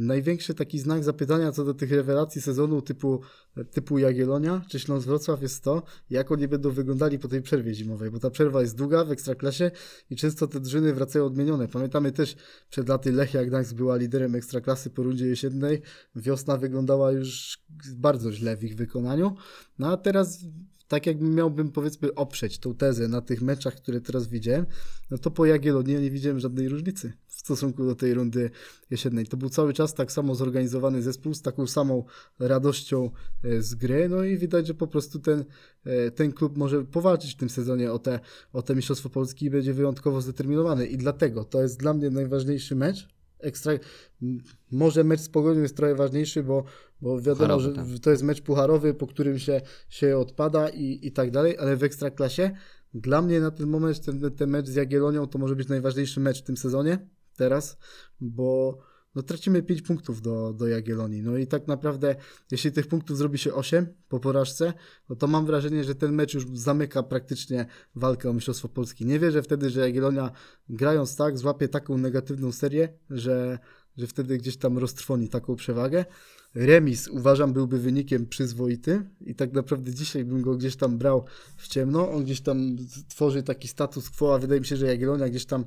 największy 0.00 0.54
taki 0.54 0.78
znak 0.78 1.04
zapytania 1.04 1.52
co 1.52 1.64
do 1.64 1.74
tych 1.74 1.92
rewelacji 1.92 2.42
sezonu 2.42 2.82
typu, 2.82 3.20
typu 3.70 3.98
Jagiellonia 3.98 4.64
czy 4.68 4.78
Śląsk 4.78 5.06
Wrocław 5.06 5.42
jest 5.42 5.64
to, 5.64 5.82
jak 6.10 6.32
oni 6.32 6.48
będą 6.48 6.70
wyglądali 6.70 7.18
po 7.18 7.28
tej 7.28 7.42
przerwie 7.42 7.74
zimowej, 7.74 8.10
bo 8.10 8.18
ta 8.18 8.30
przerwa 8.30 8.60
jest 8.60 8.76
długa 8.76 9.04
w 9.04 9.10
Ekstraklasie 9.10 9.70
i 10.10 10.16
często 10.16 10.46
te 10.46 10.60
drużyny 10.60 10.94
wracają 10.94 11.24
odmienione. 11.24 11.68
Pamiętamy 11.68 12.12
też 12.12 12.36
przed 12.70 12.88
laty 12.88 13.12
Lechia 13.12 13.44
Gdańsk 13.44 13.74
była 13.74 13.96
liderem 13.96 14.34
Ekstraklasy 14.34 14.90
po 14.90 15.02
rundzie 15.02 15.26
jesiennej, 15.26 15.82
wiosna 16.14 16.56
wyglądała 16.56 17.12
już 17.12 17.58
bardzo 17.96 18.32
źle 18.32 18.56
w 18.56 18.64
ich 18.64 18.76
wykonaniu, 18.76 19.34
no 19.78 19.92
a 19.92 19.96
teraz 19.96 20.38
tak 20.90 21.06
jakbym 21.06 21.34
miałbym 21.34 21.72
powiedzmy 21.72 22.14
oprzeć 22.14 22.58
tą 22.58 22.74
tezę 22.74 23.08
na 23.08 23.20
tych 23.20 23.42
meczach, 23.42 23.74
które 23.74 24.00
teraz 24.00 24.28
widziałem, 24.28 24.66
no 25.10 25.18
to 25.18 25.30
po 25.30 25.46
Jagiellonii 25.46 25.94
ja 25.94 26.00
nie 26.00 26.10
widziałem 26.10 26.40
żadnej 26.40 26.68
różnicy 26.68 27.12
w 27.26 27.34
stosunku 27.34 27.86
do 27.86 27.94
tej 27.94 28.14
rundy 28.14 28.50
jesiennej. 28.90 29.26
To 29.26 29.36
był 29.36 29.48
cały 29.48 29.72
czas 29.72 29.94
tak 29.94 30.12
samo 30.12 30.34
zorganizowany 30.34 31.02
zespół 31.02 31.34
z 31.34 31.42
taką 31.42 31.66
samą 31.66 32.04
radością 32.38 33.10
e, 33.44 33.62
z 33.62 33.74
gry, 33.74 34.08
no 34.08 34.24
i 34.24 34.38
widać, 34.38 34.66
że 34.66 34.74
po 34.74 34.86
prostu 34.86 35.18
ten, 35.18 35.44
e, 35.84 36.10
ten 36.10 36.32
klub 36.32 36.56
może 36.56 36.84
powalczyć 36.84 37.34
w 37.34 37.36
tym 37.36 37.50
sezonie 37.50 37.92
o 37.92 37.98
te, 37.98 38.20
o 38.52 38.62
te 38.62 38.74
Mistrzostwo 38.74 39.10
Polski 39.10 39.46
i 39.46 39.50
będzie 39.50 39.74
wyjątkowo 39.74 40.20
zdeterminowany 40.20 40.86
i 40.86 40.96
dlatego 40.96 41.44
to 41.44 41.62
jest 41.62 41.80
dla 41.80 41.94
mnie 41.94 42.10
najważniejszy 42.10 42.76
mecz, 42.76 43.19
ekstra. 43.40 43.72
Może 44.70 45.04
mecz 45.04 45.20
z 45.20 45.28
Pogonią 45.28 45.62
jest 45.62 45.76
trochę 45.76 45.94
ważniejszy, 45.94 46.42
bo, 46.42 46.64
bo 47.00 47.20
wiadomo, 47.20 47.56
Pucharowy, 47.56 47.62
że 47.62 47.94
tak. 47.94 48.02
to 48.02 48.10
jest 48.10 48.22
mecz 48.22 48.40
pucharowy, 48.42 48.94
po 48.94 49.06
którym 49.06 49.38
się, 49.38 49.60
się 49.88 50.18
odpada 50.18 50.68
i, 50.68 50.98
i 51.02 51.12
tak 51.12 51.30
dalej, 51.30 51.58
ale 51.58 51.76
w 51.76 51.82
Ekstraklasie 51.82 52.50
dla 52.94 53.22
mnie 53.22 53.40
na 53.40 53.50
ten 53.50 53.66
moment 53.66 54.04
ten, 54.04 54.30
ten 54.30 54.50
mecz 54.50 54.66
z 54.66 54.74
Jagiellonią 54.74 55.26
to 55.26 55.38
może 55.38 55.56
być 55.56 55.68
najważniejszy 55.68 56.20
mecz 56.20 56.42
w 56.42 56.44
tym 56.44 56.56
sezonie 56.56 57.06
teraz, 57.36 57.78
bo 58.20 58.78
no, 59.14 59.22
tracimy 59.22 59.62
5 59.62 59.82
punktów 59.82 60.22
do, 60.22 60.52
do 60.52 60.66
Jagiellonii. 60.66 61.22
No 61.22 61.36
i 61.36 61.46
tak 61.46 61.66
naprawdę, 61.66 62.16
jeśli 62.50 62.72
tych 62.72 62.86
punktów 62.86 63.18
zrobi 63.18 63.38
się 63.38 63.54
8 63.54 63.86
po 64.08 64.20
porażce, 64.20 64.72
no 65.08 65.16
to 65.16 65.26
mam 65.26 65.46
wrażenie, 65.46 65.84
że 65.84 65.94
ten 65.94 66.12
mecz 66.12 66.34
już 66.34 66.46
zamyka 66.52 67.02
praktycznie 67.02 67.66
walkę 67.94 68.30
o 68.30 68.32
Mistrzostwo 68.32 68.68
Polski. 68.68 69.06
Nie 69.06 69.18
wierzę 69.18 69.42
wtedy, 69.42 69.70
że 69.70 69.80
Jagiellonia 69.80 70.30
grając 70.68 71.16
tak, 71.16 71.38
złapie 71.38 71.68
taką 71.68 71.98
negatywną 71.98 72.52
serię, 72.52 72.88
że, 73.10 73.58
że 73.96 74.06
wtedy 74.06 74.38
gdzieś 74.38 74.56
tam 74.56 74.78
roztrwoni 74.78 75.28
taką 75.28 75.56
przewagę. 75.56 76.04
Remis 76.54 77.08
uważam 77.08 77.52
byłby 77.52 77.78
wynikiem 77.78 78.26
przyzwoitym 78.26 79.10
i 79.20 79.34
tak 79.34 79.52
naprawdę 79.52 79.94
dzisiaj 79.94 80.24
bym 80.24 80.42
go 80.42 80.56
gdzieś 80.56 80.76
tam 80.76 80.98
brał 80.98 81.24
w 81.56 81.68
ciemno. 81.68 82.10
On 82.10 82.24
gdzieś 82.24 82.40
tam 82.40 82.76
tworzy 83.08 83.42
taki 83.42 83.68
status 83.68 84.10
quo, 84.10 84.34
a 84.34 84.38
wydaje 84.38 84.60
mi 84.60 84.66
się, 84.66 84.76
że 84.76 84.86
Jagiellonia 84.86 85.28
gdzieś 85.28 85.46
tam 85.46 85.64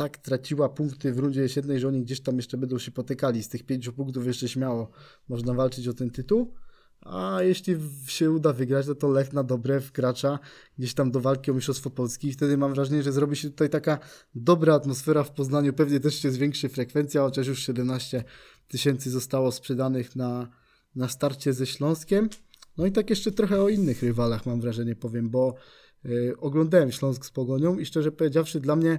tak 0.00 0.18
traciła 0.18 0.68
punkty 0.68 1.12
w 1.12 1.18
rundzie 1.18 1.40
jesiennej, 1.40 1.80
że 1.80 1.88
oni 1.88 2.02
gdzieś 2.02 2.20
tam 2.20 2.36
jeszcze 2.36 2.56
będą 2.58 2.78
się 2.78 2.90
potykali. 2.90 3.42
Z 3.42 3.48
tych 3.48 3.62
pięciu 3.62 3.92
punktów 3.92 4.26
jeszcze 4.26 4.48
śmiało 4.48 4.90
można 5.28 5.54
walczyć 5.54 5.88
o 5.88 5.94
ten 5.94 6.10
tytuł. 6.10 6.54
A 7.00 7.38
jeśli 7.42 7.76
się 8.06 8.30
uda 8.30 8.52
wygrać, 8.52 8.86
no 8.86 8.94
to 8.94 9.08
Lech 9.08 9.32
na 9.32 9.42
dobre 9.42 9.80
wkracza 9.80 10.38
gdzieś 10.78 10.94
tam 10.94 11.10
do 11.10 11.20
walki 11.20 11.50
o 11.50 11.54
Mistrzostwo 11.54 11.90
Polski 11.90 12.28
i 12.28 12.32
wtedy 12.32 12.56
mam 12.56 12.74
wrażenie, 12.74 13.02
że 13.02 13.12
zrobi 13.12 13.36
się 13.36 13.50
tutaj 13.50 13.70
taka 13.70 13.98
dobra 14.34 14.74
atmosfera 14.74 15.24
w 15.24 15.30
Poznaniu. 15.30 15.72
Pewnie 15.72 16.00
też 16.00 16.14
się 16.14 16.30
zwiększy 16.30 16.68
frekwencja, 16.68 17.22
chociaż 17.22 17.46
już 17.46 17.62
17 17.62 18.24
tysięcy 18.68 19.10
zostało 19.10 19.52
sprzedanych 19.52 20.16
na, 20.16 20.48
na 20.94 21.08
starcie 21.08 21.52
ze 21.52 21.66
Śląskiem. 21.66 22.28
No 22.76 22.86
i 22.86 22.92
tak 22.92 23.10
jeszcze 23.10 23.32
trochę 23.32 23.62
o 23.62 23.68
innych 23.68 24.02
rywalach 24.02 24.46
mam 24.46 24.60
wrażenie 24.60 24.96
powiem, 24.96 25.30
bo 25.30 25.54
y, 26.04 26.34
oglądałem 26.38 26.92
Śląsk 26.92 27.24
z 27.24 27.30
Pogonią 27.30 27.78
i 27.78 27.86
szczerze 27.86 28.12
powiedziawszy 28.12 28.60
dla 28.60 28.76
mnie 28.76 28.98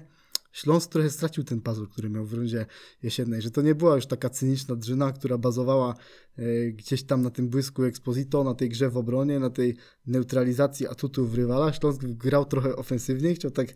Śląsk 0.51 0.91
trochę 0.91 1.09
stracił 1.09 1.43
ten 1.43 1.61
pazur, 1.61 1.89
który 1.89 2.09
miał 2.09 2.25
w 2.25 2.33
rundzie 2.33 2.65
jesiennej, 3.03 3.41
że 3.41 3.51
to 3.51 3.61
nie 3.61 3.75
była 3.75 3.95
już 3.95 4.05
taka 4.05 4.29
cyniczna 4.29 4.75
drzyna, 4.75 5.11
która 5.11 5.37
bazowała 5.37 5.95
e, 6.37 6.71
gdzieś 6.71 7.03
tam 7.03 7.21
na 7.21 7.29
tym 7.29 7.49
błysku 7.49 7.83
Exposito, 7.83 8.43
na 8.43 8.55
tej 8.55 8.69
grze 8.69 8.89
w 8.89 8.97
obronie, 8.97 9.39
na 9.39 9.49
tej 9.49 9.75
neutralizacji 10.07 10.87
atutów 10.87 11.35
rywala. 11.35 11.73
Śląsk 11.73 12.01
grał 12.03 12.45
trochę 12.45 12.75
ofensywniej, 12.75 13.35
chciał 13.35 13.51
tak 13.51 13.67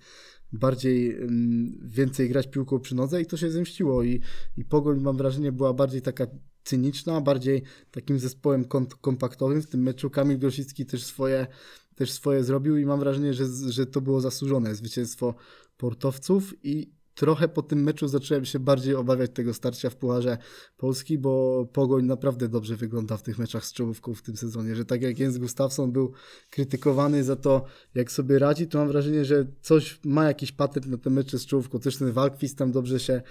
bardziej, 0.53 1.15
mm, 1.15 1.79
więcej 1.83 2.29
grać 2.29 2.47
piłką 2.47 2.79
przy 2.79 2.95
nodze 2.95 3.21
i 3.21 3.25
to 3.25 3.37
się 3.37 3.51
zemściło 3.51 4.03
i, 4.03 4.21
i 4.57 4.65
Pogoń 4.65 5.01
mam 5.01 5.17
wrażenie 5.17 5.51
była 5.51 5.73
bardziej 5.73 6.01
taka 6.01 6.27
cyniczna, 6.63 7.21
bardziej 7.21 7.63
takim 7.91 8.19
zespołem 8.19 8.65
kom- 8.65 8.87
kompaktowym. 9.01 9.61
W 9.61 9.67
tym 9.67 9.83
meczu 9.83 10.09
Kamil 10.09 10.39
Grosicki 10.39 10.85
też 10.85 11.03
swoje, 11.03 11.47
też 11.95 12.11
swoje 12.11 12.43
zrobił 12.43 12.77
i 12.77 12.85
mam 12.85 12.99
wrażenie, 12.99 13.33
że, 13.33 13.45
że 13.69 13.85
to 13.85 14.01
było 14.01 14.21
zasłużone 14.21 14.75
zwycięstwo 14.75 15.35
portowców 15.77 16.53
i 16.63 16.95
trochę 17.15 17.47
po 17.47 17.61
tym 17.61 17.83
meczu 17.83 18.07
zacząłem 18.07 18.45
się 18.45 18.59
bardziej 18.59 18.95
obawiać 18.95 19.31
tego 19.33 19.53
starcia 19.53 19.89
w 19.89 19.95
Pucharze 19.95 20.37
Polski, 20.77 21.17
bo 21.17 21.65
Pogoń 21.73 22.05
naprawdę 22.05 22.49
dobrze 22.49 22.75
wygląda 22.75 23.17
w 23.17 23.23
tych 23.23 23.39
meczach 23.39 23.65
z 23.65 23.73
czołówką 23.73 24.13
w 24.13 24.21
tym 24.21 24.37
sezonie, 24.37 24.75
że 24.75 24.85
tak 24.85 25.01
jak 25.01 25.19
Jens 25.19 25.37
Gustafsson 25.37 25.91
był 25.91 26.11
krytykowany 26.49 27.23
za 27.23 27.35
to, 27.35 27.65
jak 27.95 28.11
sobie 28.11 28.39
radzi, 28.39 28.67
to 28.67 28.77
mam 28.77 28.87
wrażenie, 28.87 29.25
że 29.25 29.47
coś 29.61 29.99
ma 30.05 30.25
jakiś 30.25 30.51
patent 30.51 30.85
na 30.87 30.97
te 30.97 31.09
mecze 31.09 31.39
z 31.39 31.45
czołówką. 31.45 31.79
Też 31.79 31.97
ten 31.97 32.11
Walkwist 32.11 32.57
tam 32.57 32.71
dobrze 32.71 32.99
się 32.99 33.21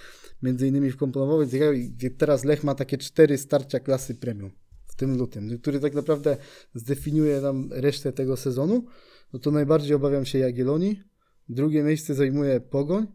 między 0.43 0.69
innymi 0.69 0.91
wkomponował, 0.91 1.47
więc 1.47 1.53
teraz 2.19 2.45
Lech 2.45 2.65
ma 2.65 2.75
takie 2.75 2.99
cztery 2.99 3.39
starcia 3.39 3.81
klasy 3.81 4.15
premium 4.15 4.51
w 4.87 4.97
tym 4.97 5.19
lutym, 5.19 5.59
który 5.59 5.81
tak 5.81 5.95
naprawdę 5.95 6.37
zdefiniuje 6.75 7.41
nam 7.41 7.69
resztę 7.73 8.13
tego 8.13 8.37
sezonu, 8.37 8.85
no 9.33 9.39
to 9.39 9.51
najbardziej 9.51 9.95
obawiam 9.95 10.25
się 10.25 10.39
Jagiellonii, 10.39 11.14
drugie 11.49 11.83
miejsce 11.83 12.15
zajmuje 12.15 12.61
Pogoń 12.61 13.07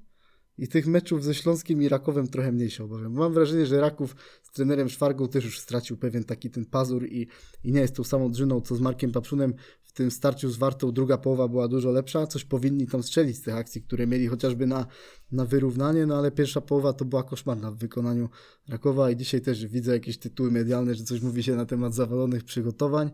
i 0.58 0.68
tych 0.68 0.88
meczów 0.88 1.24
ze 1.24 1.34
Śląskiem 1.34 1.82
i 1.82 1.90
Rakowem 1.90 2.28
trochę 2.28 2.52
mniej 2.52 2.70
się 2.70 2.84
obawiam. 2.84 3.14
Mam 3.14 3.34
wrażenie, 3.34 3.66
że 3.66 3.82
Raków 3.82 4.16
z 4.44 4.52
trenerem 4.52 4.90
Szwargą 4.90 5.28
też 5.28 5.46
już 5.46 5.60
stracił 5.60 5.98
pewien 5.98 6.24
taki 6.24 6.50
ten 6.50 6.66
pazur 6.66 7.06
i, 7.06 7.28
i 7.64 7.72
nie 7.72 7.82
jest 7.82 7.96
tą 7.96 8.04
samą 8.04 8.32
drzyną, 8.32 8.62
co 8.62 8.76
z 8.76 8.82
Markiem 8.82 9.12
Papszunem 9.12 9.54
w 9.84 9.92
tym 9.92 10.12
starciu 10.12 10.50
z 10.50 10.58
Wartą. 10.58 10.92
Druga 10.92 11.18
połowa 11.18 11.48
była 11.48 11.68
dużo 11.68 11.92
lepsza, 11.92 12.28
coś 12.28 12.46
powinni 12.46 12.88
tam 12.88 13.04
strzelić 13.04 13.38
z 13.38 13.42
tych 13.42 13.56
akcji, 13.56 13.82
które 13.82 14.08
mieli 14.08 14.28
chociażby 14.28 14.68
na, 14.68 14.86
na 15.32 15.46
wyrównanie, 15.46 16.06
no 16.06 16.18
ale 16.18 16.32
pierwsza 16.32 16.62
połowa 16.62 16.94
to 16.94 17.06
była 17.06 17.24
koszmarna 17.24 17.72
w 17.72 17.78
wykonaniu 17.78 18.30
Rakowa 18.68 19.12
i 19.12 19.16
dzisiaj 19.16 19.42
też 19.42 19.68
widzę 19.68 19.94
jakieś 19.94 20.18
tytuły 20.18 20.52
medialne, 20.52 20.96
że 20.96 21.04
coś 21.04 21.22
mówi 21.22 21.44
się 21.44 21.56
na 21.56 21.66
temat 21.66 21.94
zawalonych 21.94 22.44
przygotowań, 22.44 23.12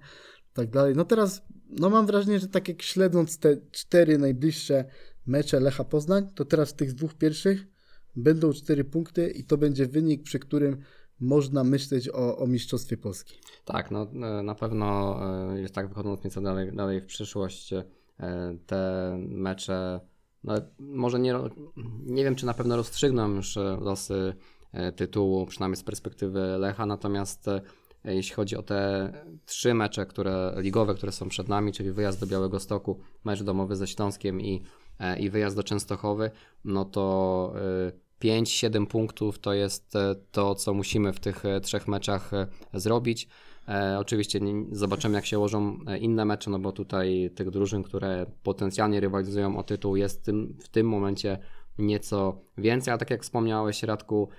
tak 0.56 0.70
dalej. 0.70 0.96
No 0.96 1.06
teraz, 1.06 1.42
no 1.70 1.90
mam 1.90 2.06
wrażenie, 2.06 2.40
że 2.40 2.48
tak 2.48 2.68
jak 2.68 2.82
śledząc 2.82 3.40
te 3.40 3.58
cztery 3.72 4.18
najbliższe 4.18 4.86
mecze 5.26 5.60
Lecha 5.60 5.84
Poznań, 5.84 6.28
to 6.36 6.46
teraz 6.46 6.72
w 6.72 6.74
tych 6.74 6.94
dwóch 6.94 7.14
pierwszych 7.14 7.68
będą 8.16 8.54
cztery 8.54 8.84
punkty 8.84 9.30
i 9.30 9.44
to 9.44 9.58
będzie 9.58 9.88
wynik, 9.88 10.24
przy 10.24 10.40
którym 10.40 10.78
można 11.20 11.64
myśleć 11.64 12.10
o, 12.10 12.38
o 12.38 12.48
Mistrzostwie 12.48 12.98
Polski. 12.98 13.40
Tak, 13.66 13.92
no 13.92 14.08
e, 14.14 14.44
na 14.44 14.56
pewno 14.56 15.20
e, 15.54 15.62
jest 15.62 15.76
tak, 15.76 15.88
wychodząc 15.88 16.24
nieco 16.24 16.42
dalej, 16.42 16.72
dalej 16.76 17.02
w 17.02 17.06
przyszłość, 17.06 17.74
e, 17.74 17.84
te 18.66 19.12
mecze, 19.20 20.00
no 20.44 20.54
może 20.80 21.20
nie, 21.20 21.36
nie 22.06 22.24
wiem, 22.24 22.36
czy 22.36 22.46
na 22.46 22.54
pewno 22.54 22.76
rozstrzygną 22.76 23.36
już 23.36 23.56
losy 23.82 24.34
tytułu, 24.96 25.46
przynajmniej 25.46 25.78
z 25.78 25.84
perspektywy 25.84 26.40
Lecha, 26.40 26.86
natomiast 26.86 27.46
jeśli 28.06 28.36
chodzi 28.36 28.58
o 28.58 28.64
te 28.64 29.12
trzy 29.46 29.74
mecze 29.74 30.06
które, 30.06 30.54
ligowe, 30.58 30.96
które 30.96 31.12
są 31.12 31.30
przed 31.30 31.50
nami, 31.50 31.72
czyli 31.72 31.92
wyjazd 31.92 32.20
do 32.20 32.28
Białego 32.28 32.60
Stoku, 32.60 33.00
mecz 33.24 33.44
domowy 33.44 33.76
ze 33.76 33.88
Śląskiem 33.88 34.42
i, 34.42 34.64
i 35.20 35.30
wyjazd 35.30 35.56
do 35.56 35.64
Częstochowy, 35.64 36.32
no 36.66 36.86
to 36.86 37.54
5-7 38.24 38.86
punktów 38.86 39.40
to 39.40 39.54
jest 39.54 39.96
e, 39.96 40.16
to, 40.32 40.56
co 40.56 40.74
musimy 40.74 41.14
w 41.14 41.20
tych 41.20 41.46
e, 41.46 41.62
trzech 41.62 41.88
meczach 41.88 42.34
e, 42.34 42.48
zrobić. 42.74 43.28
E, 43.68 44.00
oczywiście 44.00 44.40
zobaczymy, 44.72 45.16
jak 45.16 45.26
się 45.26 45.40
ułożą 45.40 45.80
inne 46.00 46.26
mecze, 46.26 46.52
no 46.52 46.60
bo 46.60 46.72
tutaj 46.72 47.32
tych 47.36 47.50
drużyn, 47.50 47.84
które 47.84 48.26
potencjalnie 48.44 49.00
rywalizują 49.00 49.58
o 49.58 49.64
tytuł, 49.64 49.96
jest 49.96 50.32
w 50.64 50.70
tym 50.70 50.88
momencie 50.88 51.38
nieco 51.78 52.42
więcej. 52.58 52.94
A 52.94 52.98
tak 52.98 53.10
jak 53.10 53.24
wspomniałeś, 53.24 53.84
Radku, 53.84 54.30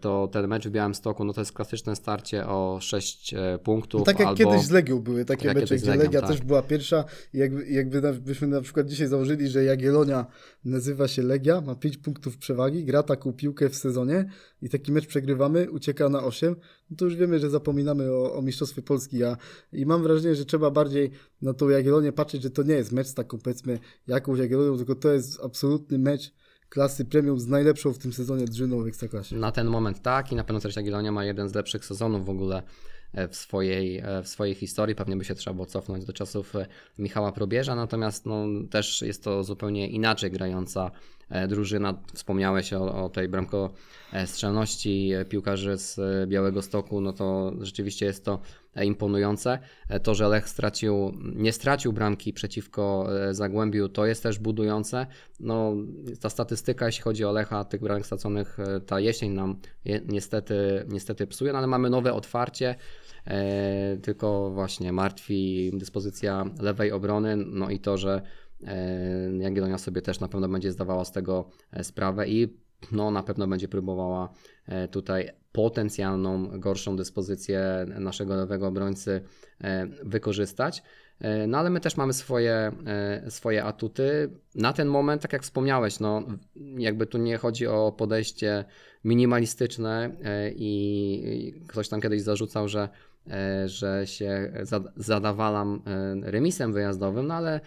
to 0.00 0.28
ten 0.32 0.48
mecz 0.48 0.68
w 0.68 0.70
Białymstoku, 0.70 1.24
no 1.24 1.32
to 1.32 1.40
jest 1.40 1.52
klasyczne 1.52 1.96
starcie 1.96 2.46
o 2.46 2.78
6 2.80 3.34
e, 3.34 3.58
punktów. 3.58 4.00
No 4.00 4.04
tak 4.04 4.18
jak 4.18 4.28
albo... 4.28 4.38
kiedyś 4.38 4.62
z 4.62 4.70
Legią 4.70 5.00
były 5.00 5.24
takie 5.24 5.46
jak 5.46 5.56
mecze, 5.56 5.76
gdzie 5.76 5.90
Legią, 5.90 6.02
Legia 6.02 6.20
tak. 6.20 6.30
też 6.30 6.40
była 6.40 6.62
pierwsza 6.62 7.04
jakby, 7.34 7.66
jakby 7.66 8.12
byśmy 8.12 8.46
na 8.46 8.60
przykład 8.60 8.86
dzisiaj 8.86 9.08
założyli, 9.08 9.48
że 9.48 9.64
Jagiellonia 9.64 10.26
nazywa 10.64 11.08
się 11.08 11.22
Legia, 11.22 11.60
ma 11.60 11.74
5 11.74 11.96
punktów 11.96 12.38
przewagi, 12.38 12.84
gra 12.84 13.02
taką 13.02 13.32
piłkę 13.32 13.68
w 13.68 13.76
sezonie 13.76 14.30
i 14.62 14.68
taki 14.68 14.92
mecz 14.92 15.06
przegrywamy, 15.06 15.70
ucieka 15.70 16.08
na 16.08 16.24
8, 16.24 16.56
no 16.90 16.96
to 16.96 17.04
już 17.04 17.16
wiemy, 17.16 17.38
że 17.38 17.50
zapominamy 17.50 18.12
o, 18.12 18.34
o 18.34 18.42
Mistrzostwie 18.42 18.82
Polski 18.82 19.24
a, 19.24 19.36
i 19.72 19.86
mam 19.86 20.02
wrażenie, 20.02 20.34
że 20.34 20.44
trzeba 20.44 20.70
bardziej 20.70 21.10
na 21.42 21.54
tą 21.54 21.68
Jagiellonię 21.68 22.12
patrzeć, 22.12 22.42
że 22.42 22.50
to 22.50 22.62
nie 22.62 22.74
jest 22.74 22.92
mecz 22.92 23.06
z 23.06 23.14
taką 23.14 23.38
powiedzmy 23.38 23.78
jakąś 24.06 24.38
Jagiellonią, 24.38 24.76
tylko 24.76 24.94
to 24.94 25.12
jest 25.12 25.40
absolutny 25.44 25.98
mecz 25.98 26.32
klasy 26.68 27.04
premium 27.04 27.40
z 27.40 27.46
najlepszą 27.46 27.92
w 27.92 27.98
tym 27.98 28.12
sezonie 28.12 28.44
drżyną 28.44 28.82
w 28.82 28.86
Ekstraklasie. 28.86 29.36
Na 29.36 29.52
ten 29.52 29.66
moment 29.66 30.02
tak 30.02 30.32
i 30.32 30.36
na 30.36 30.44
pewno 30.44 30.60
też 30.60 30.76
Jagiellonia 30.76 31.12
ma 31.12 31.24
jeden 31.24 31.48
z 31.48 31.54
lepszych 31.54 31.84
sezonów 31.84 32.26
w 32.26 32.30
ogóle 32.30 32.62
e, 33.12 33.28
w 33.28 33.36
swojej, 33.36 33.98
e, 33.98 34.22
w 34.22 34.28
swojej 34.28 34.54
historii. 34.54 34.94
Pewnie 34.94 35.16
by 35.16 35.24
się 35.24 35.34
trzeba 35.34 35.54
było 35.54 35.66
cofnąć 35.66 36.04
do 36.04 36.12
czasów 36.12 36.56
e, 36.56 36.66
Michała 36.98 37.32
Probierza, 37.32 37.74
natomiast 37.74 38.26
no, 38.26 38.46
też 38.70 39.02
jest 39.02 39.24
to 39.24 39.44
zupełnie 39.44 39.88
inaczej 39.88 40.30
grająca 40.30 40.90
drużyna. 41.48 41.94
Wspomniałeś 42.14 42.72
o, 42.72 43.04
o 43.04 43.08
tej 43.08 43.28
bramkostrzelności 43.28 45.12
piłkarzy 45.28 45.78
z 45.78 46.00
Białego 46.28 46.62
Stoku, 46.62 47.00
no 47.00 47.12
to 47.12 47.52
rzeczywiście 47.60 48.06
jest 48.06 48.24
to 48.24 48.40
imponujące. 48.84 49.58
To, 50.02 50.14
że 50.14 50.28
Lech 50.28 50.48
stracił, 50.48 51.12
nie 51.34 51.52
stracił 51.52 51.92
bramki 51.92 52.32
przeciwko 52.32 53.08
Zagłębiu, 53.30 53.88
to 53.88 54.06
jest 54.06 54.22
też 54.22 54.38
budujące. 54.38 55.06
No, 55.40 55.74
ta 56.20 56.30
statystyka, 56.30 56.86
jeśli 56.86 57.02
chodzi 57.02 57.24
o 57.24 57.32
Lecha, 57.32 57.64
tych 57.64 57.80
bramek 57.80 58.06
straconych, 58.06 58.58
ta 58.86 59.00
jesień 59.00 59.32
nam 59.32 59.60
niestety, 60.06 60.84
niestety 60.88 61.26
psuje, 61.26 61.52
no 61.52 61.58
ale 61.58 61.66
mamy 61.66 61.90
nowe 61.90 62.12
otwarcie. 62.12 62.74
E, 63.26 63.96
tylko 64.02 64.50
właśnie 64.50 64.92
martwi 64.92 65.70
dyspozycja 65.74 66.44
lewej 66.60 66.92
obrony, 66.92 67.36
no 67.36 67.70
i 67.70 67.80
to, 67.80 67.98
że 67.98 68.14
e, 68.14 68.20
Jagiellonia 69.38 69.78
sobie 69.78 70.02
też 70.02 70.20
na 70.20 70.28
pewno 70.28 70.48
będzie 70.48 70.72
zdawała 70.72 71.04
z 71.04 71.12
tego 71.12 71.50
sprawę 71.82 72.28
i 72.28 72.58
no, 72.92 73.10
na 73.10 73.22
pewno 73.22 73.46
będzie 73.46 73.68
próbowała 73.68 74.32
tutaj 74.90 75.30
potencjalną 75.52 76.60
gorszą 76.60 76.96
dyspozycję 76.96 77.86
naszego 77.98 78.36
lewego 78.36 78.66
obrońcy 78.66 79.20
wykorzystać. 80.02 80.82
No 81.48 81.58
ale 81.58 81.70
my 81.70 81.80
też 81.80 81.96
mamy 81.96 82.12
swoje, 82.12 82.72
swoje 83.28 83.64
atuty. 83.64 84.30
Na 84.54 84.72
ten 84.72 84.88
moment, 84.88 85.22
tak 85.22 85.32
jak 85.32 85.42
wspomniałeś, 85.42 86.00
no, 86.00 86.22
jakby 86.78 87.06
tu 87.06 87.18
nie 87.18 87.38
chodzi 87.38 87.66
o 87.66 87.92
podejście 87.92 88.64
minimalistyczne 89.04 90.10
i 90.56 91.62
ktoś 91.68 91.88
tam 91.88 92.00
kiedyś 92.00 92.22
zarzucał, 92.22 92.68
że, 92.68 92.88
że 93.66 94.06
się 94.06 94.52
zadawalam 94.96 95.82
remisem 96.22 96.72
wyjazdowym, 96.72 97.26
no 97.26 97.34
ale 97.34 97.60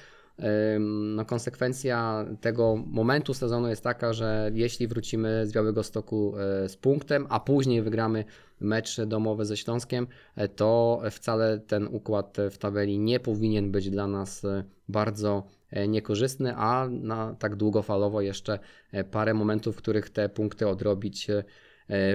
no, 0.80 1.26
konsekwencja 1.26 2.26
tego 2.42 2.76
momentu 2.88 3.34
sezonu 3.34 3.68
jest 3.68 3.84
taka, 3.84 4.14
że 4.14 4.52
jeśli 4.54 4.88
wrócimy 4.88 5.48
z 5.48 5.54
Białego 5.54 5.84
Stoku 5.84 6.34
z 6.68 6.78
punktem, 6.78 7.28
a 7.30 7.40
później 7.40 7.82
wygramy 7.82 8.26
mecz 8.60 9.02
domowy 9.02 9.46
ze 9.46 9.58
Śląskiem, 9.58 10.08
to 10.56 11.02
wcale 11.12 11.60
ten 11.60 11.88
układ 11.88 12.38
w 12.52 12.58
tabeli 12.58 13.00
nie 13.00 13.20
powinien 13.20 13.72
być 13.72 13.90
dla 13.90 14.08
nas 14.08 14.46
bardzo 14.90 15.44
niekorzystny, 15.88 16.56
a 16.56 16.88
na 16.90 17.36
tak 17.40 17.56
długofalowo 17.56 18.22
jeszcze 18.22 18.60
parę 19.12 19.34
momentów, 19.34 19.76
w 19.76 19.78
których 19.78 20.10
te 20.10 20.30
punkty 20.30 20.68
odrobić 20.68 21.28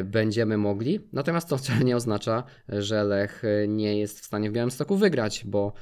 będziemy 0.04 0.56
mogli. 0.56 1.00
Natomiast 1.12 1.48
to 1.48 1.56
wcale 1.56 1.84
nie 1.84 1.96
oznacza, 1.96 2.44
że 2.68 3.04
Lech 3.04 3.42
nie 3.68 3.98
jest 3.98 4.20
w 4.20 4.24
stanie 4.24 4.50
w 4.50 4.52
Białymstoku 4.52 4.96
wygrać, 4.96 5.44
bo 5.46 5.72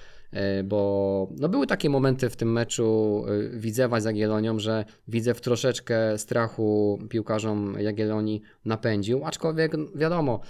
bo 0.64 1.28
no 1.38 1.48
były 1.48 1.66
takie 1.66 1.90
momenty 1.90 2.30
w 2.30 2.36
tym 2.36 2.52
meczu 2.52 3.24
Widzewa 3.52 4.00
z 4.00 4.04
Jagiellonią, 4.04 4.58
że 4.58 4.84
Widzew 5.08 5.40
troszeczkę 5.40 6.18
strachu 6.18 6.98
piłkarzom 7.08 7.76
Jagiellonii 7.80 8.42
napędził, 8.64 9.24
aczkolwiek 9.24 9.72
wiadomo, 9.94 10.40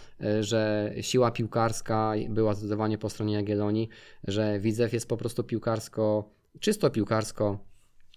że 0.41 0.93
siła 1.01 1.31
piłkarska 1.31 2.13
była 2.29 2.55
zdecydowanie 2.55 2.99
po 2.99 3.11
stronie 3.11 3.35
Jagiellonii, 3.35 3.89
że 4.29 4.61
Widzew 4.61 4.93
jest 4.93 5.09
po 5.09 5.17
prostu 5.17 5.45
piłkarsko, 5.45 6.31
czysto 6.61 6.91
piłkarsko 6.91 7.59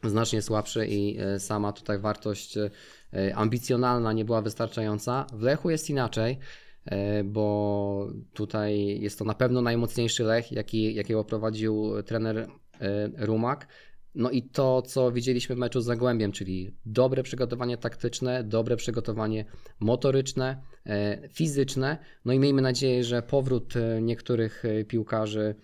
znacznie 0.03 0.41
słabszy 0.41 0.88
i 0.89 1.18
sama 1.38 1.74
tutaj 1.74 1.99
wartość 1.99 2.57
ambicjonalna 3.36 4.13
nie 4.13 4.26
była 4.26 4.41
wystarczająca. 4.41 5.26
W 5.34 5.41
Lechu 5.41 5.70
jest 5.70 5.89
inaczej 5.89 6.38
bo 7.25 8.07
tutaj 8.33 8.99
jest 9.01 9.19
to 9.19 9.25
na 9.25 9.33
pewno 9.33 9.61
najmocniejszy 9.61 10.23
Lech, 10.23 10.51
jaki, 10.51 10.95
jakiego 10.95 11.23
prowadził 11.23 12.03
trener 12.03 12.47
Rumak. 13.17 13.67
No 14.15 14.31
i 14.31 14.43
to, 14.43 14.81
co 14.81 15.11
widzieliśmy 15.11 15.55
w 15.55 15.59
meczu 15.59 15.81
z 15.81 15.86
Zagłębiem, 15.86 16.31
czyli 16.31 16.71
dobre 16.86 17.23
przygotowanie 17.23 17.77
taktyczne, 17.77 18.43
dobre 18.43 18.75
przygotowanie 18.75 19.45
motoryczne, 19.79 20.61
fizyczne. 21.29 21.97
No 22.25 22.33
i 22.33 22.39
miejmy 22.39 22.61
nadzieję, 22.61 23.03
że 23.03 23.21
powrót 23.21 23.73
niektórych 24.01 24.63
piłkarzy 24.88 25.55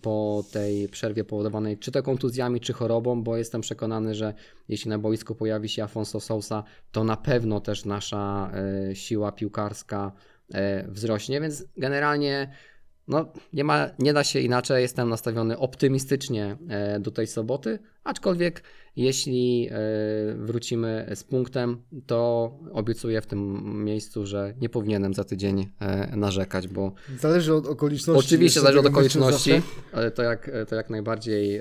po 0.00 0.44
tej 0.52 0.88
przerwie 0.88 1.24
powodowanej 1.24 1.78
czy 1.78 1.92
to 1.92 2.02
kontuzjami, 2.02 2.60
czy 2.60 2.72
chorobą, 2.72 3.22
bo 3.22 3.36
jestem 3.36 3.60
przekonany, 3.60 4.14
że 4.14 4.34
jeśli 4.68 4.88
na 4.88 4.98
boisku 4.98 5.34
pojawi 5.34 5.68
się 5.68 5.84
Afonso 5.84 6.20
Sousa, 6.20 6.64
to 6.92 7.04
na 7.04 7.16
pewno 7.16 7.60
też 7.60 7.84
nasza 7.84 8.52
siła 8.94 9.32
piłkarska 9.32 10.12
wzrośnie, 10.88 11.40
więc 11.40 11.64
generalnie 11.76 12.54
no, 13.08 13.32
nie, 13.52 13.64
ma, 13.64 13.90
nie 13.98 14.12
da 14.12 14.24
się 14.24 14.40
inaczej. 14.40 14.82
Jestem 14.82 15.08
nastawiony 15.08 15.58
optymistycznie 15.58 16.56
do 17.00 17.10
tej 17.10 17.26
soboty, 17.26 17.78
aczkolwiek 18.04 18.62
jeśli 18.96 19.70
wrócimy 20.36 21.10
z 21.14 21.24
punktem, 21.24 21.82
to 22.06 22.50
obiecuję 22.72 23.20
w 23.20 23.26
tym 23.26 23.62
miejscu, 23.84 24.26
że 24.26 24.54
nie 24.60 24.68
powinienem 24.68 25.14
za 25.14 25.24
tydzień 25.24 25.68
narzekać, 26.16 26.68
bo 26.68 26.92
Zależy 27.18 27.54
od 27.54 27.66
okoliczności. 27.66 28.26
oczywiście 28.26 28.60
zależy 28.60 28.78
od 28.78 28.86
okoliczności, 28.86 29.62
ale 29.92 30.10
to 30.10 30.22
jak, 30.22 30.50
to 30.68 30.76
jak 30.76 30.90
najbardziej 30.90 31.60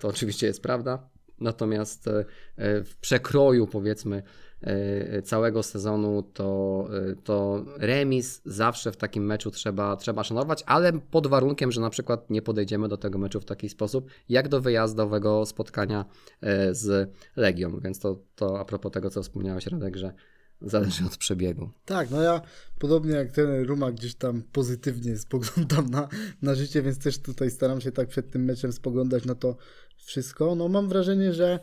to 0.00 0.08
oczywiście 0.08 0.46
jest 0.46 0.62
prawda. 0.62 1.08
Natomiast 1.42 2.08
e, 2.08 2.24
e, 2.56 2.84
w 2.84 2.96
przekroju 2.96 3.66
powiedzmy 3.66 4.22
e, 4.60 5.22
całego 5.22 5.62
sezonu 5.62 6.22
to, 6.22 6.88
to 7.24 7.64
remis 7.78 8.42
zawsze 8.44 8.92
w 8.92 8.96
takim 8.96 9.26
meczu 9.26 9.50
trzeba, 9.50 9.96
trzeba 9.96 10.24
szanować, 10.24 10.62
ale 10.66 10.92
pod 10.92 11.26
warunkiem, 11.26 11.72
że 11.72 11.80
na 11.80 11.90
przykład 11.90 12.30
nie 12.30 12.42
podejdziemy 12.42 12.88
do 12.88 12.96
tego 12.96 13.18
meczu 13.18 13.40
w 13.40 13.44
taki 13.44 13.68
sposób, 13.68 14.10
jak 14.28 14.48
do 14.48 14.60
wyjazdowego 14.60 15.46
spotkania 15.46 16.04
z 16.70 17.10
Legią, 17.36 17.80
więc 17.80 18.00
to, 18.00 18.18
to 18.36 18.60
a 18.60 18.64
propos 18.64 18.92
tego, 18.92 19.10
co 19.10 19.22
wspomniałeś 19.22 19.66
Radek, 19.66 19.96
że 19.96 20.12
zależy 20.64 21.04
od 21.06 21.16
przebiegu. 21.16 21.70
Tak, 21.84 22.10
no 22.10 22.22
ja 22.22 22.40
podobnie 22.78 23.12
jak 23.12 23.32
ten 23.32 23.64
Ruma 23.64 23.92
gdzieś 23.92 24.14
tam 24.14 24.42
pozytywnie 24.52 25.18
spoglądam 25.18 25.90
na, 25.90 26.08
na 26.42 26.54
życie, 26.54 26.82
więc 26.82 26.98
też 26.98 27.18
tutaj 27.18 27.50
staram 27.50 27.80
się 27.80 27.92
tak 27.92 28.08
przed 28.08 28.30
tym 28.30 28.44
meczem 28.44 28.72
spoglądać 28.72 29.24
na 29.24 29.34
to 29.34 29.56
wszystko. 29.96 30.54
No 30.54 30.68
mam 30.68 30.88
wrażenie, 30.88 31.32
że, 31.32 31.60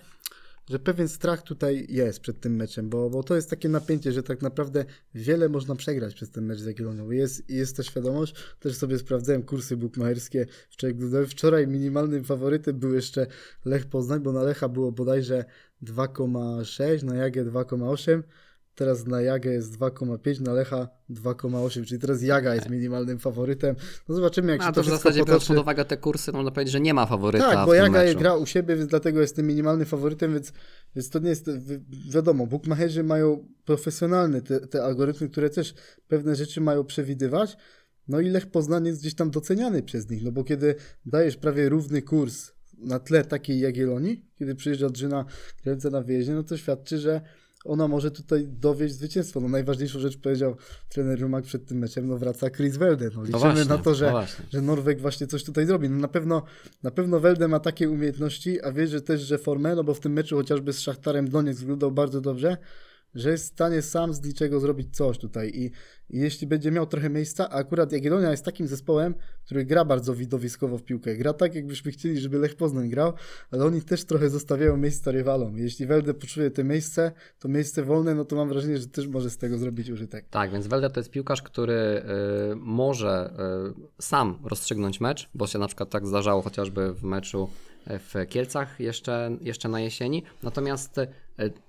że 0.70 0.80
pewien 0.80 1.08
strach 1.08 1.42
tutaj 1.42 1.86
jest 1.90 2.20
przed 2.20 2.40
tym 2.40 2.56
meczem, 2.56 2.90
bo, 2.90 3.10
bo 3.10 3.24
to 3.24 3.36
jest 3.36 3.50
takie 3.50 3.70
napięcie, 3.70 4.12
że 4.12 4.24
tak 4.24 4.42
naprawdę 4.42 4.86
wiele 5.16 5.50
można 5.50 5.76
przegrać 5.76 6.14
przez 6.14 6.32
ten 6.32 6.46
mecz 6.46 6.60
z 6.60 6.66
Jagiellonią. 6.66 7.12
Jest, 7.12 7.50
jest 7.50 7.78
ta 7.78 7.84
świadomość, 7.84 8.36
też 8.60 8.78
sobie 8.78 9.00
sprawdzałem 9.00 9.44
kursy 9.44 9.78
bukmacherskie. 9.78 10.46
Wczoraj, 10.70 10.96
wczoraj 11.28 11.68
minimalnym 11.68 12.24
faworytem 12.24 12.80
był 12.80 12.94
jeszcze 12.94 13.28
Lech 13.66 13.86
Poznań, 13.86 14.20
bo 14.20 14.32
na 14.32 14.44
Lecha 14.44 14.70
było 14.70 14.92
bodajże 14.92 15.46
2,6, 15.84 17.04
na 17.04 17.16
Jagę 17.16 17.46
2,8. 17.46 18.24
Teraz 18.80 19.06
na 19.08 19.22
Jagę 19.22 19.52
jest 19.52 19.80
2,5, 19.80 20.42
na 20.42 20.54
Lecha 20.54 20.88
2,8, 21.10 21.86
czyli 21.86 22.02
teraz 22.02 22.22
Jaga 22.24 22.56
jest 22.56 22.70
minimalnym 22.70 23.20
faworytem. 23.20 23.76
No 24.10 24.16
zobaczymy, 24.16 24.52
jak 24.52 24.62
A 24.62 24.64
się 24.64 24.70
to 24.70 24.76
to 24.76 24.82
w 24.82 24.86
wszystko 24.86 25.10
zasadzie 25.10 25.26
biorąc 25.26 25.48
pod 25.48 25.58
uwagę 25.58 25.86
te 25.86 25.98
kursy, 25.98 26.32
można 26.32 26.52
powiedzieć, 26.52 26.72
że 26.72 26.80
nie 26.80 26.94
ma 26.94 27.06
faworyta 27.06 27.52
Tak, 27.52 27.66
bo 27.66 27.74
Jaga 27.74 27.90
meczu. 28.04 28.20
gra 28.20 28.36
u 28.36 28.46
siebie, 28.46 28.76
więc 28.76 28.90
dlatego 28.90 29.22
jest 29.22 29.36
tym 29.36 29.48
minimalnym 29.48 29.86
faworytem, 29.86 30.34
więc, 30.34 30.54
więc 30.96 31.10
to 31.10 31.20
nie 31.20 31.30
jest, 31.30 31.50
wi- 31.58 31.80
wiadomo, 32.12 32.48
bookmacherzy 32.48 33.04
mają 33.04 33.46
profesjonalne 33.66 34.42
te, 34.42 34.60
te 34.68 34.84
algorytmy, 34.84 35.30
które 35.30 35.50
też 35.50 35.74
pewne 36.08 36.36
rzeczy 36.36 36.62
mają 36.62 36.84
przewidywać, 36.84 37.58
no 38.08 38.20
i 38.20 38.30
Lech 38.30 38.48
Poznań 38.52 38.86
jest 38.86 39.00
gdzieś 39.02 39.16
tam 39.16 39.32
doceniany 39.32 39.84
przez 39.84 40.10
nich, 40.10 40.24
no 40.24 40.32
bo 40.32 40.44
kiedy 40.44 40.76
dajesz 41.06 41.38
prawie 41.38 41.70
równy 41.70 42.02
kurs 42.02 42.52
na 42.78 43.00
tle 43.00 43.26
takiej 43.26 43.60
Jagiellonii, 43.60 44.26
kiedy 44.36 44.56
przyjeżdża 44.56 44.90
Drzyna 44.90 45.26
grająca 45.64 45.90
na 45.90 46.02
wyjeździe, 46.02 46.34
no 46.34 46.44
to 46.44 46.58
świadczy, 46.58 46.98
że 46.98 47.22
ona 47.66 47.88
może 47.88 48.12
tutaj 48.12 48.48
dowieść 48.48 48.96
zwycięstwo. 48.96 49.40
No 49.40 49.50
najważniejszą 49.50 50.00
rzecz 50.00 50.18
powiedział 50.18 50.56
trener 50.90 51.22
Rumak 51.22 51.44
przed 51.44 51.66
tym 51.66 51.78
meczem, 51.78 52.08
no 52.08 52.18
wraca 52.18 52.50
Chris 52.50 52.78
Welde. 52.78 53.06
No 53.06 53.12
No 53.16 53.24
liczymy 53.24 53.40
właśnie, 53.40 53.66
na 53.66 53.78
to, 53.78 53.96
że, 53.96 54.12
no 54.12 54.24
że 54.50 54.62
Norweg 54.62 55.02
właśnie 55.02 55.28
coś 55.28 55.44
tutaj 55.44 55.66
zrobi. 55.66 55.90
No 55.90 55.98
na 55.98 56.08
pewno, 56.08 56.44
na 56.84 56.92
pewno 56.92 57.20
Welde 57.20 57.48
ma 57.48 57.60
takie 57.60 57.90
umiejętności, 57.90 58.62
a 58.62 58.72
wie, 58.72 58.88
że 58.88 59.02
też, 59.02 59.22
że 59.22 59.38
formę, 59.38 59.76
no 59.76 59.84
bo 59.84 59.94
w 59.94 60.00
tym 60.00 60.14
meczu 60.14 60.36
chociażby 60.36 60.74
z 60.74 60.80
Szachtarem 60.80 61.30
Donieck 61.30 61.60
wyglądał 61.60 61.92
bardzo 61.92 62.22
dobrze, 62.22 62.58
że 63.16 63.32
jest 63.32 63.44
w 63.44 63.48
stanie 63.48 63.82
sam 63.82 64.14
z 64.14 64.24
niczego 64.24 64.60
zrobić 64.60 64.96
coś 64.96 65.18
tutaj 65.18 65.52
i, 65.56 65.66
i 66.10 66.20
jeśli 66.20 66.48
będzie 66.48 66.72
miał 66.72 66.86
trochę 66.86 67.10
miejsca, 67.10 67.50
a 67.50 67.54
akurat 67.54 67.92
Jagiellonia 67.92 68.32
jest 68.32 68.46
takim 68.46 68.68
zespołem, 68.68 69.16
który 69.46 69.66
gra 69.66 69.86
bardzo 69.86 70.16
widowiskowo 70.16 70.78
w 70.78 70.84
piłkę. 70.84 71.16
Gra 71.16 71.34
tak, 71.34 71.56
jakbyśmy 71.56 71.92
chcieli, 71.92 72.20
żeby 72.20 72.38
Lech 72.38 72.56
Poznań 72.56 72.90
grał, 72.90 73.14
ale 73.52 73.66
oni 73.66 73.82
też 73.82 74.06
trochę 74.06 74.30
zostawiają 74.30 74.78
miejsca 74.78 75.12
rywalom. 75.12 75.58
Jeśli 75.58 75.86
Welde 75.86 76.14
poczuje 76.14 76.52
te 76.52 76.64
miejsce, 76.64 77.12
to 77.40 77.48
miejsce 77.48 77.84
wolne, 77.84 78.16
no 78.16 78.26
to 78.26 78.36
mam 78.36 78.50
wrażenie, 78.50 78.78
że 78.78 78.88
też 78.88 79.08
może 79.08 79.30
z 79.30 79.38
tego 79.38 79.58
zrobić 79.58 79.90
użytek. 79.90 80.26
Tak, 80.30 80.52
więc 80.52 80.68
Welde 80.68 80.90
to 80.90 81.00
jest 81.00 81.12
piłkarz, 81.12 81.42
który 81.42 81.74
y, 82.52 82.56
może 82.56 83.34
y, 84.00 84.02
sam 84.02 84.40
rozstrzygnąć 84.44 85.02
mecz, 85.02 85.30
bo 85.34 85.48
się 85.48 85.60
na 85.60 85.68
przykład 85.68 85.90
tak 85.90 86.08
zdarzało 86.08 86.42
chociażby 86.42 86.94
w 86.94 87.04
meczu 87.04 87.50
w 87.88 88.28
Kielcach 88.30 88.80
jeszcze, 88.80 89.38
jeszcze 89.42 89.70
na 89.70 89.80
jesieni. 89.80 90.24
Natomiast 90.44 90.98
y, 90.98 91.08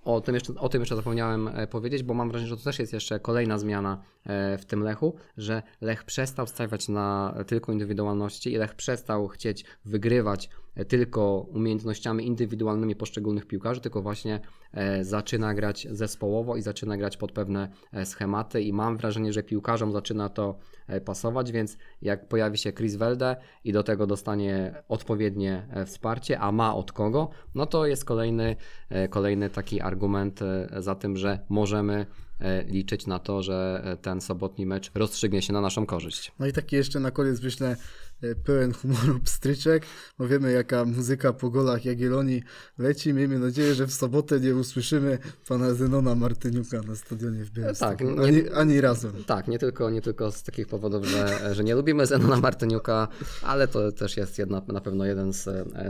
o 0.04 0.20
tym, 0.20 0.34
jeszcze, 0.34 0.54
o 0.54 0.68
tym 0.68 0.82
jeszcze 0.82 0.96
zapomniałem 0.96 1.48
e, 1.48 1.66
powiedzieć, 1.66 2.02
bo 2.02 2.14
mam 2.14 2.28
wrażenie, 2.28 2.48
że 2.48 2.56
to 2.56 2.64
też 2.64 2.78
jest 2.78 2.92
jeszcze 2.92 3.20
kolejna 3.20 3.58
zmiana 3.58 4.02
e, 4.19 4.19
w 4.58 4.64
tym 4.66 4.82
Lechu, 4.82 5.14
że 5.36 5.62
Lech 5.80 6.04
przestał 6.04 6.46
stawiać 6.46 6.88
na 6.88 7.34
tylko 7.46 7.72
indywidualności 7.72 8.52
i 8.52 8.56
Lech 8.56 8.74
przestał 8.74 9.28
chcieć 9.28 9.64
wygrywać 9.84 10.50
e, 10.74 10.84
tylko 10.84 11.46
umiejętnościami 11.50 12.26
indywidualnymi 12.26 12.96
poszczególnych 12.96 13.46
piłkarzy, 13.46 13.80
tylko 13.80 14.02
właśnie 14.02 14.40
e, 14.72 15.04
zaczyna 15.04 15.54
grać 15.54 15.86
zespołowo 15.90 16.56
i 16.56 16.62
zaczyna 16.62 16.96
grać 16.96 17.16
pod 17.16 17.32
pewne 17.32 17.68
e, 17.92 18.06
schematy. 18.06 18.62
I 18.62 18.72
mam 18.72 18.96
wrażenie, 18.96 19.32
że 19.32 19.42
piłkarzom 19.42 19.92
zaczyna 19.92 20.28
to 20.28 20.58
e, 20.86 21.00
pasować, 21.00 21.52
więc 21.52 21.78
jak 22.02 22.28
pojawi 22.28 22.58
się 22.58 22.72
Chris 22.72 22.96
Welde 22.96 23.36
i 23.64 23.72
do 23.72 23.82
tego 23.82 24.06
dostanie 24.06 24.82
odpowiednie 24.88 25.66
e, 25.70 25.86
wsparcie, 25.86 26.40
a 26.40 26.52
ma 26.52 26.74
od 26.74 26.92
kogo, 26.92 27.30
no 27.54 27.66
to 27.66 27.86
jest 27.86 28.04
kolejny, 28.04 28.56
e, 28.88 29.08
kolejny 29.08 29.50
taki 29.50 29.80
argument 29.80 30.42
e, 30.42 30.68
za 30.82 30.94
tym, 30.94 31.16
że 31.16 31.38
możemy 31.48 31.94
e, 31.94 32.29
liczyć 32.68 33.06
na 33.06 33.18
to, 33.18 33.42
że 33.42 33.82
e, 33.84 33.96
ten 33.96 34.20
sobotni 34.20 34.66
mecz 34.66 34.90
rozstrzygnie 34.94 35.42
się 35.42 35.52
na 35.52 35.60
naszą 35.60 35.86
korzyść. 35.86 36.32
No 36.38 36.46
i 36.46 36.52
taki 36.52 36.76
jeszcze 36.76 37.00
na 37.00 37.10
koniec 37.10 37.42
myślę 37.42 37.76
e, 38.22 38.34
pełen 38.34 38.72
humoru 38.72 39.20
pstryczek, 39.24 39.86
bo 40.18 40.28
wiemy 40.28 40.52
jaka 40.52 40.84
muzyka 40.84 41.32
po 41.32 41.50
golach 41.50 41.84
Jagiellonii 41.84 42.42
leci. 42.78 43.14
Miejmy 43.14 43.38
nadzieję, 43.38 43.74
że 43.74 43.86
w 43.86 43.92
sobotę 43.92 44.40
nie 44.40 44.54
usłyszymy 44.56 45.18
pana 45.48 45.74
Zenona 45.74 46.14
Martyniuka 46.14 46.82
na 46.82 46.96
stadionie 46.96 47.44
w 47.44 47.50
Białymstoku. 47.50 47.90
tak, 47.96 48.00
nie- 48.00 48.24
ani, 48.26 48.48
ani 48.50 48.80
razem. 48.80 49.12
Tak, 49.26 49.48
nie 49.48 49.58
tylko, 49.58 49.90
nie 49.90 50.02
tylko 50.02 50.30
z 50.32 50.42
takich 50.42 50.66
powodów, 50.66 51.04
że, 51.06 51.54
że 51.54 51.64
nie 51.64 51.74
lubimy 51.74 52.06
Zenona 52.06 52.36
Martyniuka, 52.40 53.08
ale 53.42 53.68
to 53.68 53.92
też 53.92 54.16
jest 54.16 54.38
jedna, 54.38 54.62
na 54.68 54.80
pewno 54.80 55.04
jeden 55.04 55.32
z, 55.32 55.44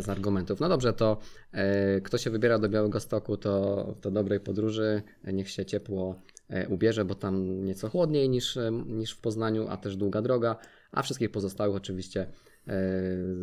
z 0.05 0.09
argumentów. 0.09 0.61
No 0.61 0.69
dobrze, 0.69 0.93
to 0.93 1.19
e, 1.53 2.01
kto 2.01 2.19
się 2.19 2.31
wybiera 2.31 2.59
do 2.59 2.69
Białego 2.69 3.01
Stoku, 3.01 3.37
to, 3.37 3.95
to 4.01 4.11
dobrej 4.11 4.41
podróży, 4.41 5.03
niech 5.33 5.51
się 5.51 5.65
ciepło 5.67 6.15
e, 6.15 6.40
ubierze, 6.69 7.05
bo 7.05 7.15
tam 7.15 7.65
nieco 7.65 7.89
chłodniej 7.89 8.29
niż, 8.29 8.57
e, 8.57 8.71
niż 8.87 9.13
w 9.13 9.21
Poznaniu, 9.21 9.69
a 9.69 9.77
też 9.77 9.97
długa 9.97 10.23
droga, 10.23 10.57
a 10.93 11.03
wszystkich 11.03 11.31
pozostałych 11.31 11.77
oczywiście 11.77 12.27
e, 12.67 12.83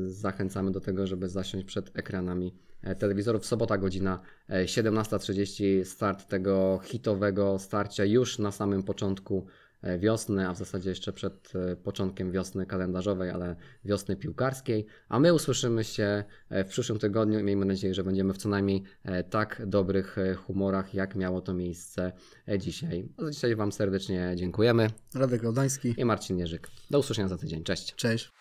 zachęcamy 0.05 0.71
do 0.71 0.81
tego, 0.81 1.07
żeby 1.07 1.29
zasiąść 1.29 1.65
przed 1.65 1.99
ekranami 1.99 2.53
e, 2.81 2.95
telewizorów. 2.95 3.45
Sobota 3.45 3.77
godzina 3.77 4.19
e, 4.49 4.65
17.30 4.65 5.83
start 5.83 6.27
tego 6.27 6.79
hitowego 6.83 7.59
starcia 7.59 8.05
już 8.05 8.39
na 8.39 8.51
samym 8.51 8.83
początku 8.83 9.45
e, 9.45 9.66
wiosny, 9.99 10.47
a 10.47 10.53
w 10.53 10.57
zasadzie 10.57 10.89
jeszcze 10.89 11.13
przed 11.13 11.53
e, 11.55 11.75
początkiem 11.75 12.31
wiosny 12.31 12.65
kalendarzowej, 12.65 13.29
ale 13.29 13.55
wiosny 13.85 14.15
piłkarskiej. 14.15 14.85
A 15.09 15.19
my 15.19 15.33
usłyszymy 15.33 15.83
się 15.83 16.23
e, 16.49 16.63
w 16.63 16.67
przyszłym 16.67 16.99
tygodniu 16.99 17.39
i 17.39 17.43
miejmy 17.43 17.65
nadzieję, 17.65 17.93
że 17.93 18.03
będziemy 18.03 18.33
w 18.33 18.37
co 18.37 18.49
najmniej 18.49 18.83
e, 19.03 19.23
tak 19.23 19.61
dobrych 19.65 20.17
e, 20.17 20.33
humorach, 20.33 20.93
jak 20.93 21.15
miało 21.15 21.41
to 21.41 21.53
miejsce 21.53 22.11
e, 22.47 22.59
dzisiaj. 22.59 23.09
A 23.17 23.23
za 23.23 23.31
dzisiaj 23.31 23.55
Wam 23.55 23.71
serdecznie 23.71 24.33
dziękujemy 24.35 24.89
Radek 25.15 25.41
Gałdański. 25.41 25.93
i 25.97 26.05
Marcin 26.05 26.37
Jerzyk. 26.37 26.67
Do 26.91 26.99
usłyszenia 26.99 27.27
za 27.27 27.37
tydzień. 27.37 27.63
Cześć. 27.63 27.95
Cześć. 27.95 28.31